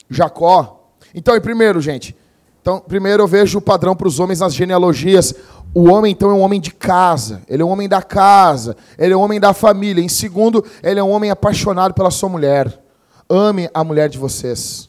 Jacó. 0.08 0.90
Então, 1.14 1.36
em 1.36 1.40
primeiro, 1.40 1.80
gente. 1.80 2.16
Então, 2.60 2.80
primeiro 2.80 3.22
eu 3.22 3.28
vejo 3.28 3.58
o 3.58 3.62
padrão 3.62 3.94
para 3.96 4.08
os 4.08 4.20
homens 4.20 4.40
nas 4.40 4.54
genealogias. 4.54 5.34
O 5.74 5.88
homem, 5.90 6.12
então, 6.12 6.30
é 6.30 6.34
um 6.34 6.40
homem 6.40 6.60
de 6.60 6.72
casa. 6.72 7.42
Ele 7.48 7.62
é 7.62 7.64
um 7.64 7.70
homem 7.70 7.88
da 7.88 8.02
casa. 8.02 8.76
Ele 8.98 9.12
é 9.12 9.16
um 9.16 9.20
homem 9.20 9.40
da 9.40 9.54
família. 9.54 10.02
Em 10.02 10.08
segundo, 10.08 10.64
ele 10.82 11.00
é 11.00 11.02
um 11.02 11.10
homem 11.10 11.30
apaixonado 11.30 11.94
pela 11.94 12.10
sua 12.10 12.28
mulher. 12.28 12.80
Ame 13.28 13.70
a 13.72 13.82
mulher 13.82 14.08
de 14.08 14.18
vocês. 14.18 14.88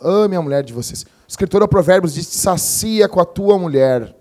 Ame 0.00 0.36
a 0.36 0.42
mulher 0.42 0.64
de 0.64 0.72
vocês. 0.72 1.02
O 1.02 1.06
escritor 1.28 1.66
Provérbios 1.68 2.14
diz: 2.14 2.26
sacia 2.26 3.08
com 3.08 3.20
a 3.20 3.24
tua 3.24 3.56
mulher. 3.58 4.14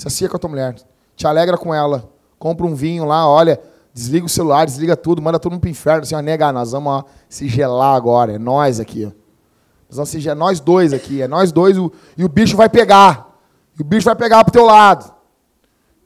Sacia 0.00 0.30
com 0.30 0.36
a 0.36 0.38
tua 0.38 0.48
mulher. 0.48 0.76
Te 1.14 1.26
alegra 1.26 1.58
com 1.58 1.74
ela. 1.74 2.10
Compra 2.38 2.64
um 2.64 2.74
vinho 2.74 3.04
lá, 3.04 3.28
olha, 3.28 3.60
desliga 3.92 4.24
o 4.24 4.30
celular, 4.30 4.64
desliga 4.64 4.96
tudo, 4.96 5.20
manda 5.20 5.38
todo 5.38 5.52
mundo 5.52 5.60
pro 5.60 5.68
inferno. 5.68 6.00
Assim, 6.00 6.14
ó, 6.14 6.22
nega, 6.22 6.50
nós 6.50 6.72
vamos 6.72 6.90
ó, 6.90 7.04
se 7.28 7.46
gelar 7.46 7.94
agora. 7.96 8.36
É 8.36 8.38
nós 8.38 8.80
aqui. 8.80 9.04
Ó. 9.04 9.10
Nós 9.90 9.96
vamos 9.96 10.08
se 10.08 10.18
gelar, 10.18 10.38
nós 10.38 10.58
dois 10.58 10.94
aqui. 10.94 11.20
É 11.20 11.28
nós 11.28 11.52
dois 11.52 11.76
o, 11.76 11.92
e 12.16 12.24
o 12.24 12.30
bicho 12.30 12.56
vai 12.56 12.66
pegar. 12.66 13.28
E 13.78 13.82
o 13.82 13.84
bicho 13.84 14.06
vai 14.06 14.16
pegar 14.16 14.42
pro 14.42 14.54
teu 14.54 14.64
lado. 14.64 15.12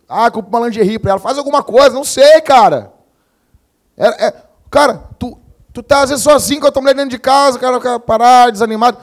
Ah, 0.08 0.28
compra 0.28 0.58
uma 0.58 0.66
lingerie 0.66 0.98
pra 0.98 1.12
ela. 1.12 1.20
Faz 1.20 1.38
alguma 1.38 1.62
coisa, 1.62 1.94
não 1.94 2.04
sei, 2.04 2.40
cara. 2.40 2.92
É, 3.96 4.26
é, 4.26 4.34
cara, 4.72 5.04
tu, 5.20 5.38
tu 5.72 5.84
tá 5.84 6.02
às 6.02 6.10
vezes 6.10 6.24
sozinho 6.24 6.60
com 6.60 6.66
a 6.66 6.72
tua 6.72 6.82
mulher 6.82 6.96
dentro 6.96 7.10
de 7.10 7.18
casa, 7.20 7.60
cara, 7.60 7.78
cara 7.78 8.00
parar, 8.00 8.50
desanimado. 8.50 8.98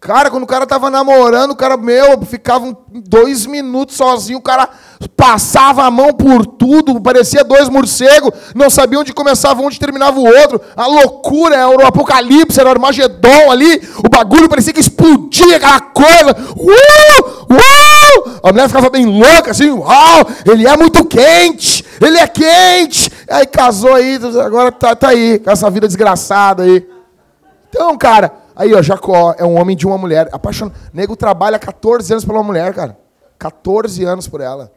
Cara, 0.00 0.30
quando 0.30 0.44
o 0.44 0.46
cara 0.46 0.66
tava 0.66 0.88
namorando, 0.88 1.50
o 1.50 1.56
cara, 1.56 1.76
meu, 1.76 2.22
ficava 2.22 2.74
dois 2.90 3.44
minutos 3.44 3.96
sozinho, 3.96 4.38
o 4.38 4.42
cara 4.42 4.66
passava 5.14 5.84
a 5.84 5.90
mão 5.90 6.10
por 6.14 6.46
tudo, 6.46 6.98
parecia 7.02 7.44
dois 7.44 7.68
morcegos, 7.68 8.30
não 8.54 8.70
sabia 8.70 8.98
onde 8.98 9.12
começava, 9.12 9.60
onde 9.60 9.78
terminava 9.78 10.18
o 10.18 10.24
outro. 10.24 10.58
A 10.74 10.86
loucura, 10.86 11.54
era 11.54 11.68
o 11.68 11.86
apocalipse, 11.86 12.58
era 12.58 12.70
o 12.70 12.72
Armagedon 12.72 13.50
ali, 13.50 13.86
o 13.98 14.08
bagulho 14.08 14.48
parecia 14.48 14.72
que 14.72 14.80
explodia 14.80 15.56
aquela 15.56 15.80
coisa. 15.80 16.34
Uh! 16.56 17.52
Uh! 17.52 18.40
A 18.42 18.52
mulher 18.52 18.68
ficava 18.68 18.88
bem 18.88 19.04
louca, 19.04 19.50
assim, 19.50 19.68
uau, 19.68 20.26
ele 20.50 20.66
é 20.66 20.76
muito 20.78 21.04
quente, 21.04 21.84
ele 22.00 22.16
é 22.16 22.26
quente. 22.26 23.12
Aí 23.28 23.44
casou 23.44 23.92
aí, 23.92 24.18
agora 24.42 24.72
tá, 24.72 24.96
tá 24.96 25.08
aí, 25.08 25.38
com 25.38 25.50
essa 25.50 25.68
vida 25.68 25.86
desgraçada 25.86 26.62
aí. 26.62 26.88
Então, 27.68 27.96
cara, 27.98 28.32
Aí, 28.60 28.74
ó, 28.74 28.82
Jacó 28.82 29.34
é 29.38 29.44
um 29.46 29.58
homem 29.58 29.74
de 29.74 29.86
uma 29.86 29.96
mulher, 29.96 30.28
apaixonado. 30.32 30.76
O 30.92 30.94
nego 30.94 31.16
trabalha 31.16 31.58
14 31.58 32.12
anos 32.12 32.26
pela 32.26 32.42
mulher, 32.42 32.74
cara. 32.74 32.98
14 33.38 34.04
anos 34.04 34.28
por 34.28 34.42
ela. 34.42 34.70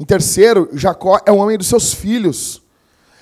Em 0.00 0.04
terceiro, 0.04 0.68
Jacó 0.72 1.20
é 1.24 1.30
um 1.30 1.38
homem 1.38 1.56
dos 1.56 1.68
seus 1.68 1.94
filhos. 1.94 2.60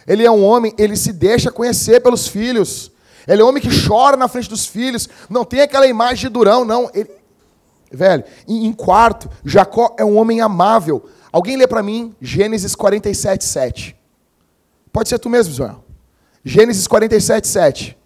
Ele 0.07 0.25
é 0.25 0.31
um 0.31 0.43
homem, 0.43 0.75
ele 0.79 0.97
se 0.97 1.13
deixa 1.13 1.51
conhecer 1.51 2.01
pelos 2.01 2.27
filhos. 2.27 2.91
Ele 3.29 3.43
é 3.43 3.45
um 3.45 3.49
homem 3.49 3.63
que 3.63 3.69
chora 3.87 4.17
na 4.17 4.29
frente 4.29 4.49
dos 4.49 4.65
filhos. 4.65 5.07
Não 5.29 5.45
tem 5.45 5.61
aquela 5.61 5.87
imagem 5.87 6.29
de 6.29 6.29
durão, 6.31 6.65
não. 6.65 6.91
Ele, 6.95 7.11
Velho, 7.93 8.25
em, 8.49 8.73
quarto, 8.73 9.29
Jacó 9.45 9.95
é 9.99 10.05
um 10.07 10.17
homem 10.17 10.41
amável. 10.41 11.07
Alguém 11.31 11.59
lê 11.59 11.67
para 11.67 11.83
mim 11.83 12.17
Gênesis 12.19 12.75
47, 12.75 13.45
7. 13.45 13.95
Pode 14.91 15.11
ser 15.11 15.19
tu 15.19 15.29
mesmo, 15.29 15.53
João. 15.53 15.85
Gênesis 16.43 16.87
47, 16.87 17.47
7. 17.47 18.06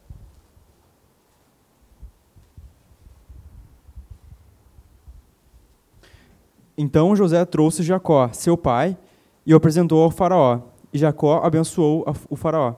Então 6.80 7.14
José 7.14 7.44
trouxe 7.44 7.82
Jacó, 7.82 8.30
seu 8.32 8.56
pai, 8.56 8.96
e 9.44 9.52
o 9.52 9.56
apresentou 9.58 10.02
ao 10.02 10.10
faraó. 10.10 10.60
E 10.90 10.96
Jacó 10.96 11.42
abençoou 11.44 12.06
o 12.30 12.34
faraó. 12.34 12.72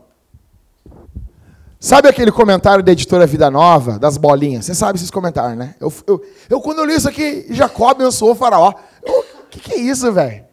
Sabe 1.78 2.08
aquele 2.08 2.32
comentário 2.32 2.82
da 2.82 2.90
editora 2.90 3.28
Vida 3.28 3.48
Nova, 3.48 4.00
das 4.00 4.16
bolinhas? 4.16 4.64
Você 4.64 4.74
sabe 4.74 4.98
esses 4.98 5.08
comentários, 5.08 5.56
né? 5.56 5.76
Eu, 5.78 5.92
eu, 6.04 6.20
eu 6.50 6.60
quando 6.60 6.80
eu 6.80 6.84
li 6.84 6.96
isso 6.96 7.08
aqui, 7.08 7.46
Jacó 7.50 7.90
abençoou 7.90 8.32
o 8.32 8.34
faraó. 8.34 8.74
O 9.06 9.46
que, 9.48 9.60
que 9.60 9.74
é 9.74 9.78
isso, 9.78 10.10
velho? 10.10 10.46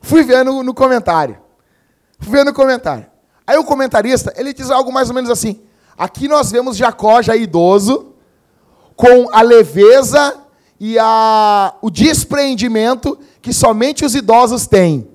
Fui 0.00 0.24
ver 0.24 0.44
no, 0.44 0.74
comentário. 0.74 1.38
Fui 2.18 2.32
ver 2.32 2.44
no 2.44 2.52
comentário. 2.52 3.06
Aí 3.46 3.56
o 3.56 3.64
comentarista, 3.64 4.34
ele 4.36 4.52
diz 4.52 4.72
algo 4.72 4.92
mais 4.92 5.08
ou 5.08 5.14
menos 5.14 5.30
assim. 5.30 5.60
Aqui 5.96 6.26
nós 6.26 6.50
vemos 6.50 6.76
Jacó 6.76 7.22
já 7.22 7.36
idoso, 7.36 8.12
com 8.96 9.28
a 9.32 9.40
leveza 9.40 10.47
e 10.80 10.98
a, 10.98 11.74
o 11.82 11.90
despreendimento 11.90 13.18
que 13.42 13.52
somente 13.52 14.04
os 14.04 14.14
idosos 14.14 14.66
têm. 14.66 15.08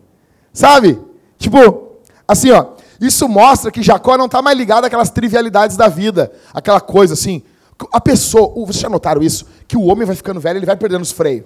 Sabe? 0.51 0.99
Tipo, 1.37 1.99
assim, 2.27 2.51
ó. 2.51 2.73
Isso 2.99 3.27
mostra 3.27 3.71
que 3.71 3.81
Jacó 3.81 4.17
não 4.17 4.27
está 4.27 4.41
mais 4.41 4.57
ligado 4.57 4.85
àquelas 4.85 5.09
trivialidades 5.09 5.75
da 5.75 5.87
vida. 5.87 6.31
Aquela 6.53 6.79
coisa 6.79 7.13
assim. 7.13 7.43
A 7.91 7.99
pessoa, 7.99 8.53
vocês 8.65 8.77
já 8.77 8.89
notaram 8.89 9.21
isso? 9.21 9.45
Que 9.67 9.75
o 9.75 9.83
homem 9.83 10.05
vai 10.05 10.15
ficando 10.15 10.39
velho, 10.39 10.57
ele 10.57 10.65
vai 10.65 10.77
perdendo 10.77 11.01
os 11.01 11.11
freios. 11.11 11.45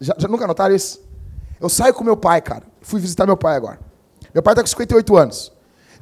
Já, 0.00 0.14
já 0.16 0.28
nunca 0.28 0.46
notaram 0.46 0.74
isso? 0.74 1.00
Eu 1.60 1.68
saio 1.68 1.94
com 1.94 2.04
meu 2.04 2.16
pai, 2.16 2.40
cara. 2.40 2.64
Fui 2.80 3.00
visitar 3.00 3.26
meu 3.26 3.36
pai 3.36 3.56
agora. 3.56 3.80
Meu 4.34 4.42
pai 4.42 4.52
está 4.52 4.62
com 4.62 4.68
58 4.68 5.16
anos. 5.16 5.52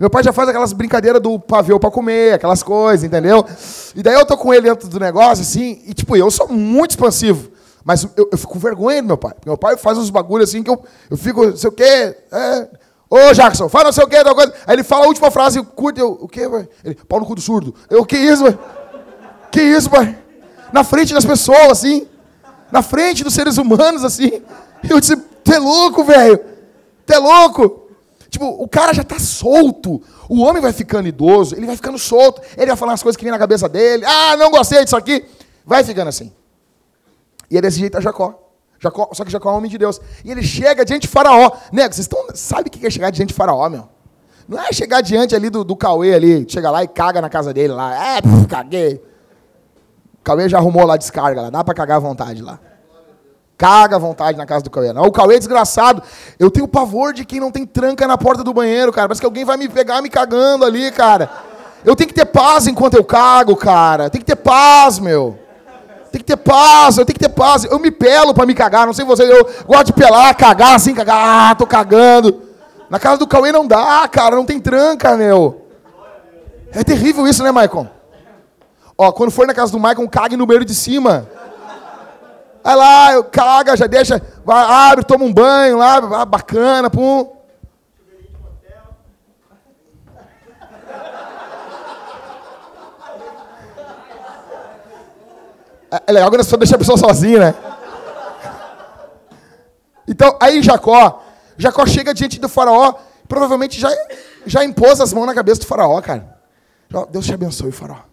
Meu 0.01 0.09
pai 0.09 0.23
já 0.23 0.33
faz 0.33 0.49
aquelas 0.49 0.73
brincadeiras 0.73 1.21
do 1.21 1.39
pavê 1.39 1.79
para 1.79 1.91
comer, 1.91 2.33
aquelas 2.33 2.63
coisas, 2.63 3.05
entendeu? 3.05 3.45
E 3.95 4.03
daí 4.03 4.15
eu 4.15 4.25
tô 4.25 4.35
com 4.35 4.55
ele 4.55 4.63
dentro 4.63 4.89
do 4.89 4.99
negócio, 4.99 5.43
assim, 5.43 5.83
e 5.87 5.93
tipo, 5.93 6.17
eu 6.17 6.31
sou 6.31 6.49
muito 6.49 6.93
expansivo. 6.93 7.51
Mas 7.85 8.05
eu, 8.17 8.27
eu 8.33 8.39
fico 8.39 8.55
com 8.55 8.59
vergonha 8.59 9.03
do 9.03 9.09
meu 9.09 9.19
pai. 9.19 9.35
Meu 9.45 9.59
pai 9.59 9.77
faz 9.77 9.99
uns 9.99 10.09
bagulhos 10.09 10.49
assim 10.49 10.63
que 10.63 10.71
eu, 10.71 10.83
eu 11.11 11.19
fico, 11.19 11.45
não 11.45 11.57
sei 11.57 11.69
o 11.69 11.73
quê. 11.73 12.17
É, 12.33 12.69
Ô, 13.11 13.35
Jackson, 13.35 13.69
fala 13.69 13.87
não 13.87 13.93
sei 13.93 14.05
o 14.05 14.09
quê, 14.09 14.25
tal 14.25 14.35
coisa. 14.35 14.55
Aí 14.67 14.77
ele 14.77 14.85
fala 14.85 15.05
a 15.05 15.09
última 15.09 15.31
frase, 15.31 15.63
curta, 15.63 16.01
eu, 16.01 16.13
o 16.13 16.27
quê, 16.27 16.49
pai? 16.49 16.67
Ele, 16.83 16.95
pau 17.07 17.21
no 17.21 17.27
cu 17.27 17.35
do 17.35 17.41
surdo. 17.43 17.75
Eu, 17.91 18.07
que 18.07 18.17
isso, 18.17 18.43
pai? 18.43 18.59
Que 19.51 19.61
isso, 19.61 19.91
pai? 19.91 20.19
Na 20.73 20.83
frente 20.83 21.13
das 21.13 21.27
pessoas, 21.27 21.73
assim. 21.73 22.07
Na 22.73 22.81
frente 22.81 23.23
dos 23.23 23.35
seres 23.35 23.59
humanos, 23.59 24.03
assim. 24.03 24.41
Eu 24.89 24.99
disse, 24.99 25.15
tu 25.17 25.53
é 25.53 25.59
louco, 25.59 26.05
velho. 26.05 26.41
Tu 27.05 27.13
é 27.13 27.19
louco. 27.19 27.80
Tipo, 28.31 28.47
o 28.47 28.69
cara 28.69 28.95
já 28.95 29.03
está 29.03 29.19
solto. 29.19 30.01
O 30.29 30.41
homem 30.43 30.63
vai 30.63 30.73
ficando 30.73 31.09
idoso, 31.09 31.57
ele 31.57 31.67
vai 31.67 31.77
ficando 31.77 31.99
solto. 31.99 32.41
Ele 32.57 32.67
vai 32.67 32.77
falando 32.77 32.95
as 32.95 33.03
coisas 33.03 33.17
que 33.17 33.25
vem 33.25 33.33
na 33.33 33.39
cabeça 33.39 33.69
dele. 33.69 34.05
Ah, 34.07 34.37
não 34.37 34.51
gostei 34.51 34.83
disso 34.85 34.97
aqui. 34.97 35.25
Vai 35.67 35.83
ficando 35.85 36.09
assim. 36.09 36.33
E 37.51 37.59
é 37.59 37.61
desse 37.61 37.81
jeito 37.81 37.99
a 37.99 38.01
Jacó. 38.01 38.39
Jacó. 38.79 39.11
Só 39.13 39.25
que 39.25 39.33
Jacó 39.33 39.51
é 39.51 39.53
um 39.53 39.57
homem 39.57 39.71
de 39.71 39.77
Deus. 39.77 40.01
E 40.25 40.31
ele 40.31 40.43
chega 40.43 40.85
diante 40.85 41.03
de 41.03 41.09
Faraó. 41.09 41.51
Nego, 41.73 41.93
vocês 41.93 42.07
estão. 42.07 42.25
Sabe 42.35 42.69
o 42.69 42.71
que 42.71 42.87
é 42.87 42.91
chegar 42.91 43.11
diante 43.11 43.31
de 43.31 43.35
Faraó, 43.35 43.69
meu? 43.69 43.89
Não 44.49 44.59
é 44.59 44.73
chegar 44.73 45.01
diante 45.01 45.35
ali 45.35 45.51
do, 45.51 45.63
do 45.63 45.77
Cauê 45.77 46.13
ali, 46.13 46.45
chega 46.49 46.71
lá 46.73 46.83
e 46.83 46.89
caga 46.89 47.21
na 47.21 47.29
casa 47.29 47.53
dele 47.53 47.73
lá. 47.73 48.17
É, 48.17 48.21
caguei. 48.49 48.97
O 50.15 50.23
Cauê 50.25 50.49
já 50.49 50.59
arrumou 50.59 50.85
lá 50.85 50.97
descarga 50.97 51.43
lá, 51.43 51.51
dá 51.51 51.63
para 51.63 51.73
cagar 51.75 51.99
à 51.99 52.01
vontade 52.01 52.43
lá. 52.43 52.59
Caga 53.61 53.97
à 53.97 53.99
vontade 53.99 54.39
na 54.39 54.47
casa 54.47 54.65
do 54.65 54.71
Cauê. 54.71 54.91
Não, 54.91 55.03
o 55.03 55.13
Cauê 55.13 55.37
é 55.37 55.39
desgraçado. 55.39 56.03
Eu 56.39 56.51
tenho 56.51 56.67
pavor 56.67 57.13
de 57.13 57.27
quem 57.27 57.39
não 57.39 57.51
tem 57.51 57.67
tranca 57.67 58.07
na 58.07 58.17
porta 58.17 58.43
do 58.43 58.55
banheiro, 58.55 58.91
cara. 58.91 59.07
Parece 59.07 59.21
que 59.21 59.27
alguém 59.27 59.45
vai 59.45 59.59
me 59.59 59.69
pegar 59.69 60.01
me 60.01 60.09
cagando 60.09 60.65
ali, 60.65 60.91
cara. 60.91 61.31
Eu 61.85 61.95
tenho 61.95 62.09
que 62.09 62.15
ter 62.15 62.25
paz 62.25 62.67
enquanto 62.67 62.95
eu 62.95 63.05
cago, 63.05 63.55
cara. 63.55 64.09
Tem 64.09 64.19
que 64.19 64.25
ter 64.25 64.37
paz, 64.37 64.99
meu. 64.99 65.39
Tem 66.11 66.21
que 66.21 66.25
ter 66.25 66.39
paz, 66.39 66.97
eu 66.97 67.05
tenho 67.05 67.19
que 67.19 67.23
ter 67.23 67.29
paz. 67.29 67.65
Eu 67.65 67.79
me 67.79 67.91
pelo 67.91 68.33
para 68.33 68.47
me 68.47 68.55
cagar, 68.55 68.87
não 68.87 68.95
sei 68.95 69.05
vocês, 69.05 69.29
eu 69.29 69.47
gosto 69.67 69.89
de 69.89 69.93
pelar, 69.93 70.35
cagar 70.35 70.77
assim, 70.77 70.95
cagar, 70.95 71.51
ah, 71.51 71.55
tô 71.55 71.67
cagando. 71.67 72.41
Na 72.89 72.99
casa 72.99 73.19
do 73.19 73.27
Cauê 73.27 73.53
não 73.53 73.67
dá, 73.67 74.09
cara, 74.09 74.37
não 74.37 74.47
tem 74.47 74.59
tranca, 74.59 75.19
meu. 75.19 75.67
É 76.73 76.83
terrível 76.83 77.29
isso, 77.29 77.45
né, 77.45 77.53
Maicon? 77.53 77.87
Ó, 78.97 79.13
quando 79.13 79.31
for 79.31 79.47
na 79.47 79.53
casa 79.53 79.71
do 79.71 79.79
Maicon, 79.79 80.09
cague 80.09 80.35
no 80.35 80.47
banheiro 80.47 80.65
de 80.65 80.75
cima. 80.75 81.29
Vai 82.63 82.77
lá, 82.77 83.13
eu 83.15 83.25
caga, 83.25 83.77
já 83.77 83.87
deixa, 83.87 84.21
vai, 84.45 84.91
abre, 84.91 85.05
toma 85.05 85.25
um 85.25 85.33
banho 85.33 85.79
lá, 85.79 86.25
bacana, 86.27 86.91
pum. 86.91 87.41
É, 95.91 96.03
é 96.07 96.13
legal 96.13 96.31
quando 96.31 96.45
você 96.45 96.57
deixa 96.57 96.77
a 96.77 96.79
pessoa 96.79 96.99
sozinha, 96.99 97.39
né? 97.39 97.55
Então, 100.07 100.37
aí 100.41 100.63
Jacó, 100.63 101.23
Jacó 101.57 101.87
chega 101.87 102.13
diante 102.13 102.39
do 102.39 102.49
faraó, 102.49 102.95
provavelmente 103.27 103.81
já, 103.81 103.89
já 104.45 104.65
impôs 104.65 105.01
as 105.01 105.13
mãos 105.13 105.27
na 105.27 105.35
cabeça 105.35 105.61
do 105.61 105.67
faraó, 105.67 106.01
cara. 106.01 106.39
Deus 107.11 107.25
te 107.25 107.33
abençoe, 107.33 107.73
faraó. 107.73 108.10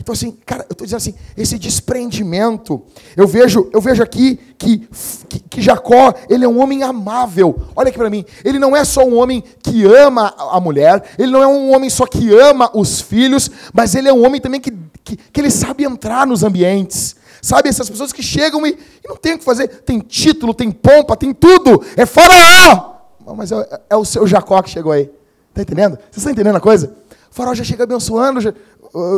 Então, 0.00 0.12
assim, 0.12 0.36
cara, 0.44 0.64
eu 0.68 0.72
estou 0.72 0.84
dizendo 0.84 0.98
assim, 0.98 1.14
esse 1.36 1.58
desprendimento, 1.58 2.82
eu 3.16 3.26
vejo, 3.26 3.70
eu 3.72 3.80
vejo 3.80 4.02
aqui 4.02 4.38
que, 4.58 4.88
que, 5.28 5.40
que 5.40 5.62
Jacó, 5.62 6.14
ele 6.28 6.44
é 6.44 6.48
um 6.48 6.60
homem 6.60 6.82
amável. 6.82 7.60
Olha 7.74 7.88
aqui 7.88 7.98
para 7.98 8.10
mim, 8.10 8.24
ele 8.44 8.58
não 8.58 8.76
é 8.76 8.84
só 8.84 9.04
um 9.04 9.16
homem 9.16 9.42
que 9.62 9.84
ama 9.84 10.34
a 10.36 10.60
mulher, 10.60 11.02
ele 11.18 11.32
não 11.32 11.42
é 11.42 11.46
um 11.46 11.74
homem 11.74 11.90
só 11.90 12.06
que 12.06 12.32
ama 12.34 12.70
os 12.74 13.00
filhos, 13.00 13.50
mas 13.72 13.94
ele 13.94 14.08
é 14.08 14.12
um 14.12 14.24
homem 14.24 14.40
também 14.40 14.60
que, 14.60 14.72
que, 15.02 15.16
que 15.16 15.40
ele 15.40 15.50
sabe 15.50 15.84
entrar 15.84 16.26
nos 16.26 16.42
ambientes. 16.42 17.16
Sabe, 17.40 17.68
essas 17.68 17.88
pessoas 17.88 18.12
que 18.12 18.22
chegam 18.22 18.66
e, 18.66 18.70
e 18.70 19.08
não 19.08 19.16
tem 19.16 19.34
o 19.34 19.38
que 19.38 19.44
fazer, 19.44 19.68
tem 19.68 20.00
título, 20.00 20.52
tem 20.52 20.70
pompa, 20.70 21.16
tem 21.16 21.32
tudo, 21.32 21.82
é 21.96 22.04
faraó! 22.04 22.96
Mas 23.36 23.52
é, 23.52 23.80
é 23.90 23.96
o 23.96 24.04
seu 24.04 24.26
Jacó 24.26 24.60
que 24.62 24.70
chegou 24.70 24.92
aí. 24.92 25.10
Está 25.50 25.62
entendendo? 25.62 25.98
Você 26.10 26.18
está 26.18 26.30
entendendo 26.30 26.56
a 26.56 26.60
coisa? 26.60 26.92
O 27.30 27.34
faraó 27.34 27.54
já 27.54 27.64
chega 27.64 27.84
abençoando, 27.84 28.40
já, 28.40 28.52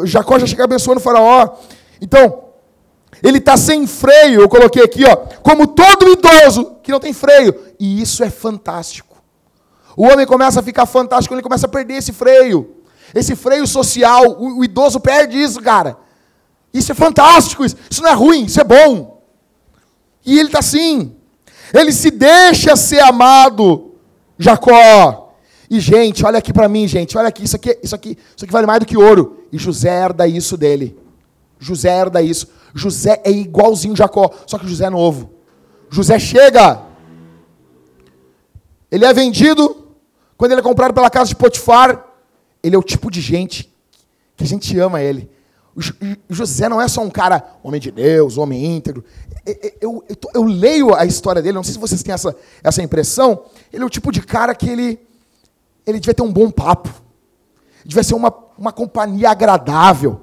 Jacó 0.05 0.39
já 0.39 0.47
chega 0.47 0.65
abençoando 0.65 1.01
o 1.01 1.03
faraó. 1.03 1.57
Então, 2.01 2.45
ele 3.23 3.39
está 3.39 3.57
sem 3.57 3.87
freio, 3.87 4.41
eu 4.41 4.49
coloquei 4.49 4.83
aqui, 4.83 5.05
ó, 5.05 5.17
como 5.43 5.67
todo 5.67 6.11
idoso 6.11 6.77
que 6.83 6.93
não 6.93 7.01
tem 7.01 7.13
freio. 7.13 7.55
E 7.79 8.01
isso 8.01 8.23
é 8.23 8.31
fantástico. 8.31 9.17
O 9.97 10.05
homem 10.05 10.27
começa 10.27 10.61
a 10.61 10.63
ficar 10.63 10.87
fantástico 10.87 11.35
ele 11.35 11.43
começa 11.43 11.67
a 11.67 11.69
perder 11.69 11.95
esse 11.95 12.13
freio. 12.13 12.77
Esse 13.15 13.35
freio 13.35 13.67
social, 13.67 14.25
o, 14.39 14.61
o 14.61 14.65
idoso 14.65 15.01
perde 15.01 15.37
isso, 15.43 15.61
cara. 15.61 15.97
Isso 16.73 16.93
é 16.93 16.95
fantástico, 16.95 17.65
isso, 17.65 17.77
isso 17.91 18.03
não 18.03 18.11
é 18.11 18.15
ruim, 18.15 18.45
isso 18.45 18.61
é 18.61 18.65
bom. 18.65 19.23
E 20.25 20.39
ele 20.39 20.49
está 20.49 20.59
assim. 20.59 21.17
Ele 21.73 21.93
se 21.93 22.11
deixa 22.11 22.77
ser 22.77 23.01
amado, 23.01 23.95
Jacó. 24.39 25.28
E, 25.71 25.81
gente, 25.81 26.25
olha 26.25 26.39
aqui 26.39 26.53
para 26.53 26.69
mim, 26.69 26.89
gente, 26.89 27.17
olha 27.17 27.29
aqui, 27.29 27.45
isso 27.45 27.57
aqui, 27.57 27.79
isso 27.83 27.95
aqui, 27.95 28.19
isso 28.35 28.45
aqui 28.45 28.53
vale 28.53 28.67
mais 28.67 28.81
do 28.81 28.87
que 28.87 28.97
ouro. 28.97 29.45
E 29.53 29.59
José 29.59 29.91
herda 29.91 30.27
isso 30.27 30.57
dele. 30.57 30.97
José 31.59 31.89
herda 31.89 32.23
isso. 32.23 32.49
José 32.75 33.21
é 33.25 33.31
igualzinho 33.31 33.97
Jacó, 33.97 34.31
só 34.47 34.59
que 34.59 34.67
José 34.67 34.87
é 34.87 34.91
novo. 34.91 35.31
José 35.91 36.19
chega. 36.19 36.83
Ele 38.91 39.05
é 39.05 39.13
vendido. 39.13 39.87
Quando 40.37 40.53
ele 40.53 40.61
é 40.61 40.65
comprado 40.65 40.95
pela 40.95 41.11
casa 41.11 41.29
de 41.29 41.37
Potifar, 41.37 42.07
ele 42.63 42.77
é 42.77 42.79
o 42.79 42.83
tipo 42.83 43.11
de 43.11 43.21
gente 43.21 43.73
que 44.37 44.45
a 44.45 44.47
gente 44.47 44.79
ama 44.79 45.03
ele. 45.03 45.29
O 46.29 46.35
José 46.35 46.69
não 46.69 46.81
é 46.81 46.89
só 46.89 47.03
um 47.03 47.11
cara, 47.11 47.57
homem 47.63 47.81
de 47.81 47.91
Deus, 47.91 48.37
homem 48.37 48.77
íntegro. 48.77 49.05
Eu, 49.81 50.05
eu, 50.09 50.19
eu, 50.35 50.45
leio 50.45 50.95
a 50.95 51.05
história 51.07 51.41
dele, 51.41 51.55
não 51.55 51.63
sei 51.63 51.75
se 51.75 51.79
vocês 51.79 52.03
têm 52.03 52.13
essa, 52.13 52.35
essa 52.63 52.83
impressão. 52.83 53.45
Ele 53.73 53.83
é 53.83 53.87
o 53.87 53.91
tipo 53.91 54.11
de 54.11 54.21
cara 54.21 54.55
que 54.55 54.69
ele, 54.69 54.99
ele 55.89 55.99
devia 55.99 56.13
ter 56.13 56.23
um 56.23 56.33
bom 56.33 56.51
papo. 56.51 56.91
Devia 57.85 58.03
ser 58.03 58.15
uma, 58.15 58.33
uma 58.59 58.73
companhia 58.73 59.31
agradável. 59.31 60.21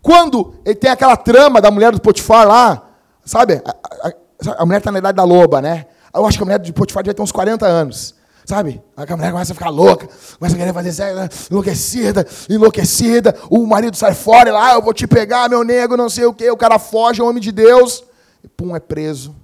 Quando 0.00 0.54
ele 0.64 0.74
tem 0.74 0.90
aquela 0.90 1.16
trama 1.16 1.60
da 1.60 1.70
mulher 1.70 1.92
do 1.92 2.00
Potifar 2.00 2.48
lá, 2.48 2.88
sabe? 3.24 3.62
A, 3.64 4.08
a, 4.08 4.62
a 4.62 4.66
mulher 4.66 4.78
está 4.78 4.90
na 4.90 4.98
idade 4.98 5.16
da 5.16 5.24
loba, 5.24 5.60
né? 5.60 5.86
Eu 6.12 6.26
acho 6.26 6.38
que 6.38 6.42
a 6.42 6.46
mulher 6.46 6.58
do 6.58 6.72
Potifar 6.72 7.02
devia 7.02 7.14
ter 7.14 7.22
uns 7.22 7.30
40 7.30 7.66
anos. 7.66 8.14
Sabe? 8.44 8.82
A 8.96 9.16
mulher 9.16 9.30
começa 9.30 9.52
a 9.52 9.54
ficar 9.54 9.68
louca, 9.68 10.08
começa 10.38 10.56
a 10.56 10.58
querer 10.58 10.72
fazer 10.72 10.92
sexo, 10.92 11.48
enlouquecida, 11.50 12.26
enlouquecida. 12.50 13.36
O 13.48 13.64
marido 13.66 13.96
sai 13.96 14.14
fora 14.14 14.48
e 14.48 14.52
lá, 14.52 14.72
ah, 14.72 14.74
eu 14.74 14.82
vou 14.82 14.92
te 14.92 15.06
pegar, 15.06 15.48
meu 15.48 15.62
nego, 15.62 15.96
não 15.96 16.08
sei 16.08 16.24
o 16.24 16.34
quê. 16.34 16.50
O 16.50 16.56
cara 16.56 16.78
foge, 16.78 17.20
é 17.20 17.24
um 17.24 17.28
homem 17.28 17.40
de 17.40 17.52
Deus. 17.52 18.02
E 18.42 18.48
pum, 18.48 18.74
é 18.74 18.80
preso. 18.80 19.36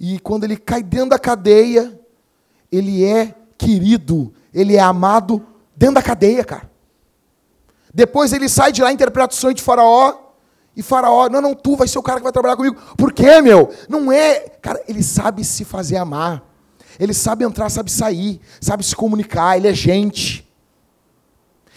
E 0.00 0.18
quando 0.20 0.44
ele 0.44 0.56
cai 0.56 0.82
dentro 0.82 1.10
da 1.10 1.18
cadeia, 1.18 1.98
ele 2.72 3.04
é 3.04 3.34
querido, 3.58 4.32
ele 4.52 4.76
é 4.76 4.80
amado 4.80 5.44
dentro 5.76 5.96
da 5.96 6.02
cadeia, 6.02 6.44
cara. 6.44 6.70
Depois 7.92 8.32
ele 8.32 8.48
sai 8.48 8.72
de 8.72 8.82
lá, 8.82 8.92
interpreta 8.92 9.34
o 9.34 9.36
sonho 9.36 9.54
de 9.54 9.62
Faraó, 9.62 10.14
E 10.76 10.82
Faraó, 10.82 11.30
não, 11.30 11.40
não, 11.40 11.54
tu 11.54 11.74
vai 11.74 11.88
ser 11.88 11.98
o 11.98 12.02
cara 12.02 12.18
que 12.18 12.24
vai 12.24 12.32
trabalhar 12.32 12.56
comigo. 12.56 12.76
Por 12.98 13.12
quê, 13.12 13.40
meu? 13.40 13.72
Não 13.88 14.12
é. 14.12 14.40
Cara, 14.60 14.82
ele 14.86 15.02
sabe 15.02 15.42
se 15.42 15.64
fazer 15.64 15.96
amar. 15.96 16.42
Ele 17.00 17.14
sabe 17.14 17.44
entrar, 17.44 17.70
sabe 17.70 17.90
sair, 17.90 18.40
sabe 18.60 18.84
se 18.84 18.94
comunicar, 18.94 19.56
ele 19.56 19.68
é 19.68 19.74
gente. 19.74 20.46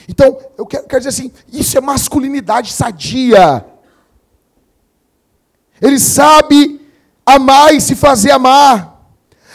Então, 0.07 0.37
eu 0.57 0.65
quero, 0.65 0.85
quero 0.87 0.99
dizer 0.99 1.09
assim: 1.09 1.31
isso 1.51 1.77
é 1.77 1.81
masculinidade 1.81 2.73
sadia. 2.73 3.65
Ele 5.81 5.99
sabe 5.99 6.81
amar 7.25 7.73
e 7.73 7.79
se 7.79 7.95
fazer 7.95 8.31
amar. 8.31 8.99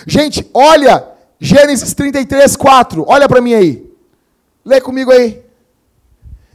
Gente, 0.06 0.48
olha, 0.54 1.06
Gênesis 1.44 1.92
33, 1.92 2.56
4. 2.56 3.04
Olha 3.06 3.28
para 3.28 3.42
mim 3.42 3.52
aí. 3.52 3.86
Lê 4.64 4.80
comigo 4.80 5.12
aí. 5.12 5.44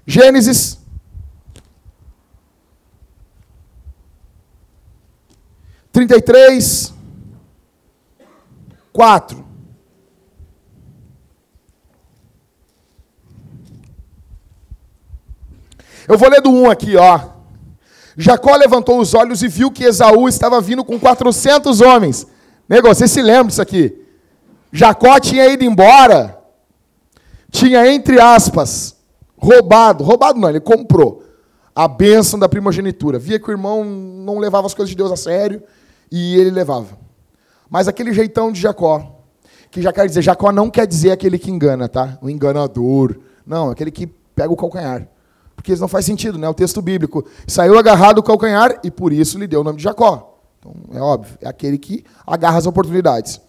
Gênesis 0.03 0.79
33, 5.91 6.91
4. 8.91 9.45
Eu 16.07 16.17
vou 16.17 16.29
ler 16.29 16.41
do 16.41 16.49
1 16.49 16.71
aqui, 16.71 16.97
ó. 16.97 17.29
Jacó 18.17 18.55
levantou 18.55 18.99
os 18.99 19.13
olhos 19.13 19.43
e 19.43 19.47
viu 19.47 19.69
que 19.69 19.83
Esaú 19.83 20.27
estava 20.27 20.59
vindo 20.59 20.83
com 20.83 20.99
400 20.99 21.79
homens. 21.79 22.25
Nego, 22.67 22.87
você 22.87 23.07
se 23.07 23.21
lembra 23.21 23.49
disso 23.49 23.61
aqui? 23.61 23.98
Jacó 24.71 25.19
tinha 25.19 25.47
ido 25.47 25.63
embora, 25.63 26.39
tinha, 27.51 27.91
entre 27.91 28.19
aspas, 28.19 28.95
roubado. 29.37 30.03
Roubado 30.03 30.39
não, 30.39 30.49
ele 30.49 30.59
comprou 30.59 31.23
a 31.75 31.87
bênção 31.87 32.37
da 32.37 32.47
primogenitura. 32.47 33.17
Via 33.17 33.39
que 33.39 33.49
o 33.49 33.51
irmão 33.51 33.83
não 33.83 34.37
levava 34.37 34.67
as 34.67 34.73
coisas 34.73 34.89
de 34.89 34.95
Deus 34.95 35.11
a 35.11 35.15
sério 35.15 35.63
e 36.11 36.37
ele 36.37 36.51
levava. 36.51 36.97
Mas 37.69 37.87
aquele 37.87 38.13
jeitão 38.13 38.51
de 38.51 38.59
Jacó, 38.59 39.21
que 39.71 39.81
já 39.81 39.93
quer 39.93 40.07
dizer, 40.07 40.21
Jacó 40.21 40.51
não 40.51 40.69
quer 40.69 40.85
dizer 40.85 41.11
aquele 41.11 41.37
que 41.37 41.51
engana, 41.51 41.87
tá? 41.87 42.17
O 42.21 42.29
enganador. 42.29 43.17
Não, 43.45 43.69
aquele 43.71 43.91
que 43.91 44.07
pega 44.07 44.51
o 44.51 44.57
calcanhar. 44.57 45.07
Porque 45.55 45.73
isso 45.73 45.81
não 45.81 45.87
faz 45.87 46.05
sentido, 46.05 46.37
né? 46.37 46.47
O 46.47 46.53
texto 46.53 46.81
bíblico. 46.81 47.25
Saiu 47.47 47.77
agarrado 47.77 48.19
o 48.19 48.23
calcanhar 48.23 48.79
e 48.83 48.89
por 48.89 49.11
isso 49.11 49.37
lhe 49.37 49.47
deu 49.47 49.61
o 49.61 49.63
nome 49.63 49.77
de 49.77 49.83
Jacó. 49.83 50.39
Então, 50.59 50.73
é 50.93 51.01
óbvio, 51.01 51.37
é 51.41 51.47
aquele 51.47 51.77
que 51.77 52.03
agarra 52.25 52.57
as 52.57 52.65
oportunidades. 52.65 53.39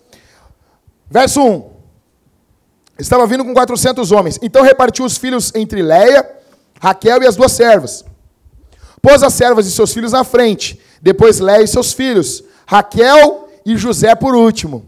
Verso 1.11 1.43
1. 1.43 1.71
Estava 2.99 3.27
vindo 3.27 3.45
com 3.45 3.53
400 3.53 4.13
homens. 4.13 4.39
Então 4.41 4.63
repartiu 4.63 5.05
os 5.05 5.17
filhos 5.17 5.53
entre 5.55 5.83
Leia, 5.83 6.29
Raquel 6.81 7.23
e 7.23 7.27
as 7.27 7.35
duas 7.35 7.53
servas. 7.53 8.05
Pôs 9.03 9.23
as 9.23 9.35
servas 9.35 9.67
e 9.67 9.73
seus 9.73 9.93
filhos 9.93 10.13
na 10.13 10.23
frente, 10.23 10.79
depois 11.01 11.41
Leia 11.41 11.63
e 11.63 11.69
seus 11.69 11.93
filhos, 11.93 12.45
Raquel 12.67 13.49
e 13.65 13.77
José 13.77 14.15
por 14.15 14.35
último. 14.35 14.85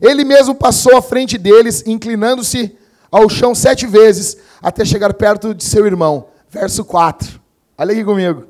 Ele 0.00 0.24
mesmo 0.24 0.54
passou 0.54 0.96
à 0.96 1.02
frente 1.02 1.38
deles, 1.38 1.84
inclinando-se 1.86 2.76
ao 3.10 3.28
chão 3.28 3.54
sete 3.54 3.86
vezes, 3.86 4.36
até 4.60 4.84
chegar 4.84 5.14
perto 5.14 5.54
de 5.54 5.62
seu 5.62 5.86
irmão. 5.86 6.26
Verso 6.50 6.84
4. 6.84 7.40
Olha 7.78 7.92
aqui 7.92 8.04
comigo. 8.04 8.44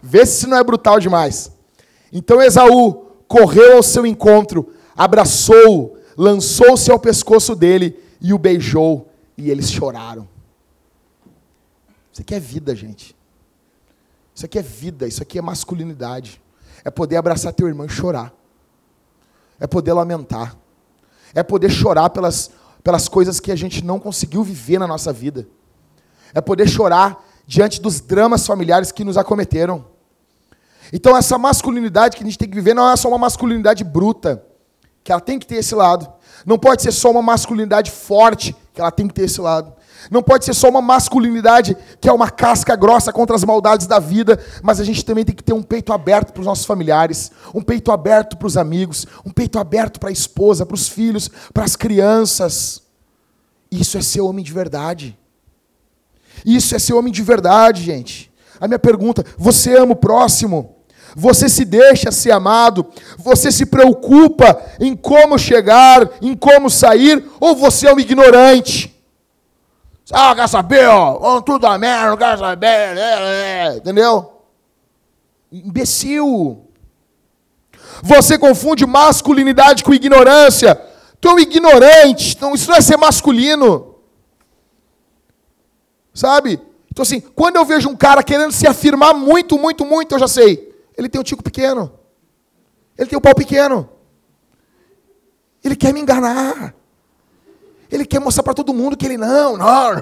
Vê 0.00 0.24
se 0.24 0.46
não 0.46 0.56
é 0.56 0.62
brutal 0.62 1.00
demais. 1.00 1.50
Então 2.12 2.40
Esaú 2.40 3.06
correu 3.26 3.76
ao 3.76 3.82
seu 3.82 4.06
encontro, 4.06 4.72
abraçou-o, 4.96 5.95
lançou-se 6.16 6.90
ao 6.90 6.98
pescoço 6.98 7.54
dele 7.54 7.98
e 8.20 8.32
o 8.32 8.38
beijou, 8.38 9.10
e 9.36 9.50
eles 9.50 9.70
choraram. 9.70 10.26
Isso 12.12 12.22
aqui 12.22 12.34
é 12.34 12.40
vida, 12.40 12.74
gente. 12.74 13.14
Isso 14.34 14.46
aqui 14.46 14.58
é 14.58 14.62
vida, 14.62 15.06
isso 15.06 15.22
aqui 15.22 15.38
é 15.38 15.42
masculinidade. 15.42 16.40
É 16.84 16.90
poder 16.90 17.16
abraçar 17.16 17.52
teu 17.52 17.68
irmão 17.68 17.86
e 17.86 17.90
chorar. 17.90 18.32
É 19.60 19.66
poder 19.66 19.92
lamentar. 19.92 20.56
É 21.34 21.42
poder 21.42 21.70
chorar 21.70 22.10
pelas, 22.10 22.50
pelas 22.82 23.08
coisas 23.08 23.40
que 23.40 23.52
a 23.52 23.56
gente 23.56 23.84
não 23.84 23.98
conseguiu 23.98 24.42
viver 24.42 24.78
na 24.78 24.86
nossa 24.86 25.12
vida. 25.12 25.46
É 26.32 26.40
poder 26.40 26.68
chorar 26.68 27.22
diante 27.46 27.80
dos 27.80 28.00
dramas 28.00 28.46
familiares 28.46 28.90
que 28.90 29.04
nos 29.04 29.16
acometeram. 29.16 29.84
Então, 30.92 31.16
essa 31.16 31.36
masculinidade 31.36 32.16
que 32.16 32.22
a 32.22 32.26
gente 32.26 32.38
tem 32.38 32.48
que 32.48 32.54
viver 32.54 32.74
não 32.74 32.90
é 32.90 32.96
só 32.96 33.08
uma 33.08 33.18
masculinidade 33.18 33.82
bruta, 33.84 34.44
que 35.06 35.12
ela 35.12 35.20
tem 35.20 35.38
que 35.38 35.46
ter 35.46 35.54
esse 35.54 35.72
lado. 35.72 36.12
Não 36.44 36.58
pode 36.58 36.82
ser 36.82 36.90
só 36.90 37.12
uma 37.12 37.22
masculinidade 37.22 37.92
forte, 37.92 38.56
que 38.74 38.80
ela 38.80 38.90
tem 38.90 39.06
que 39.06 39.14
ter 39.14 39.22
esse 39.22 39.40
lado. 39.40 39.72
Não 40.10 40.20
pode 40.20 40.44
ser 40.44 40.52
só 40.52 40.68
uma 40.68 40.82
masculinidade 40.82 41.76
que 42.00 42.08
é 42.08 42.12
uma 42.12 42.28
casca 42.28 42.74
grossa 42.74 43.12
contra 43.12 43.36
as 43.36 43.44
maldades 43.44 43.86
da 43.86 44.00
vida, 44.00 44.36
mas 44.64 44.80
a 44.80 44.84
gente 44.84 45.04
também 45.04 45.24
tem 45.24 45.32
que 45.34 45.44
ter 45.44 45.52
um 45.52 45.62
peito 45.62 45.92
aberto 45.92 46.32
para 46.32 46.40
os 46.40 46.46
nossos 46.46 46.66
familiares, 46.66 47.30
um 47.54 47.62
peito 47.62 47.92
aberto 47.92 48.36
para 48.36 48.48
os 48.48 48.56
amigos, 48.56 49.06
um 49.24 49.30
peito 49.30 49.60
aberto 49.60 50.00
para 50.00 50.08
a 50.08 50.12
esposa, 50.12 50.66
para 50.66 50.74
os 50.74 50.88
filhos, 50.88 51.30
para 51.54 51.62
as 51.62 51.76
crianças. 51.76 52.82
Isso 53.70 53.96
é 53.96 54.02
ser 54.02 54.22
homem 54.22 54.44
de 54.44 54.52
verdade. 54.52 55.16
Isso 56.44 56.74
é 56.74 56.80
ser 56.80 56.94
homem 56.94 57.12
de 57.12 57.22
verdade, 57.22 57.80
gente. 57.80 58.32
A 58.60 58.66
minha 58.66 58.80
pergunta: 58.80 59.24
você 59.38 59.76
ama 59.76 59.92
o 59.92 59.96
próximo? 59.96 60.75
Você 61.18 61.48
se 61.48 61.64
deixa 61.64 62.12
ser 62.12 62.30
amado? 62.30 62.86
Você 63.16 63.50
se 63.50 63.64
preocupa 63.64 64.62
em 64.78 64.94
como 64.94 65.38
chegar, 65.38 66.10
em 66.20 66.36
como 66.36 66.68
sair? 66.68 67.24
Ou 67.40 67.56
você 67.56 67.86
é 67.86 67.94
um 67.94 67.98
ignorante? 67.98 68.94
Ah, 70.12 70.34
quer 70.36 70.46
saber, 70.46 70.86
ó? 70.88 71.40
Tudo 71.40 71.66
a 71.66 71.78
merda, 71.78 72.18
quer 72.18 72.36
saber. 72.36 72.66
É, 72.66 72.98
é, 72.98 73.66
é. 73.66 73.76
Entendeu? 73.78 74.42
Imbecil. 75.50 76.66
Você 78.02 78.36
confunde 78.36 78.84
masculinidade 78.84 79.82
com 79.82 79.94
ignorância. 79.94 80.78
Tu 81.18 81.28
é 81.28 81.32
um 81.32 81.38
ignorante. 81.38 82.34
Então, 82.36 82.54
isso 82.54 82.68
não 82.68 82.76
é 82.76 82.82
ser 82.82 82.98
masculino. 82.98 83.94
Sabe? 86.12 86.60
Então, 86.92 87.02
assim, 87.02 87.20
quando 87.20 87.56
eu 87.56 87.64
vejo 87.64 87.88
um 87.88 87.96
cara 87.96 88.22
querendo 88.22 88.52
se 88.52 88.66
afirmar 88.66 89.14
muito, 89.14 89.58
muito, 89.58 89.82
muito, 89.82 90.14
eu 90.14 90.18
já 90.18 90.28
sei. 90.28 90.65
Ele 90.96 91.08
tem 91.08 91.20
o 91.20 91.24
tico 91.24 91.42
pequeno. 91.42 91.92
Ele 92.96 93.08
tem 93.08 93.18
o 93.18 93.20
pau 93.20 93.34
pequeno. 93.34 93.88
Ele 95.62 95.76
quer 95.76 95.92
me 95.92 96.00
enganar. 96.00 96.74
Ele 97.90 98.04
quer 98.04 98.20
mostrar 98.20 98.42
para 98.42 98.54
todo 98.54 98.74
mundo 98.74 98.96
que 98.96 99.06
ele 99.06 99.16
não, 99.16 99.56
não. 99.56 99.92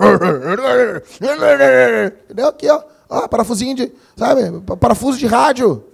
Entendeu? 2.25 2.49
Aqui, 2.49 2.69
ó. 2.71 2.83
ó. 3.09 3.29
Parafusinho 3.29 3.75
de. 3.75 3.93
Sabe? 4.17 4.43
Parafuso 4.79 5.19
de 5.19 5.27
rádio. 5.27 5.85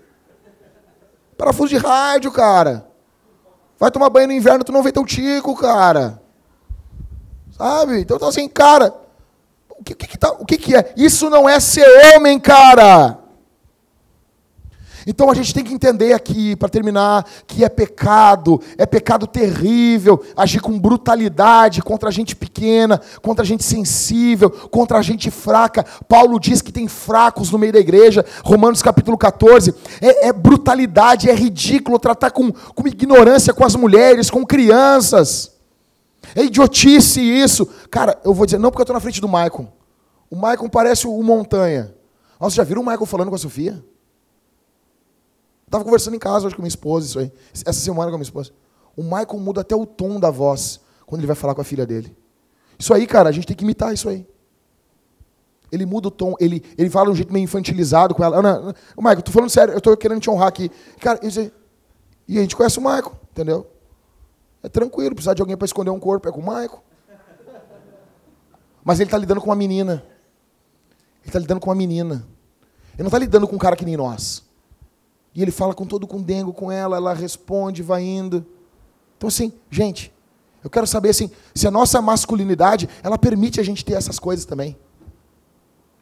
Parafuso 1.37 1.71
de 1.71 1.79
rádio, 1.79 2.31
cara. 2.31 2.87
Vai 3.79 3.91
tomar 3.91 4.11
banho 4.11 4.29
no 4.29 4.35
inverno, 4.35 4.63
tu 4.63 4.73
não 4.73 4.83
vê 4.83 4.93
teu 4.93 5.07
tico, 5.07 5.57
cara. 5.57 6.21
Sabe? 7.57 8.01
Então, 8.01 8.17
então 8.17 8.29
assim, 8.29 8.49
cara. 8.49 8.95
O 9.71 9.83
que, 9.83 9.95
que, 9.95 10.19
tá, 10.19 10.31
o 10.33 10.45
que, 10.45 10.59
que 10.59 10.77
é? 10.77 10.93
Isso 10.95 11.31
não 11.31 11.49
é 11.49 11.59
ser 11.59 11.87
homem, 12.15 12.39
cara. 12.39 13.19
Então 15.11 15.29
a 15.29 15.35
gente 15.35 15.53
tem 15.53 15.65
que 15.65 15.75
entender 15.75 16.13
aqui, 16.13 16.55
para 16.55 16.69
terminar, 16.69 17.27
que 17.45 17.65
é 17.65 17.69
pecado, 17.69 18.61
é 18.79 18.87
pecado 18.87 19.27
terrível 19.27 20.25
agir 20.37 20.61
com 20.61 20.79
brutalidade 20.79 21.83
contra 21.83 22.11
a 22.11 22.13
gente 22.13 22.37
pequena, 22.37 23.01
contra 23.21 23.43
a 23.43 23.47
gente 23.47 23.65
sensível, 23.65 24.49
contra 24.49 24.99
a 24.99 25.03
gente 25.03 25.29
fraca. 25.29 25.85
Paulo 26.09 26.39
diz 26.39 26.63
que 26.63 26.71
tem 26.71 26.87
fracos 26.87 27.51
no 27.51 27.59
meio 27.59 27.73
da 27.73 27.81
igreja, 27.81 28.25
Romanos 28.45 28.83
capítulo 28.83 29.19
14. 29.19 29.75
É, 30.01 30.29
é 30.29 30.33
brutalidade, 30.33 31.29
é 31.29 31.35
ridículo 31.35 31.99
tratar 31.99 32.31
com, 32.31 32.53
com 32.53 32.87
ignorância 32.87 33.53
com 33.53 33.65
as 33.65 33.75
mulheres, 33.75 34.31
com 34.31 34.47
crianças. 34.47 35.51
É 36.37 36.45
idiotice 36.45 37.21
isso. 37.21 37.67
Cara, 37.91 38.17
eu 38.25 38.33
vou 38.33 38.47
dizer, 38.47 38.59
não 38.59 38.71
porque 38.71 38.83
eu 38.83 38.85
estou 38.85 38.95
na 38.95 39.01
frente 39.01 39.21
do 39.21 39.29
Maicon. 39.29 39.67
O 40.31 40.37
Maicon 40.37 40.69
parece 40.69 41.09
o 41.09 41.21
Montanha. 41.21 41.93
Nossa, 42.39 42.55
já 42.55 42.63
viram 42.63 42.83
o 42.83 42.85
Maicon 42.85 43.07
falando 43.07 43.31
com 43.31 43.35
a 43.35 43.39
Sofia? 43.39 43.90
Estava 45.71 45.85
conversando 45.85 46.17
em 46.17 46.19
casa 46.19 46.47
hoje 46.47 46.57
com 46.57 46.63
minha 46.63 46.69
esposa, 46.69 47.07
isso 47.07 47.19
aí. 47.21 47.33
Essa 47.55 47.79
semana 47.79 48.11
com 48.11 48.17
minha 48.17 48.25
esposa. 48.25 48.51
O 48.97 49.05
Michael 49.05 49.39
muda 49.39 49.61
até 49.61 49.77
o 49.77 49.87
tom 49.87 50.19
da 50.19 50.29
voz 50.29 50.81
quando 51.07 51.21
ele 51.21 51.29
vai 51.29 51.37
falar 51.37 51.55
com 51.55 51.61
a 51.61 51.65
filha 51.65 51.87
dele. 51.87 52.17
Isso 52.77 52.93
aí, 52.93 53.07
cara, 53.07 53.29
a 53.29 53.33
gente 53.33 53.47
tem 53.47 53.57
que 53.57 53.63
imitar 53.63 53.95
isso 53.95 54.09
aí. 54.09 54.27
Ele 55.71 55.87
muda 55.87 56.09
o 56.09 56.11
tom, 56.11 56.35
ele, 56.41 56.61
ele 56.77 56.91
fala 56.91 57.07
de 57.07 57.13
um 57.13 57.15
jeito 57.15 57.33
meio 57.33 57.45
infantilizado 57.45 58.17
com 58.17 58.25
ela. 58.25 58.41
Ana, 58.41 58.75
o 58.97 59.01
Michael, 59.01 59.23
tô 59.23 59.31
falando 59.31 59.49
sério, 59.49 59.73
eu 59.73 59.81
tô 59.81 59.97
querendo 59.97 60.21
te 60.21 60.29
honrar 60.29 60.49
aqui. 60.49 60.73
Cara, 60.99 61.21
e 62.27 62.37
a 62.37 62.41
gente 62.41 62.57
conhece 62.57 62.81
o 62.81 62.83
Michael, 62.83 63.13
entendeu? 63.31 63.71
É 64.65 64.69
tranquilo, 64.69 65.15
precisar 65.15 65.35
de 65.35 65.41
alguém 65.41 65.57
para 65.57 65.67
esconder 65.67 65.91
um 65.91 66.01
corpo 66.01 66.29
é 66.29 66.33
com 66.33 66.41
o 66.41 66.43
Michael. 66.43 66.83
Mas 68.83 68.99
ele 68.99 69.07
está 69.07 69.19
lidando 69.19 69.41
com 69.41 69.47
uma 69.47 69.55
menina. 69.55 70.05
Ele 71.21 71.29
está 71.29 71.39
lidando 71.39 71.61
com 71.61 71.71
uma 71.71 71.77
menina. 71.77 72.27
Ele 72.95 73.05
não 73.05 73.07
está 73.07 73.19
lidando 73.21 73.47
com 73.47 73.55
um 73.55 73.59
cara 73.59 73.77
que 73.77 73.85
nem 73.85 73.97
nós. 73.97 74.50
E 75.35 75.43
ele 75.43 75.51
fala 75.51 75.75
com 75.75 75.87
todo 75.87 76.07
com 76.07 76.21
dengo 76.21 76.53
com 76.53 76.71
ela, 76.71 76.97
ela 76.97 77.15
responde, 77.15 77.83
vai 77.83 78.03
indo. 78.03 78.45
Então 79.17 79.29
assim, 79.29 79.53
gente, 79.71 80.13
eu 80.63 80.69
quero 80.69 80.87
saber 80.87 81.11
assim, 81.11 81.31
se 81.55 81.67
a 81.67 81.71
nossa 81.71 82.01
masculinidade, 82.03 82.89
ela 83.03 83.17
permite 83.17 83.61
a 83.61 83.63
gente 83.63 83.85
ter 83.85 83.95
essas 83.95 84.19
coisas 84.19 84.45
também. 84.45 84.77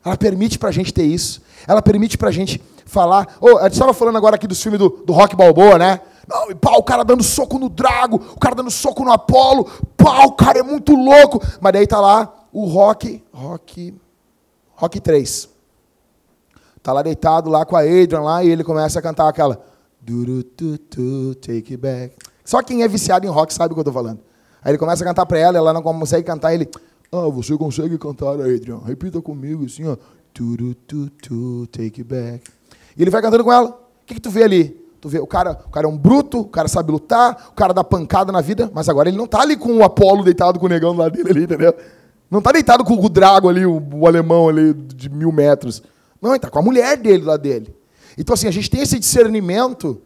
Ela 0.05 0.17
permite 0.17 0.59
para 0.59 0.69
a 0.69 0.73
gente 0.73 0.93
ter 0.93 1.05
isso. 1.05 1.43
Ela 1.67 1.83
permite 1.83 2.17
para 2.17 2.29
a 2.29 2.33
gente 2.33 2.63
falar. 2.87 3.37
Oh, 3.41 3.59
a 3.59 3.65
gente 3.65 3.73
estava 3.73 3.93
falando 3.93 4.17
agora 4.17 4.37
aqui 4.37 4.47
dos 4.47 4.63
filmes 4.63 4.79
do, 4.79 4.89
do 4.89 5.13
Rock 5.13 5.37
Balboa, 5.37 5.79
né? 5.79 6.01
Não, 6.27 6.51
e 6.51 6.55
pau, 6.55 6.79
o 6.79 6.83
cara 6.83 7.05
dando 7.05 7.23
soco 7.23 7.59
no 7.59 7.69
Drago, 7.69 8.17
o 8.17 8.39
cara 8.39 8.55
dando 8.55 8.71
soco 8.71 9.05
no 9.05 9.13
Apolo, 9.13 9.65
pau, 9.97 10.29
o 10.29 10.33
cara 10.33 10.59
é 10.59 10.63
muito 10.63 10.95
louco. 10.95 11.41
Mas 11.61 11.73
daí 11.73 11.87
tá 11.87 12.01
lá 12.01 12.47
o 12.53 12.67
Rock, 12.67 13.23
Rock, 13.33 13.95
Rock 14.75 15.01
3. 15.01 15.49
Tá 16.89 16.95
lá 16.95 17.03
deitado 17.03 17.51
lá 17.51 17.67
com 17.67 17.77
a 17.77 17.81
Adrian 17.81 18.23
lá 18.23 18.43
e 18.43 18.49
ele 18.49 18.65
começa 18.65 18.99
a 18.99 19.03
cantar 19.03 19.29
aquela 19.29 19.61
take 21.39 21.75
it 21.75 21.77
back. 21.77 22.17
Só 22.43 22.63
quem 22.63 22.83
é 22.83 22.89
viciado 22.89 23.27
em 23.27 23.29
rock 23.29 23.53
sabe 23.53 23.73
o 23.73 23.75
que 23.75 23.81
eu 23.81 23.85
tô 23.85 23.93
falando. 23.93 24.21
Aí 24.65 24.71
ele 24.71 24.79
começa 24.79 25.05
a 25.05 25.07
cantar 25.07 25.27
para 25.27 25.39
ela, 25.39 25.59
ela 25.59 25.75
não 25.75 25.83
consegue 25.83 26.27
cantar, 26.27 26.55
ele, 26.55 26.67
ah, 27.13 27.29
você 27.29 27.55
consegue 27.59 27.99
cantar, 27.99 28.41
Adrian? 28.41 28.79
Repita 28.87 29.21
comigo 29.21 29.67
assim, 29.67 29.87
ó. 29.87 29.99
take 31.71 32.01
it 32.01 32.05
back. 32.05 32.51
E 32.97 33.03
ele 33.03 33.11
vai 33.11 33.21
cantando 33.21 33.45
com 33.45 33.53
ela. 33.53 33.69
O 33.69 34.07
que, 34.07 34.15
que 34.15 34.21
tu 34.23 34.31
vê 34.31 34.45
ali? 34.45 34.71
Tu 34.99 35.11
vê, 35.11 35.19
o 35.19 35.27
cara, 35.27 35.61
o 35.67 35.69
cara 35.69 35.87
é 35.87 35.91
um 35.91 35.99
bruto, 35.99 36.41
o 36.41 36.49
cara 36.49 36.69
sabe 36.69 36.91
lutar, 36.91 37.49
o 37.51 37.53
cara 37.53 37.75
dá 37.75 37.85
pancada 37.85 38.33
na 38.33 38.41
vida, 38.41 38.71
mas 38.73 38.89
agora 38.89 39.11
ele 39.11 39.19
não 39.19 39.27
tá 39.27 39.43
ali 39.43 39.59
com 39.59 39.77
o 39.77 39.85
Apolo 39.85 40.25
deitado 40.25 40.59
com 40.59 40.65
o 40.65 40.71
negão 40.71 40.97
lá 40.97 41.11
dele 41.11 41.33
ali, 41.33 41.45
entendeu? 41.45 41.75
Não 42.31 42.41
tá 42.41 42.51
deitado 42.51 42.83
com 42.83 42.95
o 42.95 43.09
Drago 43.11 43.47
ali, 43.47 43.67
o, 43.67 43.79
o 43.93 44.07
alemão 44.07 44.49
ali 44.49 44.73
de 44.73 45.11
mil 45.11 45.31
metros. 45.31 45.83
Não, 46.21 46.31
ele 46.31 46.39
tá 46.39 46.51
com 46.51 46.59
a 46.59 46.63
mulher 46.63 46.97
dele 46.97 47.25
lá 47.25 47.37
dele. 47.37 47.75
Então, 48.17 48.35
assim, 48.35 48.49
a 48.49 48.51
gente 48.51 48.69
tem 48.69 48.81
esse 48.81 48.99
discernimento. 48.99 50.03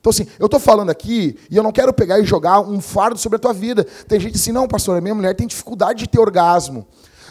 Então, 0.00 0.10
assim, 0.10 0.26
eu 0.38 0.46
estou 0.46 0.58
falando 0.58 0.90
aqui 0.90 1.38
e 1.48 1.56
eu 1.56 1.62
não 1.62 1.70
quero 1.70 1.92
pegar 1.92 2.18
e 2.18 2.24
jogar 2.24 2.60
um 2.60 2.80
fardo 2.80 3.16
sobre 3.18 3.36
a 3.36 3.38
tua 3.38 3.52
vida. 3.52 3.84
Tem 4.08 4.18
gente 4.18 4.34
assim, 4.34 4.50
não, 4.50 4.66
pastor, 4.66 4.98
a 4.98 5.00
minha 5.00 5.14
mulher 5.14 5.34
tem 5.36 5.46
dificuldade 5.46 6.00
de 6.00 6.08
ter 6.08 6.18
orgasmo. 6.18 6.86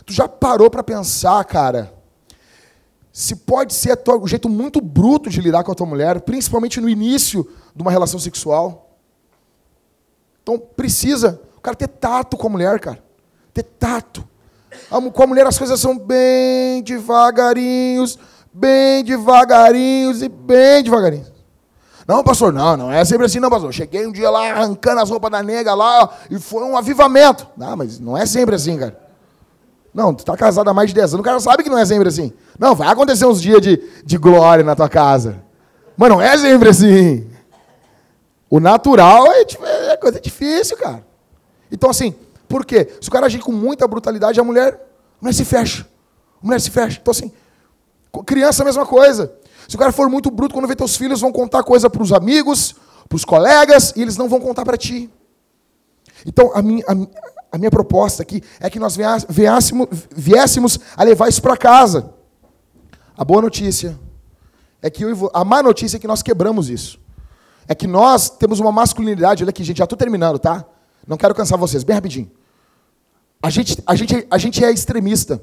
Tu 0.06 0.14
já 0.14 0.28
parou 0.28 0.70
para 0.70 0.82
pensar, 0.82 1.43
cara? 1.43 1.93
Se 3.12 3.36
pode 3.36 3.74
ser 3.74 4.02
o 4.08 4.26
jeito 4.26 4.47
muito 4.47 4.80
bruto 4.80 5.30
de 5.30 5.41
lidar 5.41 5.66
com 5.66 5.72
a 5.74 5.76
tua 5.76 5.86
mulher, 5.86 6.22
principalmente 6.22 6.80
no 6.80 6.88
início 6.88 7.45
de 7.76 7.82
uma 7.82 7.91
relação 7.91 8.20
sexual. 8.20 8.97
Então, 10.41 10.58
precisa, 10.58 11.41
o 11.58 11.62
cara 11.62 11.76
ter 11.76 11.89
tato 11.89 12.38
com 12.38 12.47
a 12.47 12.49
mulher, 12.49 12.80
cara. 12.80 13.04
Ter 13.54 13.64
tato. 13.64 14.26
Com 14.89 15.24
a 15.24 15.28
mulher 15.28 15.45
as 15.47 15.57
coisas 15.57 15.80
são 15.80 15.97
bem 15.97 16.82
devagarinhos, 16.82 18.17
bem 18.53 19.03
devagarinhos 19.03 20.22
e 20.22 20.30
bem 20.30 20.84
devagarinho. 20.84 21.26
Não, 22.07 22.24
pastor, 22.24 22.51
não, 22.51 22.76
não 22.76 22.91
é 22.91 23.05
sempre 23.05 23.26
assim, 23.26 23.39
não, 23.39 23.49
pastor. 23.49 23.72
Cheguei 23.74 24.05
um 24.05 24.11
dia 24.11 24.30
lá 24.30 24.51
arrancando 24.51 25.01
as 25.01 25.09
roupas 25.09 25.32
da 25.32 25.41
nega 25.41 25.74
lá 25.74 26.09
e 26.30 26.39
foi 26.39 26.63
um 26.63 26.76
avivamento. 26.76 27.47
Não, 27.55 27.78
mas 27.78 27.99
não 27.99 28.17
é 28.17 28.26
sempre 28.26 28.55
assim, 28.55 28.78
cara. 28.78 28.99
Não, 29.93 30.13
tu 30.13 30.24
tá 30.24 30.36
casado 30.38 30.69
há 30.69 30.74
mais 30.74 30.89
de 30.89 30.95
10 30.95 31.13
anos, 31.13 31.19
o 31.19 31.24
cara 31.24 31.39
sabe 31.39 31.63
que 31.63 31.69
não 31.69 31.78
é 31.78 31.86
sempre 31.86 32.07
assim. 32.07 32.34
Não, 32.57 32.74
vai 32.76 32.88
acontecer 32.88 33.26
uns 33.26 33.41
dias 33.41 33.61
de, 33.61 33.82
de 34.05 34.17
glória 34.17 34.63
na 34.63 34.76
tua 34.76 34.88
casa. 34.88 35.43
Mas 35.97 36.09
não 36.09 36.22
é 36.22 36.38
sempre 36.38 36.69
assim. 36.69 37.28
O 38.49 38.59
natural 38.59 39.28
é, 39.28 39.45
é 39.91 39.97
coisa 39.97 40.19
difícil, 40.19 40.78
cara. 40.78 41.05
Então, 41.72 41.89
assim, 41.89 42.15
por 42.52 42.66
quê? 42.66 42.88
Se 43.02 43.08
o 43.08 43.12
cara 43.12 43.26
agir 43.26 43.39
com 43.39 43.52
muita 43.52 43.88
brutalidade, 43.88 44.39
a 44.39 44.43
mulher, 44.43 44.74
a 44.74 45.24
mulher 45.24 45.34
se 45.34 45.45
fecha. 45.45 45.88
A 46.41 46.45
mulher 46.45 46.60
se 46.60 46.70
fecha. 46.70 46.99
Então, 47.02 47.12
assim, 47.12 47.32
Criança, 48.26 48.62
a 48.62 48.66
mesma 48.66 48.86
coisa. 48.86 49.34
Se 49.68 49.76
o 49.76 49.80
cara 49.80 49.91
for 49.91 50.10
muito 50.10 50.30
bruto, 50.30 50.54
quando 50.54 50.68
vê 50.68 50.76
teus 50.76 50.97
filhos, 50.97 51.22
vão 51.22 51.32
contar 51.32 51.64
coisa 51.64 51.89
para 51.89 52.04
os 52.04 52.12
amigos, 52.12 52.76
para 53.08 53.16
os 53.16 53.24
colegas, 53.24 53.93
e 53.95 54.02
eles 54.02 54.18
não 54.18 54.28
vão 54.28 54.41
contar 54.41 54.66
para 54.66 54.78
ti. 54.78 55.10
Então, 56.26 56.52
a 56.54 56.62
minha, 56.62 56.84
a, 56.88 57.56
a, 57.56 57.58
minha 57.58 57.72
proposta 57.72 58.22
aqui 58.22 58.43
é 58.60 58.70
que 58.70 58.80
nós 58.80 58.97
viéssemos, 59.30 59.88
viéssemos 60.12 60.80
a 60.95 61.04
levar 61.04 61.30
isso 61.30 61.41
para 61.41 61.56
casa. 61.56 62.14
A 63.18 63.24
boa 63.24 63.41
notícia 63.41 63.97
é 64.82 64.89
que 64.89 65.04
eu, 65.04 65.32
a 65.34 65.45
má 65.45 65.64
notícia 65.64 65.97
é 65.97 65.99
que 65.99 66.08
nós 66.08 66.22
quebramos 66.22 66.70
isso. 66.70 66.99
É 67.68 67.74
que 67.74 67.88
nós 67.88 68.30
temos 68.30 68.60
uma 68.60 68.72
masculinidade, 68.72 69.43
olha 69.43 69.52
aqui, 69.52 69.64
gente, 69.64 69.78
já 69.78 69.86
estou 69.86 69.97
terminando, 69.97 70.38
tá? 70.38 70.66
Não 71.08 71.16
quero 71.16 71.34
cansar 71.34 71.58
vocês, 71.58 71.84
bem 71.84 71.95
rapidinho. 71.95 72.30
A 73.42 73.50
gente, 73.50 73.82
a 73.86 73.96
gente, 73.96 74.28
a 74.30 74.38
gente 74.38 74.64
é 74.64 74.72
extremista. 74.72 75.42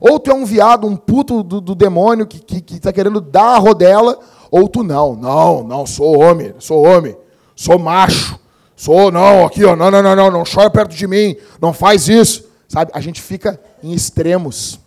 Ou 0.00 0.18
tu 0.18 0.30
é 0.30 0.34
um 0.34 0.44
viado, 0.44 0.86
um 0.86 0.96
puto 0.96 1.42
do, 1.42 1.60
do 1.60 1.74
demônio 1.74 2.26
que 2.26 2.38
está 2.38 2.54
que, 2.54 2.60
que 2.60 2.80
tá 2.80 2.92
querendo 2.92 3.20
dar 3.20 3.56
a 3.56 3.58
rodela, 3.58 4.18
ou 4.50 4.66
tu 4.68 4.82
não. 4.82 5.14
Não, 5.14 5.62
não, 5.62 5.86
sou 5.86 6.18
homem, 6.18 6.54
sou 6.58 6.84
homem, 6.84 7.16
sou 7.54 7.78
macho, 7.78 8.38
sou, 8.74 9.12
não, 9.12 9.44
aqui, 9.44 9.64
ó, 9.64 9.76
não, 9.76 9.90
não, 9.90 10.02
não, 10.02 10.16
não, 10.16 10.30
não 10.30 10.44
chora 10.44 10.70
perto 10.70 10.96
de 10.96 11.06
mim, 11.06 11.36
não 11.60 11.72
faz 11.72 12.08
isso. 12.08 12.48
Sabe, 12.66 12.90
a 12.94 13.00
gente 13.00 13.20
fica 13.20 13.60
em 13.82 13.92
extremos. 13.92 14.80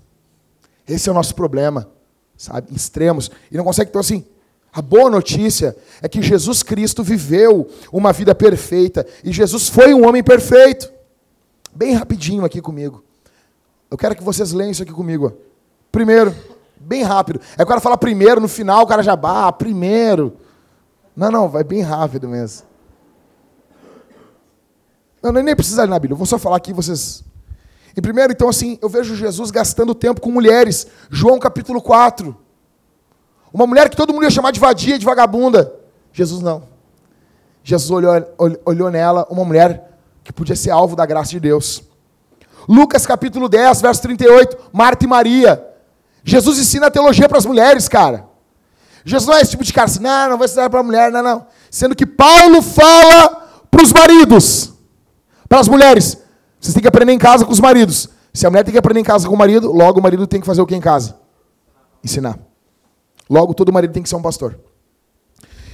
Esse 0.88 1.10
é 1.10 1.12
o 1.12 1.16
nosso 1.16 1.36
problema, 1.36 1.88
sabe, 2.36 2.72
em 2.72 2.76
extremos. 2.76 3.30
E 3.52 3.58
não 3.58 3.64
consegue, 3.64 3.90
então 3.90 4.02
assim, 4.02 4.26
a 4.74 4.82
boa 4.82 5.10
notícia 5.10 5.76
é 6.02 6.10
que 6.10 6.22
Jesus 6.22 6.64
Cristo 6.64 7.04
viveu 7.04 7.70
uma 7.92 8.12
vida 8.12 8.34
perfeita 8.34 9.06
e 9.24 9.32
Jesus 9.32 9.70
foi 9.70 9.94
um 9.94 10.08
homem 10.08 10.24
perfeito. 10.24 10.93
Bem 11.76 11.94
rapidinho 11.94 12.46
aqui 12.46 12.62
comigo. 12.62 13.04
Eu 13.90 13.98
quero 13.98 14.16
que 14.16 14.24
vocês 14.24 14.52
leiam 14.52 14.72
isso 14.72 14.84
aqui 14.84 14.92
comigo. 14.92 15.34
Primeiro, 15.92 16.36
bem 16.80 17.04
rápido. 17.04 17.40
É 17.58 17.64
o 17.64 17.66
cara 17.66 17.80
fala 17.80 17.98
primeiro, 17.98 18.42
no 18.42 18.48
final 18.48 18.84
o 18.84 18.88
cara 18.88 19.04
já, 19.04 19.14
ah, 19.14 19.52
primeiro. 19.52 20.38
Não, 21.16 21.32
não, 21.32 21.50
vai 21.50 21.64
bem 21.64 21.82
rápido 21.82 22.28
mesmo. 22.28 22.68
Não, 25.22 25.32
nem 25.32 25.56
precisa 25.56 25.84
ler 25.84 25.90
na 25.90 26.00
Bíblia, 26.00 26.14
eu 26.14 26.18
vou 26.18 26.28
só 26.28 26.38
falar 26.38 26.58
aqui 26.58 26.74
vocês. 26.74 27.24
Em 27.96 28.02
primeiro, 28.02 28.34
então, 28.34 28.50
assim, 28.50 28.78
eu 28.82 28.90
vejo 28.90 29.16
Jesus 29.16 29.52
gastando 29.52 29.94
tempo 29.94 30.20
com 30.20 30.32
mulheres. 30.32 30.88
João 31.10 31.40
capítulo 31.40 31.82
4. 31.82 32.36
Uma 33.54 33.68
mulher 33.68 33.90
que 33.90 33.96
todo 33.96 34.12
mundo 34.12 34.24
ia 34.24 34.32
chamar 34.32 34.52
de 34.52 34.60
vadia, 34.60 34.98
de 34.98 35.06
vagabunda. 35.06 35.74
Jesus 36.12 36.42
não. 36.42 36.64
Jesus 37.64 37.92
olhou, 37.92 38.12
olhou 38.66 38.92
nela 38.92 39.28
uma 39.30 39.46
mulher 39.46 39.93
que 40.24 40.32
podia 40.32 40.56
ser 40.56 40.72
alvo 40.72 40.96
da 40.96 41.06
graça 41.06 41.32
de 41.32 41.40
Deus. 41.40 41.84
Lucas 42.68 43.06
capítulo 43.06 43.50
10, 43.50 43.82
verso 43.82 44.02
38, 44.02 44.58
Marta 44.72 45.06
e 45.06 45.08
Maria. 45.08 45.64
Jesus 46.24 46.58
ensina 46.58 46.88
a 46.88 46.92
teologia 46.92 47.28
para 47.28 47.38
as 47.38 47.46
mulheres, 47.46 47.88
cara. 47.90 48.26
Jesus 49.06 49.28
não 49.28 49.36
é 49.36 49.42
esse 49.42 49.52
tipo 49.52 49.64
de 49.64 49.74
cara 49.74 49.86
assim, 49.86 50.00
não, 50.00 50.30
não 50.30 50.38
vai 50.38 50.46
ensinar 50.46 50.70
para 50.70 50.80
a 50.80 50.84
mulher, 50.84 51.12
não, 51.12 51.22
não. 51.22 51.46
Sendo 51.70 51.96
que 51.96 52.06
Paulo 52.06 52.62
fala 52.62 53.66
para 53.70 53.84
os 53.84 53.92
maridos, 53.92 54.74
para 55.50 55.60
as 55.60 55.68
mulheres. 55.68 56.18
Vocês 56.60 56.74
têm 56.74 56.82
que 56.82 56.88
aprender 56.88 57.12
em 57.12 57.20
casa 57.20 57.44
com 57.44 57.52
os 57.52 57.60
maridos. 57.60 58.08
Se 58.34 58.48
a 58.48 58.50
mulher 58.50 58.64
tem 58.64 58.72
que 58.72 58.78
aprender 58.78 59.02
em 59.02 59.04
casa 59.04 59.28
com 59.28 59.36
o 59.36 59.38
marido, 59.38 59.72
logo 59.72 60.00
o 60.00 60.04
marido 60.04 60.26
tem 60.26 60.40
que 60.40 60.46
fazer 60.46 60.62
o 60.62 60.66
que 60.66 60.76
em 60.76 60.80
casa? 60.80 61.18
Ensinar. 62.04 62.40
Logo 63.30 63.54
todo 63.54 63.72
marido 63.74 63.92
tem 63.92 64.02
que 64.02 64.10
ser 64.10 64.16
um 64.16 64.22
pastor. 64.22 64.58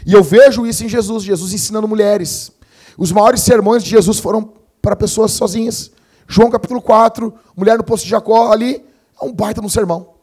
E 0.05 0.13
eu 0.13 0.23
vejo 0.23 0.65
isso 0.65 0.83
em 0.83 0.89
Jesus, 0.89 1.23
Jesus 1.23 1.53
ensinando 1.53 1.87
mulheres. 1.87 2.51
Os 2.99 3.13
maiores 3.13 3.39
sermões 3.39 3.81
de 3.81 3.91
Jesus 3.91 4.19
foram 4.19 4.51
para 4.81 4.93
pessoas 4.93 5.31
sozinhas. 5.31 5.89
João 6.27 6.49
capítulo 6.49 6.81
4, 6.81 7.33
mulher 7.55 7.77
no 7.77 7.83
poço 7.83 8.03
de 8.03 8.09
Jacó, 8.09 8.51
ali, 8.51 8.85
é 9.19 9.25
um 9.25 9.31
baita 9.31 9.61
no 9.61 9.69
sermão. 9.69 10.15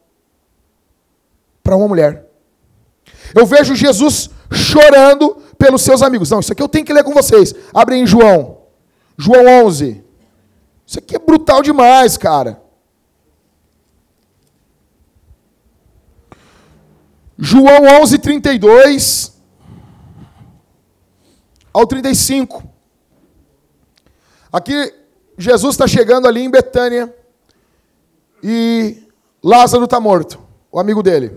Para 1.62 1.74
uma 1.74 1.88
mulher. 1.88 2.26
Eu 3.34 3.46
vejo 3.46 3.74
Jesus 3.74 4.28
chorando 4.52 5.38
pelos 5.58 5.80
seus 5.80 6.02
amigos. 6.02 6.30
Não, 6.30 6.40
isso 6.40 6.52
aqui 6.52 6.62
eu 6.62 6.68
tenho 6.68 6.84
que 6.84 6.92
ler 6.92 7.02
com 7.02 7.14
vocês. 7.14 7.54
Abre 7.72 7.96
em 7.96 8.06
João. 8.06 8.58
João 9.16 9.64
11. 9.64 10.04
Isso 10.86 10.98
aqui 10.98 11.16
é 11.16 11.18
brutal 11.18 11.62
demais, 11.62 12.18
cara. 12.18 12.62
João 17.38 18.02
11, 18.02 18.18
32 18.18 19.34
ao 21.72 21.86
35. 21.86 22.65
Aqui 24.52 24.94
Jesus 25.38 25.74
está 25.74 25.86
chegando 25.86 26.26
ali 26.26 26.42
em 26.42 26.50
Betânia 26.50 27.14
e 28.42 29.02
Lázaro 29.42 29.84
está 29.84 30.00
morto, 30.00 30.38
o 30.70 30.78
amigo 30.78 31.02
dele. 31.02 31.32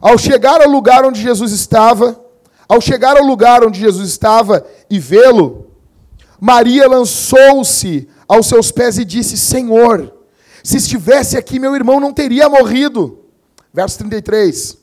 Ao 0.00 0.16
chegar 0.16 0.60
ao 0.60 0.68
lugar 0.68 1.04
onde 1.04 1.20
Jesus 1.20 1.52
estava, 1.52 2.20
ao 2.68 2.80
chegar 2.80 3.16
ao 3.16 3.24
lugar 3.24 3.64
onde 3.64 3.80
Jesus 3.80 4.08
estava 4.08 4.66
e 4.90 4.98
vê-lo, 4.98 5.70
Maria 6.40 6.88
lançou-se 6.88 8.08
aos 8.28 8.46
seus 8.46 8.70
pés 8.70 8.98
e 8.98 9.04
disse: 9.04 9.36
Senhor, 9.36 10.12
se 10.62 10.76
estivesse 10.76 11.36
aqui, 11.36 11.58
meu 11.58 11.74
irmão 11.74 12.00
não 12.00 12.12
teria 12.12 12.48
morrido. 12.48 13.20
Verso 13.72 13.98
33. 13.98 14.76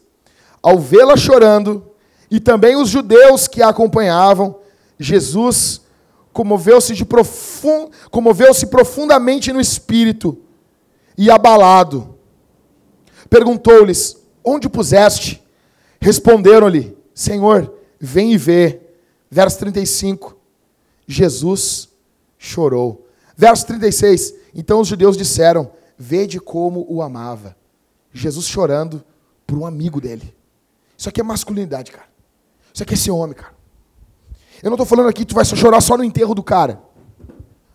Ao 0.62 0.80
vê-la 0.80 1.18
chorando, 1.18 1.86
e 2.32 2.40
também 2.40 2.76
os 2.76 2.90
judeus 2.90 3.48
que 3.48 3.62
a 3.62 3.70
acompanhavam, 3.70 4.56
Jesus 4.98 5.83
comoveu-se 6.34 7.06
profund... 7.06 7.92
comoveu-se 8.10 8.66
profundamente 8.66 9.54
no 9.54 9.62
espírito 9.62 10.42
e 11.18 11.30
abalado. 11.30 12.18
Perguntou-lhes: 13.30 14.18
Onde 14.44 14.68
o 14.68 14.70
puseste? 14.70 15.42
Responderam-lhe: 16.02 16.98
Senhor, 17.14 17.74
vem 18.00 18.34
e 18.34 18.38
vê. 18.38 18.82
Verso 19.30 19.60
35. 19.60 20.38
Jesus 21.08 21.90
chorou. 22.38 23.08
Verso 23.38 23.66
36. 23.68 24.34
Então 24.54 24.82
os 24.82 24.88
judeus 24.88 25.16
disseram: 25.16 25.72
Vede 25.98 26.40
como 26.40 26.86
o 26.90 27.02
amava. 27.02 27.56
Jesus 28.12 28.48
chorando 28.48 29.04
por 29.48 29.58
um 29.58 29.66
amigo 29.66 30.02
dele. 30.02 30.36
Isso 30.98 31.10
aqui 31.10 31.22
é 31.22 31.24
masculinidade, 31.24 31.92
cara. 31.92 32.08
Isso 32.74 32.84
aqui 32.84 32.94
é 32.94 32.98
ser 32.98 33.12
homem, 33.12 33.36
cara. 33.36 33.54
Eu 34.64 34.70
não 34.70 34.76
estou 34.76 34.86
falando 34.86 35.10
aqui 35.10 35.26
que 35.26 35.34
tu 35.34 35.36
vai 35.36 35.44
chorar 35.44 35.82
só 35.82 35.98
no 35.98 36.06
enterro 36.06 36.34
do 36.34 36.42
cara. 36.42 36.82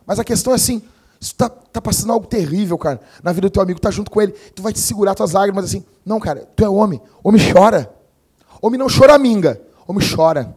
Mas 0.07 0.18
a 0.18 0.24
questão 0.24 0.55
é 0.55 0.57
assim, 0.57 0.82
isso 1.20 1.34
tá, 1.34 1.51
tá 1.51 1.82
passando 1.82 2.12
algo 2.14 2.26
terrível, 2.26 2.78
cara, 2.78 2.99
na 3.22 3.30
vida 3.30 3.47
do 3.49 3.53
teu 3.53 3.62
amigo, 3.62 3.78
tá 3.78 3.91
junto 3.91 4.11
com 4.11 4.22
ele, 4.22 4.32
tu 4.55 4.62
vai 4.62 4.72
te 4.72 4.78
segurar 4.78 5.14
tuas 5.14 5.32
lágrimas 5.32 5.66
assim. 5.66 5.84
Não, 6.03 6.18
cara, 6.18 6.49
tu 6.57 6.64
é 6.64 6.68
homem. 6.68 7.01
Homem 7.22 7.53
chora. 7.53 7.93
Homem 8.62 8.78
não 8.78 8.86
chora 8.89 9.18
minga. 9.18 9.61
Homem 9.86 10.03
chora. 10.09 10.57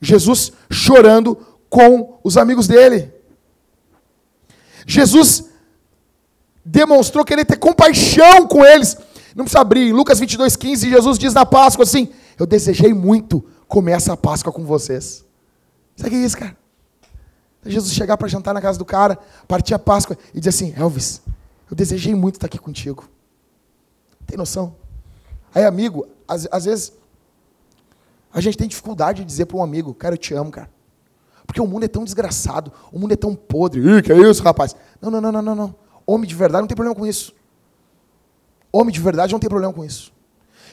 Jesus 0.00 0.52
chorando 0.70 1.36
com 1.68 2.20
os 2.22 2.36
amigos 2.36 2.68
dele. 2.68 3.12
Jesus 4.86 5.44
demonstrou 6.64 7.24
querer 7.24 7.44
ter 7.44 7.56
compaixão 7.56 8.46
com 8.46 8.64
eles. 8.64 8.96
Não 9.34 9.44
precisa 9.44 9.60
abrir. 9.60 9.88
Em 9.88 9.92
Lucas 9.92 10.20
22, 10.20 10.54
15, 10.54 10.88
Jesus 10.88 11.18
diz 11.18 11.34
na 11.34 11.44
Páscoa 11.44 11.82
assim: 11.82 12.10
Eu 12.38 12.46
desejei 12.46 12.94
muito 12.94 13.44
comer 13.66 13.92
essa 13.92 14.16
Páscoa 14.16 14.52
com 14.52 14.64
vocês. 14.64 15.27
Sabe 15.98 16.10
o 16.10 16.10
que 16.12 16.16
é 16.16 16.24
isso, 16.24 16.38
cara? 16.38 16.56
Jesus 17.66 17.92
chegar 17.92 18.16
para 18.16 18.28
jantar 18.28 18.54
na 18.54 18.60
casa 18.60 18.78
do 18.78 18.84
cara, 18.84 19.18
partir 19.48 19.74
a 19.74 19.80
Páscoa 19.80 20.16
e 20.32 20.38
dizer 20.38 20.50
assim: 20.50 20.72
Elvis, 20.76 21.20
eu 21.68 21.76
desejei 21.76 22.14
muito 22.14 22.36
estar 22.36 22.46
aqui 22.46 22.56
contigo. 22.56 23.08
Tem 24.24 24.38
noção? 24.38 24.76
Aí, 25.52 25.64
amigo, 25.64 26.06
às, 26.28 26.46
às 26.52 26.66
vezes, 26.66 26.92
a 28.32 28.40
gente 28.40 28.56
tem 28.56 28.68
dificuldade 28.68 29.22
de 29.22 29.26
dizer 29.26 29.46
para 29.46 29.56
um 29.56 29.62
amigo: 29.62 29.92
Cara, 29.92 30.14
eu 30.14 30.18
te 30.18 30.32
amo, 30.34 30.52
cara. 30.52 30.70
Porque 31.44 31.60
o 31.60 31.66
mundo 31.66 31.82
é 31.82 31.88
tão 31.88 32.04
desgraçado, 32.04 32.72
o 32.92 32.98
mundo 32.98 33.12
é 33.12 33.16
tão 33.16 33.34
podre. 33.34 33.80
Ih, 33.80 34.00
que 34.00 34.12
é 34.12 34.16
isso, 34.30 34.40
rapaz? 34.44 34.76
Não, 35.02 35.10
não, 35.10 35.20
não, 35.20 35.32
não, 35.32 35.42
não, 35.42 35.54
não. 35.54 35.74
Homem 36.06 36.28
de 36.28 36.34
verdade 36.36 36.60
não 36.60 36.68
tem 36.68 36.76
problema 36.76 36.94
com 36.94 37.06
isso. 37.06 37.34
Homem 38.70 38.94
de 38.94 39.00
verdade 39.00 39.32
não 39.32 39.40
tem 39.40 39.50
problema 39.50 39.72
com 39.72 39.84
isso. 39.84 40.12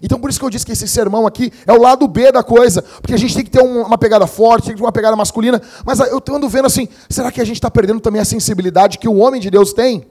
Então 0.05 0.19
por 0.19 0.29
isso 0.29 0.37
que 0.37 0.45
eu 0.45 0.51
disse 0.51 0.63
que 0.63 0.71
esse 0.71 0.87
sermão 0.87 1.25
aqui 1.25 1.51
é 1.65 1.73
o 1.73 1.81
lado 1.81 2.07
B 2.07 2.31
da 2.31 2.43
coisa, 2.43 2.83
porque 3.01 3.15
a 3.15 3.17
gente 3.17 3.33
tem 3.33 3.43
que 3.43 3.49
ter 3.49 3.63
uma 3.63 3.97
pegada 3.97 4.27
forte, 4.27 4.65
tem 4.65 4.75
que 4.75 4.79
ter 4.79 4.85
uma 4.85 4.91
pegada 4.91 5.15
masculina, 5.15 5.59
mas 5.83 5.99
eu 5.99 6.21
ando 6.29 6.47
vendo 6.47 6.67
assim, 6.67 6.87
será 7.09 7.31
que 7.31 7.41
a 7.41 7.43
gente 7.43 7.55
está 7.55 7.71
perdendo 7.71 7.99
também 7.99 8.21
a 8.21 8.25
sensibilidade 8.25 8.99
que 8.99 9.07
o 9.07 9.15
homem 9.15 9.41
de 9.41 9.49
Deus 9.49 9.73
tem? 9.73 10.05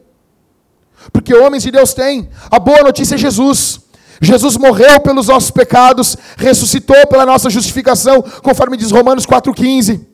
Porque 1.13 1.33
homens 1.33 1.63
de 1.63 1.71
Deus 1.71 1.95
têm. 1.95 2.29
A 2.51 2.59
boa 2.59 2.83
notícia 2.83 3.15
é 3.15 3.19
Jesus. 3.19 3.83
Jesus 4.21 4.57
morreu 4.57 4.99
pelos 4.99 5.29
nossos 5.29 5.53
pecados, 5.53 6.17
ressuscitou 6.39 7.07
pela 7.07 7.25
nossa 7.25 7.49
justificação, 7.49 8.21
conforme 8.43 8.77
diz 8.77 8.91
Romanos 8.91 9.25
4,15. 9.25 10.05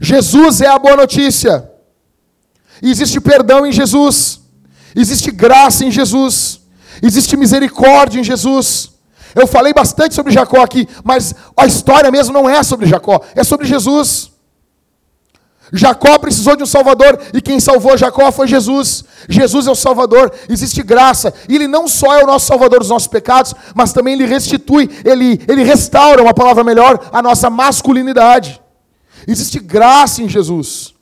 Jesus 0.00 0.60
é 0.60 0.66
a 0.66 0.78
boa 0.78 0.96
notícia. 0.96 1.70
existe 2.82 3.20
perdão 3.20 3.64
em 3.64 3.70
Jesus, 3.70 4.40
existe 4.96 5.30
graça 5.30 5.84
em 5.84 5.90
Jesus, 5.92 6.62
existe 7.00 7.36
misericórdia 7.36 8.18
em 8.18 8.24
Jesus. 8.24 8.93
Eu 9.34 9.46
falei 9.46 9.72
bastante 9.72 10.14
sobre 10.14 10.32
Jacó 10.32 10.62
aqui, 10.62 10.88
mas 11.02 11.34
a 11.56 11.66
história 11.66 12.10
mesmo 12.10 12.32
não 12.32 12.48
é 12.48 12.62
sobre 12.62 12.86
Jacó, 12.86 13.20
é 13.34 13.42
sobre 13.42 13.66
Jesus. 13.66 14.32
Jacó 15.72 16.18
precisou 16.18 16.54
de 16.56 16.62
um 16.62 16.66
Salvador 16.66 17.20
e 17.32 17.40
quem 17.40 17.58
salvou 17.58 17.96
Jacó 17.96 18.30
foi 18.30 18.46
Jesus. 18.46 19.04
Jesus 19.28 19.66
é 19.66 19.70
o 19.70 19.74
Salvador, 19.74 20.32
existe 20.48 20.82
graça. 20.82 21.34
E 21.48 21.56
Ele 21.56 21.66
não 21.66 21.88
só 21.88 22.14
é 22.14 22.22
o 22.22 22.26
nosso 22.26 22.46
Salvador 22.46 22.78
dos 22.80 22.90
nossos 22.90 23.08
pecados, 23.08 23.54
mas 23.74 23.92
também 23.92 24.14
Ele 24.14 24.26
restitui, 24.26 24.88
Ele, 25.04 25.40
ele 25.48 25.64
restaura, 25.64 26.22
uma 26.22 26.34
palavra 26.34 26.62
melhor, 26.62 27.08
a 27.12 27.20
nossa 27.20 27.50
masculinidade. 27.50 28.60
Existe 29.26 29.58
graça 29.58 30.22
em 30.22 30.28
Jesus 30.28 30.94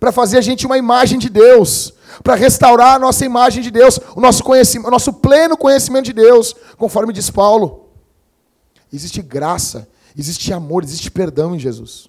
para 0.00 0.12
fazer 0.12 0.38
a 0.38 0.40
gente 0.40 0.66
uma 0.66 0.78
imagem 0.78 1.18
de 1.18 1.28
Deus 1.28 1.92
para 2.22 2.34
restaurar 2.34 2.96
a 2.96 2.98
nossa 2.98 3.24
imagem 3.24 3.62
de 3.62 3.70
Deus, 3.70 3.98
o 4.14 4.20
nosso 4.20 4.42
conhecimento, 4.42 4.88
o 4.88 4.90
nosso 4.90 5.12
pleno 5.12 5.56
conhecimento 5.56 6.06
de 6.06 6.12
Deus, 6.12 6.54
conforme 6.76 7.12
diz 7.12 7.30
Paulo. 7.30 7.88
Existe 8.92 9.20
graça, 9.22 9.88
existe 10.16 10.52
amor, 10.52 10.82
existe 10.82 11.10
perdão 11.10 11.54
em 11.54 11.58
Jesus. 11.58 12.08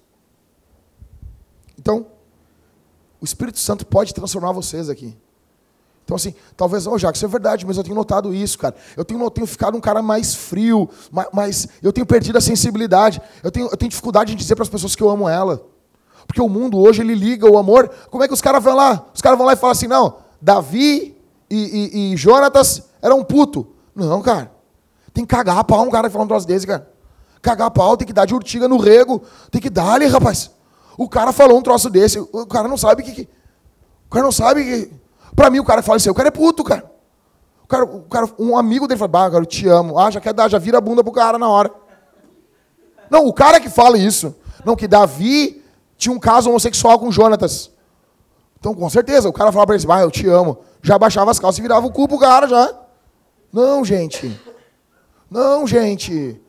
Então, 1.78 2.06
o 3.20 3.24
Espírito 3.24 3.58
Santo 3.58 3.86
pode 3.86 4.14
transformar 4.14 4.52
vocês 4.52 4.88
aqui. 4.88 5.16
Então, 6.04 6.16
assim, 6.16 6.34
talvez, 6.56 6.88
ô 6.88 6.92
oh, 6.92 6.98
Jacques, 6.98 7.18
isso 7.18 7.26
é 7.26 7.28
verdade, 7.28 7.64
mas 7.64 7.76
eu 7.76 7.84
tenho 7.84 7.94
notado 7.94 8.34
isso, 8.34 8.58
cara. 8.58 8.74
Eu 8.96 9.04
tenho, 9.04 9.22
eu 9.22 9.30
tenho 9.30 9.46
ficado 9.46 9.76
um 9.76 9.80
cara 9.80 10.02
mais 10.02 10.34
frio, 10.34 10.90
mas 11.32 11.68
eu 11.80 11.92
tenho 11.92 12.04
perdido 12.04 12.36
a 12.36 12.40
sensibilidade. 12.40 13.22
Eu 13.44 13.50
tenho, 13.52 13.68
eu 13.68 13.76
tenho 13.76 13.88
dificuldade 13.88 14.32
de 14.32 14.36
dizer 14.36 14.56
para 14.56 14.64
as 14.64 14.68
pessoas 14.68 14.96
que 14.96 15.02
eu 15.02 15.08
amo 15.08 15.28
ela. 15.28 15.69
Porque 16.30 16.40
o 16.40 16.48
mundo 16.48 16.78
hoje 16.78 17.02
ele 17.02 17.12
liga 17.12 17.50
o 17.50 17.58
amor. 17.58 17.90
Como 18.08 18.22
é 18.22 18.28
que 18.28 18.32
os 18.32 18.40
caras 18.40 18.62
vão 18.62 18.76
lá? 18.76 19.04
Os 19.12 19.20
caras 19.20 19.36
vão 19.36 19.44
lá 19.44 19.54
e 19.54 19.56
falam 19.56 19.72
assim: 19.72 19.88
não, 19.88 20.18
Davi 20.40 21.20
e, 21.50 21.56
e, 21.56 22.12
e 22.12 22.16
Jonatas 22.16 22.84
eram 23.02 23.24
puto. 23.24 23.66
Não, 23.92 24.22
cara. 24.22 24.52
Tem 25.12 25.24
que 25.24 25.34
cagar 25.34 25.58
a 25.58 25.64
pau 25.64 25.82
um 25.82 25.90
cara 25.90 26.06
que 26.06 26.12
fala 26.12 26.24
um 26.24 26.28
troço 26.28 26.46
desse, 26.46 26.68
cara. 26.68 26.88
Cagar 27.42 27.66
a 27.66 27.70
pau, 27.70 27.96
tem 27.96 28.06
que 28.06 28.12
dar 28.12 28.26
de 28.26 28.32
urtiga 28.32 28.68
no 28.68 28.76
rego. 28.76 29.20
Tem 29.50 29.60
que 29.60 29.68
dar 29.68 29.94
ali, 29.94 30.06
rapaz. 30.06 30.52
O 30.96 31.08
cara 31.08 31.32
falou 31.32 31.58
um 31.58 31.62
troço 31.62 31.90
desse. 31.90 32.20
O 32.20 32.46
cara 32.46 32.68
não 32.68 32.76
sabe 32.76 33.02
que. 33.02 33.10
que 33.10 33.28
o 34.06 34.10
cara 34.10 34.24
não 34.24 34.30
sabe 34.30 34.62
que. 34.62 34.92
Pra 35.34 35.50
mim, 35.50 35.58
o 35.58 35.64
cara 35.64 35.82
fala 35.82 35.96
assim: 35.96 36.10
o 36.10 36.14
cara 36.14 36.28
é 36.28 36.30
puto, 36.30 36.62
cara. 36.62 36.88
O 37.64 37.66
cara, 37.66 37.84
o 37.84 38.02
cara 38.02 38.28
um 38.38 38.56
amigo 38.56 38.86
dele 38.86 38.98
fala: 38.98 39.08
bah, 39.08 39.30
cara, 39.32 39.42
eu 39.42 39.46
te 39.46 39.66
amo. 39.66 39.98
Ah, 39.98 40.12
já 40.12 40.20
quer 40.20 40.32
dar, 40.32 40.48
já 40.48 40.60
vira 40.60 40.78
a 40.78 40.80
bunda 40.80 41.02
pro 41.02 41.10
cara 41.10 41.38
na 41.38 41.48
hora. 41.48 41.72
Não, 43.10 43.26
o 43.26 43.32
cara 43.32 43.58
que 43.58 43.68
fala 43.68 43.98
isso. 43.98 44.32
Não, 44.64 44.76
que 44.76 44.86
Davi 44.86 45.59
tinha 46.00 46.14
um 46.14 46.18
caso 46.18 46.48
homossexual 46.48 46.98
com 46.98 47.12
Jonatas. 47.12 47.70
Então, 48.58 48.74
com 48.74 48.88
certeza, 48.88 49.28
o 49.28 49.32
cara 49.32 49.52
falava 49.52 49.66
para 49.66 49.76
ele, 49.76 49.86
ah, 49.90 50.00
eu 50.00 50.10
te 50.10 50.26
amo. 50.26 50.58
Já 50.82 50.98
baixava 50.98 51.30
as 51.30 51.38
calças 51.38 51.58
e 51.58 51.62
virava 51.62 51.86
o 51.86 51.92
cu 51.92 52.08
pro 52.08 52.18
cara 52.18 52.48
já. 52.48 52.74
Não, 53.52 53.84
gente. 53.84 54.40
Não, 55.30 55.66
gente. 55.66 56.40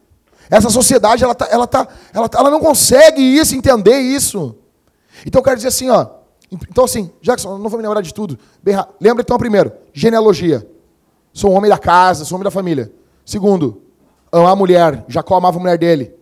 Essa 0.49 0.70
sociedade, 0.70 1.24
ela, 1.24 1.36
tá, 1.36 1.47
ela, 1.52 1.68
tá, 1.68 1.86
ela, 2.14 2.30
tá, 2.30 2.39
ela 2.39 2.49
não 2.49 2.62
consegue 2.62 3.22
isso, 3.22 3.54
entender 3.54 3.97
isso. 3.99 4.56
Então, 5.26 5.39
eu 5.39 5.43
quero 5.43 5.58
dizer 5.58 5.68
assim, 5.68 5.89
ó. 5.89 6.08
Então, 6.49 6.86
assim, 6.86 7.12
Jackson, 7.22 7.58
não 7.58 7.70
vou 7.70 7.78
me 7.78 7.86
lembrar 7.86 8.02
de 8.02 8.14
tudo. 8.14 8.39
Bem, 8.64 8.76
lembra 9.02 9.22
então, 9.22 9.38
primeiro, 9.38 9.74
genealogia. 9.93 10.66
Sou 11.34 11.52
um 11.52 11.56
homem 11.56 11.70
da 11.70 11.78
casa, 11.78 12.24
sou 12.24 12.36
um 12.36 12.39
homem 12.39 12.45
da 12.45 12.52
família. 12.52 12.89
Segundo, 13.26 13.82
amar 14.32 14.54
a 14.54 14.56
mulher. 14.56 15.04
Jacó 15.10 15.36
amava 15.36 15.58
a 15.58 15.60
mulher 15.60 15.78
dele. 15.78 16.14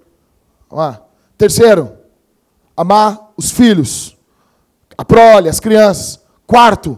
Vamos 0.67 0.85
lá. 0.85 1.01
Terceiro, 1.37 1.98
amar 2.81 3.33
os 3.35 3.51
filhos, 3.51 4.17
a 4.97 5.03
prole, 5.03 5.49
as 5.49 5.59
crianças. 5.59 6.19
Quarto, 6.47 6.97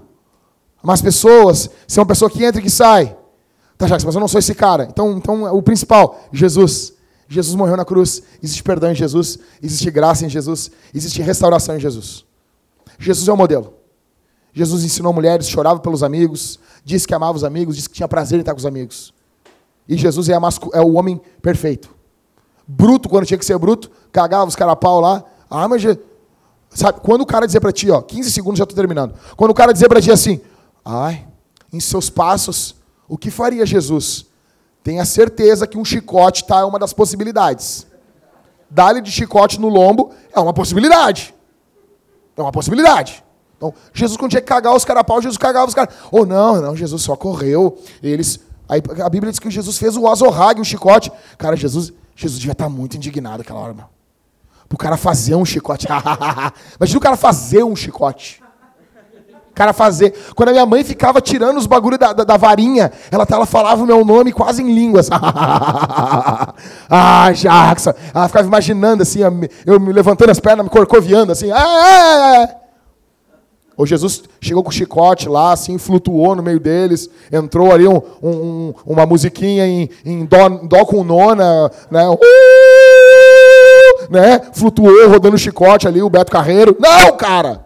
amar 0.81 0.93
as 0.93 1.01
pessoas, 1.01 1.69
ser 1.87 1.99
uma 1.99 2.05
pessoa 2.05 2.29
que 2.29 2.43
entra 2.43 2.61
e 2.61 2.63
que 2.63 2.69
sai. 2.69 3.17
Tá, 3.77 3.87
Jacques, 3.87 4.05
mas 4.05 4.13
eu 4.13 4.21
não 4.21 4.27
sou 4.27 4.39
esse 4.39 4.53
cara. 4.53 4.85
Então, 4.89 5.17
então 5.17 5.55
o 5.55 5.61
principal, 5.63 6.19
Jesus. 6.31 6.93
Jesus 7.27 7.55
morreu 7.55 7.75
na 7.75 7.83
cruz. 7.83 8.21
Existe 8.43 8.61
perdão 8.61 8.91
em 8.91 8.95
Jesus. 8.95 9.39
Existe 9.61 9.89
graça 9.89 10.25
em 10.25 10.29
Jesus. 10.29 10.69
Existe 10.93 11.21
restauração 11.21 11.75
em 11.75 11.79
Jesus. 11.79 12.25
Jesus 12.99 13.27
é 13.27 13.33
o 13.33 13.37
modelo. 13.37 13.73
Jesus 14.53 14.83
ensinou 14.83 15.11
mulheres, 15.11 15.47
chorava 15.47 15.79
pelos 15.79 16.03
amigos, 16.03 16.59
disse 16.83 17.07
que 17.07 17.13
amava 17.13 17.37
os 17.37 17.43
amigos, 17.43 17.75
disse 17.75 17.89
que 17.89 17.95
tinha 17.95 18.07
prazer 18.07 18.37
em 18.37 18.41
estar 18.41 18.51
com 18.53 18.59
os 18.59 18.65
amigos. 18.65 19.13
E 19.87 19.97
Jesus 19.97 20.29
é, 20.29 20.33
é 20.73 20.81
o 20.81 20.93
homem 20.93 21.19
perfeito. 21.41 21.89
Bruto, 22.67 23.09
quando 23.09 23.25
tinha 23.25 23.37
que 23.37 23.45
ser 23.45 23.57
bruto, 23.57 23.89
cagava 24.11 24.45
os 24.45 24.55
carapau 24.55 24.99
lá, 24.99 25.23
ah, 25.51 25.67
mas. 25.67 25.83
Sabe, 26.69 27.01
quando 27.01 27.21
o 27.21 27.25
cara 27.25 27.45
dizer 27.45 27.59
para 27.59 27.73
ti, 27.73 27.91
ó, 27.91 28.01
15 28.01 28.31
segundos 28.31 28.57
já 28.57 28.63
estou 28.63 28.75
terminando. 28.75 29.13
Quando 29.35 29.51
o 29.51 29.53
cara 29.53 29.73
dizer 29.73 29.89
para 29.89 30.01
ti 30.01 30.09
assim, 30.09 30.39
ai, 30.85 31.27
em 31.71 31.81
seus 31.81 32.09
passos, 32.09 32.75
o 33.09 33.17
que 33.17 33.29
faria 33.29 33.65
Jesus? 33.65 34.25
Tenha 34.81 35.03
certeza 35.03 35.67
que 35.67 35.77
um 35.77 35.83
chicote 35.83 36.45
tá, 36.45 36.59
é 36.59 36.63
uma 36.63 36.79
das 36.79 36.93
possibilidades. 36.93 37.85
Dar-lhe 38.69 39.01
de 39.01 39.11
chicote 39.11 39.59
no 39.59 39.67
lombo 39.67 40.11
é 40.33 40.39
uma 40.39 40.53
possibilidade. 40.53 41.35
É 42.37 42.41
uma 42.41 42.53
possibilidade. 42.53 43.21
Então, 43.57 43.73
Jesus, 43.93 44.17
quando 44.17 44.31
tinha 44.31 44.41
que 44.41 44.47
cagar 44.47 44.73
os 44.73 44.85
carapau, 44.85 45.21
Jesus 45.21 45.37
cagava 45.37 45.67
os 45.67 45.73
caras. 45.73 45.93
Ou 46.09 46.21
oh, 46.21 46.25
não, 46.25 46.61
não, 46.61 46.75
Jesus 46.75 47.01
só 47.01 47.17
correu. 47.17 47.77
Eles. 48.01 48.39
Aí 48.67 48.81
a 49.03 49.09
Bíblia 49.09 49.29
diz 49.29 49.39
que 49.39 49.51
Jesus 49.51 49.77
fez 49.77 49.97
o 49.97 50.07
azorrague, 50.07 50.61
o 50.61 50.65
chicote. 50.65 51.11
Cara, 51.37 51.57
Jesus, 51.57 51.91
Jesus 52.15 52.39
devia 52.39 52.53
estar 52.53 52.63
tá 52.63 52.69
muito 52.69 52.95
indignado 52.95 53.41
aquela 53.41 53.59
hora, 53.59 53.73
meu. 53.73 53.85
Pro 54.71 54.77
cara 54.77 54.95
fazer 54.95 55.35
um 55.35 55.43
chicote. 55.43 55.85
Imagina 56.79 56.97
o 56.97 57.01
cara 57.01 57.17
fazer 57.17 57.61
um 57.61 57.75
chicote. 57.75 58.41
O 59.49 59.53
cara 59.53 59.73
fazer. 59.73 60.13
Quando 60.33 60.47
a 60.47 60.51
minha 60.53 60.65
mãe 60.65 60.81
ficava 60.81 61.19
tirando 61.19 61.57
os 61.57 61.67
bagulhos 61.67 61.99
da, 61.99 62.13
da, 62.13 62.23
da, 62.23 62.37
varinha, 62.37 62.89
ela, 63.11 63.27
ela 63.29 63.45
falava 63.45 63.83
o 63.83 63.85
meu 63.85 64.05
nome 64.05 64.31
quase 64.31 64.63
em 64.63 64.73
línguas. 64.73 65.09
ah, 66.89 67.33
Jackson. 67.33 67.91
Ela 68.15 68.29
ficava 68.29 68.47
imaginando 68.47 69.03
assim, 69.03 69.19
eu 69.65 69.77
me 69.77 69.91
levantando 69.91 70.29
as 70.29 70.39
pernas, 70.39 70.63
me 70.63 70.69
corcoviando 70.69 71.33
assim. 71.33 71.51
Ah, 71.51 71.57
ah, 71.59 72.45
ah. 72.45 72.55
O 73.75 73.85
Jesus 73.85 74.23
chegou 74.39 74.63
com 74.63 74.69
o 74.69 74.73
chicote 74.73 75.27
lá, 75.27 75.51
assim, 75.51 75.77
flutuou 75.77 76.33
no 76.33 76.41
meio 76.43 76.61
deles, 76.61 77.09
entrou 77.29 77.73
ali 77.73 77.89
um, 77.89 78.01
um, 78.23 78.73
uma 78.85 79.05
musiquinha 79.05 79.67
em, 79.67 79.89
em 80.05 80.23
dó, 80.23 80.47
dó 80.47 80.85
com 80.85 81.03
nona, 81.03 81.69
né? 81.89 82.07
Uh! 82.07 83.00
Né? 84.09 84.39
Flutuou 84.53 85.09
rodando 85.09 85.37
chicote 85.37 85.87
ali, 85.87 86.01
o 86.01 86.09
Beto 86.09 86.31
Carreiro. 86.31 86.75
Não, 86.79 87.15
cara! 87.17 87.65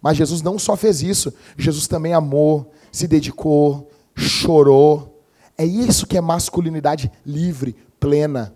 Mas 0.00 0.16
Jesus 0.16 0.42
não 0.42 0.58
só 0.58 0.76
fez 0.76 1.02
isso, 1.02 1.32
Jesus 1.58 1.88
também 1.88 2.14
amou, 2.14 2.70
se 2.92 3.08
dedicou, 3.08 3.90
chorou. 4.14 5.20
É 5.58 5.64
isso 5.64 6.06
que 6.06 6.16
é 6.16 6.20
masculinidade 6.20 7.10
livre, 7.24 7.76
plena. 7.98 8.54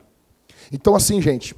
Então, 0.71 0.95
assim, 0.95 1.21
gente, 1.21 1.57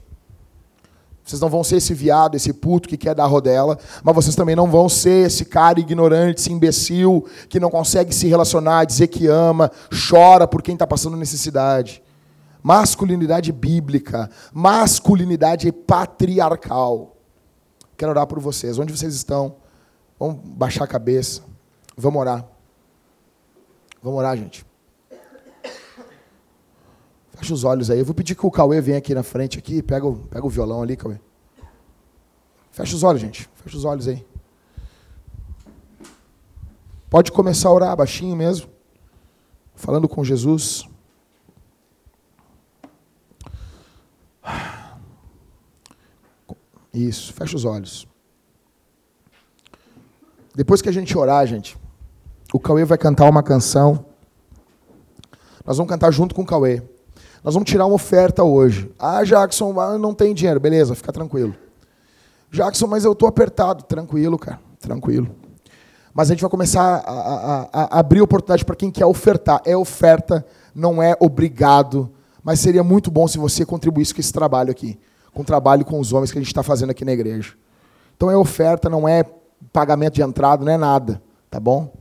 vocês 1.25 1.41
não 1.41 1.49
vão 1.49 1.63
ser 1.63 1.77
esse 1.77 1.95
viado, 1.95 2.35
esse 2.35 2.53
puto 2.53 2.89
que 2.89 2.97
quer 2.97 3.15
dar 3.15 3.27
rodela, 3.27 3.79
mas 4.03 4.15
vocês 4.15 4.35
também 4.35 4.57
não 4.57 4.71
vão 4.71 4.89
ser 4.89 5.27
esse 5.27 5.45
cara 5.45 5.79
ignorante, 5.79 6.41
esse 6.41 6.53
imbecil 6.53 7.25
que 7.49 7.61
não 7.61 7.71
consegue 7.71 8.15
se 8.15 8.27
relacionar, 8.27 8.85
dizer 8.85 9.07
que 9.07 9.29
ama, 9.29 9.71
chora 10.09 10.49
por 10.49 10.63
quem 10.63 10.75
está 10.75 10.87
passando 10.87 11.17
necessidade. 11.17 12.02
Masculinidade 12.63 13.51
bíblica, 13.51 14.31
masculinidade 14.53 15.73
patriarcal. 15.73 17.17
Quero 17.97 18.11
orar 18.11 18.27
por 18.27 18.39
vocês. 18.39 18.79
Onde 18.79 18.97
vocês 18.97 19.15
estão? 19.15 19.57
Vamos 20.19 20.41
baixar 20.45 20.85
a 20.85 20.87
cabeça. 20.87 21.43
Vamos 21.97 22.21
orar. 22.21 22.47
Vamos 24.03 24.19
orar, 24.19 24.37
gente. 24.37 24.65
Fecha 27.33 27.55
os 27.55 27.65
olhos 27.65 27.91
aí. 27.91 27.99
Eu 27.99 28.05
vou 28.05 28.15
pedir 28.15 28.37
que 28.37 28.47
o 28.47 28.51
Cauê 28.51 28.81
venha 28.81 28.99
aqui 28.99 29.15
na 29.15 29.23
frente 29.23 29.59
aqui. 29.59 29.83
Pega 29.83 30.07
o, 30.07 30.17
pega 30.17 30.47
o 30.47 30.49
violão 30.49 30.83
ali, 30.83 30.97
Cauê. 30.97 31.19
Fecha 32.71 32.95
os 32.95 33.03
olhos, 33.03 33.21
gente. 33.21 33.49
Fecha 33.57 33.77
os 33.77 33.85
olhos 33.85 34.07
aí. 34.07 34.25
Pode 37.11 37.31
começar 37.33 37.69
a 37.69 37.73
orar 37.73 37.97
baixinho 37.97 38.37
mesmo. 38.37 38.71
Falando 39.75 40.09
com 40.09 40.23
Jesus. 40.25 40.89
Isso, 46.93 47.33
fecha 47.33 47.57
os 47.57 47.65
olhos. 47.65 48.07
Depois 50.55 50.83
que 50.83 50.89
a 50.89 50.93
gente 50.93 51.17
orar, 51.17 51.47
gente, 51.47 51.79
o 52.53 52.61
Cauê 52.61 52.85
vai 52.85 52.99
cantar 52.99 53.29
uma 53.29 53.43
canção. 53.43 54.05
Nós 55.65 55.79
vamos 55.79 55.91
cantar 55.91 56.11
junto 56.11 56.35
com 56.35 56.43
o 56.43 56.47
Cauê. 56.47 56.83
Nós 57.43 57.55
vamos 57.55 57.69
tirar 57.69 57.87
uma 57.87 57.95
oferta 57.95 58.45
hoje. 58.45 58.93
Ah, 58.99 59.25
Jackson, 59.25 59.73
não 59.99 60.15
tem 60.15 60.35
dinheiro. 60.35 60.61
Beleza, 60.61 60.95
fica 60.95 61.13
tranquilo. 61.13 61.55
Jackson, 62.51 62.87
mas 62.87 63.05
eu 63.05 63.13
estou 63.13 63.29
apertado. 63.29 63.83
Tranquilo, 63.85 64.39
cara. 64.39 64.61
Tranquilo. 64.79 65.35
Mas 66.13 66.31
a 66.31 66.35
gente 66.35 66.43
vai 66.43 66.51
começar 66.51 67.03
a, 67.07 67.11
a, 67.11 67.69
a 67.73 67.99
abrir 67.99 68.21
oportunidade 68.21 68.65
para 68.65 68.77
quem 68.77 68.91
quer 68.91 69.07
ofertar. 69.07 69.63
É 69.65 69.75
oferta, 69.75 70.47
não 70.75 71.03
é 71.03 71.17
obrigado. 71.19 72.13
Mas 72.45 72.61
seria 72.61 72.85
muito 72.85 73.11
bom 73.11 73.27
se 73.27 73.39
você 73.39 73.65
contribuísse 73.65 74.15
com 74.15 74.21
esse 74.21 74.33
trabalho 74.33 74.71
aqui. 74.71 74.99
Com 75.33 75.43
o 75.43 75.45
trabalho 75.45 75.85
com 75.85 75.99
os 75.99 76.13
homens 76.13 76.31
que 76.31 76.39
a 76.39 76.41
gente 76.41 76.49
está 76.49 76.63
fazendo 76.63 76.91
aqui 76.91 77.05
na 77.05 77.13
igreja. 77.13 77.55
Então 78.17 78.31
é 78.31 78.37
oferta, 78.37 78.89
não 78.89 79.09
é 79.09 79.25
pagamento 79.73 80.15
de 80.15 80.23
entrada, 80.23 80.65
não 80.65 80.73
é 80.73 80.77
nada. 80.77 81.23
Tá 81.51 81.59
bom? 81.59 81.93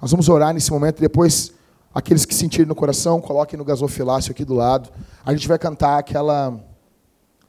Nós 0.00 0.10
vamos 0.10 0.28
orar 0.28 0.52
nesse 0.52 0.70
momento. 0.70 1.00
Depois 1.00 1.52
Aqueles 1.98 2.24
que 2.24 2.34
sentirem 2.34 2.66
no 2.66 2.74
coração, 2.74 3.20
coloquem 3.20 3.58
no 3.58 3.64
gasofilácio 3.64 4.30
aqui 4.30 4.44
do 4.44 4.54
lado. 4.54 4.90
A 5.24 5.32
gente 5.32 5.48
vai 5.48 5.58
cantar 5.58 5.98
aquela 5.98 6.60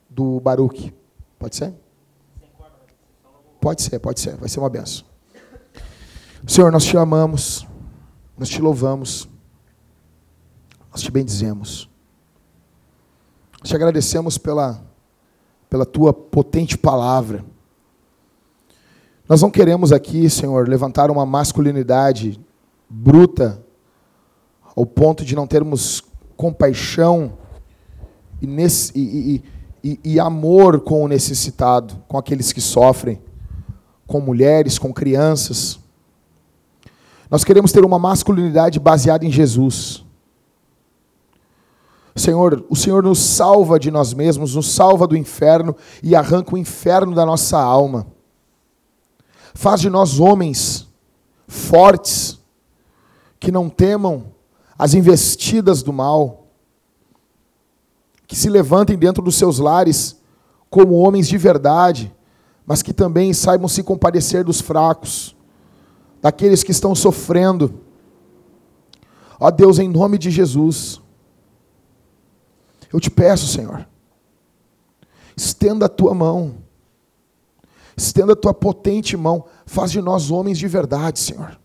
do 0.10 0.40
Baruch. 0.40 0.92
Pode 1.38 1.56
ser? 1.56 1.74
Pode 3.62 3.82
ser, 3.82 4.00
pode 4.00 4.20
ser. 4.20 4.38
Vai 4.38 4.48
ser 4.50 4.60
uma 4.60 4.70
benção. 4.70 5.06
Senhor, 6.48 6.72
nós 6.72 6.86
te 6.86 6.98
amamos, 6.98 7.68
nós 8.38 8.50
te 8.50 8.60
louvamos, 8.62 9.30
nós 10.90 11.02
te 11.02 11.12
bendizemos. 11.12 11.90
Te 13.62 13.76
agradecemos 13.76 14.38
pela, 14.38 14.82
pela 15.70 15.86
tua 15.86 16.12
potente 16.14 16.78
palavra. 16.78 17.46
Nós 19.28 19.42
não 19.42 19.52
queremos 19.52 19.92
aqui, 19.92 20.30
Senhor, 20.30 20.68
levantar 20.68 21.12
uma 21.12 21.26
masculinidade 21.26 22.40
bruta 22.90 23.64
ao 24.76 24.86
ponto 24.86 25.24
de 25.24 25.36
não 25.36 25.46
termos 25.46 26.04
compaixão 26.36 27.34
e, 28.42 28.48
nesse, 28.48 28.92
e, 28.98 29.44
e, 29.84 30.00
e, 30.04 30.20
amor 30.20 30.80
com 30.80 31.04
o 31.04 31.08
necessitado, 31.08 32.02
com 32.08 32.18
aqueles 32.18 32.52
que 32.52 32.62
sofrem, 32.62 33.22
com 34.08 34.20
mulheres, 34.20 34.80
com 34.80 34.92
crianças. 34.92 35.80
Nós 37.30 37.44
queremos 37.44 37.72
ter 37.72 37.86
uma 37.86 38.00
masculinidade 38.00 38.80
baseada 38.80 39.26
em 39.26 39.32
Jesus. 39.32 40.04
Senhor, 42.20 42.66
o 42.70 42.76
Senhor 42.76 43.04
nos 43.04 43.20
salva 43.20 43.80
de 43.80 43.90
nós 43.90 44.14
mesmos, 44.14 44.56
nos 44.56 44.72
salva 44.72 45.08
do 45.08 45.16
inferno 45.16 45.76
e 46.04 46.16
arranca 46.16 46.54
o 46.54 46.58
inferno 46.58 47.16
da 47.16 47.26
nossa 47.26 47.58
alma. 47.58 48.08
Faz 49.54 49.82
de 49.82 49.90
nós 49.90 50.20
homens 50.20 50.88
fortes, 51.48 52.40
que 53.40 53.52
não 53.52 53.70
temam 53.70 54.26
as 54.78 54.94
investidas 54.94 55.82
do 55.82 55.92
mal, 55.92 56.48
que 58.28 58.36
se 58.36 58.50
levantem 58.50 58.98
dentro 58.98 59.24
dos 59.24 59.36
seus 59.36 59.58
lares 59.58 60.20
como 60.70 60.96
homens 60.96 61.28
de 61.28 61.38
verdade, 61.38 62.14
mas 62.66 62.84
que 62.84 62.94
também 62.94 63.34
saibam 63.34 63.68
se 63.68 63.82
compadecer 63.82 64.44
dos 64.44 64.62
fracos, 64.62 65.36
daqueles 66.22 66.64
que 66.64 66.72
estão 66.72 66.94
sofrendo. 66.94 67.82
Ó 69.40 69.50
Deus, 69.50 69.80
em 69.80 69.88
nome 69.88 70.18
de 70.18 70.30
Jesus, 70.30 71.02
eu 72.92 73.00
te 73.00 73.10
peço, 73.10 73.48
Senhor, 73.48 73.88
estenda 75.36 75.86
a 75.86 75.90
tua 75.90 76.14
mão, 76.14 76.56
estenda 77.96 78.34
a 78.34 78.36
tua 78.36 78.54
potente 78.54 79.16
mão, 79.16 79.46
faz 79.66 79.92
de 79.92 80.02
nós 80.02 80.32
homens 80.32 80.58
de 80.58 80.68
verdade, 80.68 81.20
Senhor. 81.20 81.60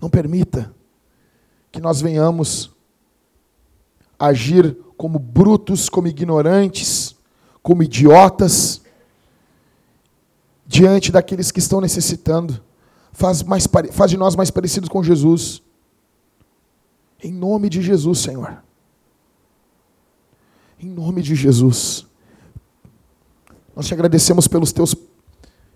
Não 0.00 0.10
permita 0.10 0.74
que 1.72 1.80
nós 1.80 2.00
venhamos 2.00 2.70
agir 4.18 4.76
como 4.96 5.18
brutos, 5.18 5.88
como 5.88 6.08
ignorantes, 6.08 7.14
como 7.62 7.82
idiotas, 7.82 8.80
diante 10.66 11.12
daqueles 11.12 11.50
que 11.50 11.58
estão 11.58 11.80
necessitando. 11.80 12.62
Faz, 13.12 13.42
mais, 13.42 13.66
faz 13.92 14.10
de 14.10 14.16
nós 14.16 14.36
mais 14.36 14.50
parecidos 14.50 14.88
com 14.88 15.02
Jesus. 15.02 15.62
Em 17.22 17.32
nome 17.32 17.70
de 17.70 17.80
Jesus, 17.80 18.18
Senhor. 18.18 18.62
Em 20.78 20.88
nome 20.88 21.22
de 21.22 21.34
Jesus. 21.34 22.06
Nós 23.74 23.86
te 23.86 23.94
agradecemos 23.94 24.48
pelos 24.48 24.72
teus, 24.72 24.94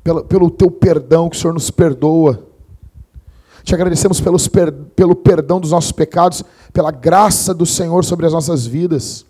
pelo, 0.03 0.25
pelo 0.25 0.51
teu 0.51 0.71
perdão, 0.71 1.29
que 1.29 1.37
o 1.37 1.41
Senhor 1.41 1.53
nos 1.53 1.71
perdoa 1.71 2.51
te 3.63 3.75
agradecemos 3.75 4.21
pelos, 4.21 4.49
pelo 4.49 5.15
perdão 5.15 5.61
dos 5.61 5.71
nossos 5.71 5.93
pecados, 5.93 6.43
pela 6.73 6.91
graça 6.91 7.53
do 7.55 7.67
Senhor 7.67 8.05
sobre 8.05 8.27
as 8.27 8.33
nossas 8.33 8.67
vidas. 8.67 9.27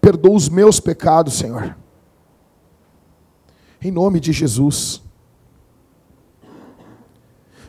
Perdoa 0.00 0.34
os 0.34 0.48
meus 0.48 0.80
pecados, 0.80 1.34
Senhor. 1.34 1.76
Em 3.80 3.90
nome 3.90 4.20
de 4.20 4.32
Jesus. 4.32 5.02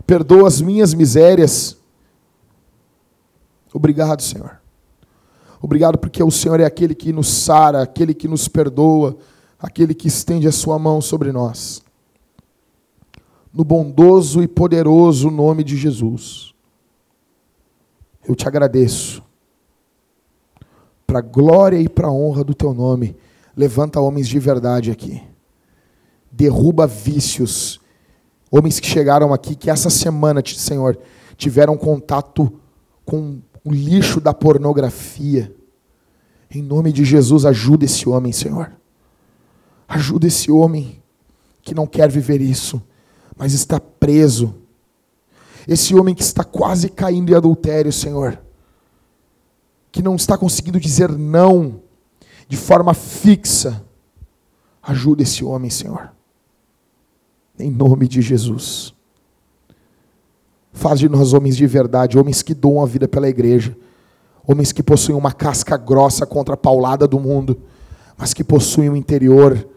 Perdoa 0.06 0.48
as 0.48 0.62
minhas 0.62 0.94
misérias. 0.94 1.78
Obrigado, 3.74 4.22
Senhor. 4.22 4.59
Obrigado 5.62 5.98
porque 5.98 6.24
o 6.24 6.32
Senhor 6.32 6.60
é 6.60 6.66
aquele 6.66 6.96
que 6.96 7.12
nos 7.12 7.28
sara, 7.28 7.82
aquele 7.82 8.14
que 8.14 8.28
nos 8.28 8.48
perdoa, 8.48 9.18
aquele 9.60 9.94
que 9.94 10.08
estende 10.08 10.48
a 10.48 10.52
sua 10.52 10.80
mão 10.80 11.02
sobre 11.02 11.32
nós 11.32 11.84
no 13.54 13.64
bondoso 13.64 14.42
e 14.42 14.48
poderoso 14.48 15.30
nome 15.30 15.64
de 15.64 15.76
Jesus. 15.76 16.54
Eu 18.26 18.36
te 18.36 18.48
agradeço. 18.48 19.24
Para 21.08 21.20
a 21.20 21.24
glória 21.24 21.80
e 21.80 21.90
para 21.90 22.08
a 22.08 22.12
honra 22.12 22.44
do 22.44 22.54
teu 22.54 22.74
nome, 22.74 23.16
levanta 23.56 24.00
homens 24.00 24.28
de 24.28 24.38
verdade 24.38 24.92
aqui. 24.92 25.22
Derruba 26.32 26.86
vícios. 26.86 27.80
Homens 28.52 28.80
que 28.80 28.88
chegaram 28.88 29.34
aqui, 29.34 29.56
que 29.56 29.70
essa 29.70 29.90
semana, 29.90 30.44
Senhor, 30.46 30.98
tiveram 31.36 31.76
contato 31.76 32.52
com 33.04 33.40
o 33.70 33.74
lixo 33.74 34.20
da 34.20 34.34
pornografia. 34.34 35.54
Em 36.50 36.62
nome 36.62 36.92
de 36.92 37.06
Jesus, 37.06 37.46
ajuda 37.46 37.86
esse 37.86 38.10
homem, 38.10 38.32
Senhor. 38.32 38.72
Ajuda 39.88 40.28
esse 40.28 40.52
homem 40.52 41.02
que 41.62 41.76
não 41.76 41.86
quer 41.86 42.10
viver 42.10 42.42
isso 42.42 42.82
mas 43.40 43.54
está 43.54 43.80
preso. 43.80 44.54
Esse 45.66 45.96
homem 45.96 46.14
que 46.14 46.22
está 46.22 46.44
quase 46.44 46.90
caindo 46.90 47.32
em 47.32 47.36
adultério, 47.36 47.92
Senhor, 47.92 48.38
que 49.94 50.04
não 50.04 50.18
está 50.18 50.38
conseguindo 50.38 50.78
dizer 50.78 51.10
não 51.10 51.82
de 52.50 52.58
forma 52.58 52.94
fixa, 52.94 53.86
ajuda 54.84 55.24
esse 55.24 55.46
homem, 55.46 55.70
Senhor. 55.70 56.12
Em 57.58 57.72
nome 57.72 58.10
de 58.10 58.22
Jesus. 58.22 58.94
Faz 60.80 60.98
de 60.98 61.10
nós 61.10 61.34
homens 61.34 61.58
de 61.58 61.68
verdade, 61.68 62.18
homens 62.18 62.42
que 62.42 62.54
doam 62.54 62.82
a 62.82 62.86
vida 62.86 63.06
pela 63.06 63.28
igreja, 63.28 63.76
homens 64.48 64.72
que 64.72 64.82
possuem 64.82 65.18
uma 65.18 65.34
casca 65.34 65.76
grossa 65.76 66.26
contra 66.26 66.54
a 66.54 66.58
paulada 66.58 67.06
do 67.06 67.20
mundo, 67.20 67.60
mas 68.18 68.34
que 68.34 68.46
possuem 68.46 68.90
um 68.90 68.96
interior 68.96 69.68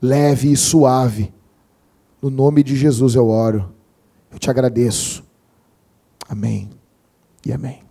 leve 0.00 0.50
e 0.50 0.56
suave 0.56 1.30
no 2.22 2.30
nome 2.30 2.62
de 2.62 2.74
Jesus 2.74 3.14
eu 3.14 3.28
oro. 3.28 3.72
Eu 4.32 4.38
te 4.38 4.50
agradeço. 4.50 5.22
Amém. 6.28 6.70
e 7.44 7.52
amém. 7.52 7.87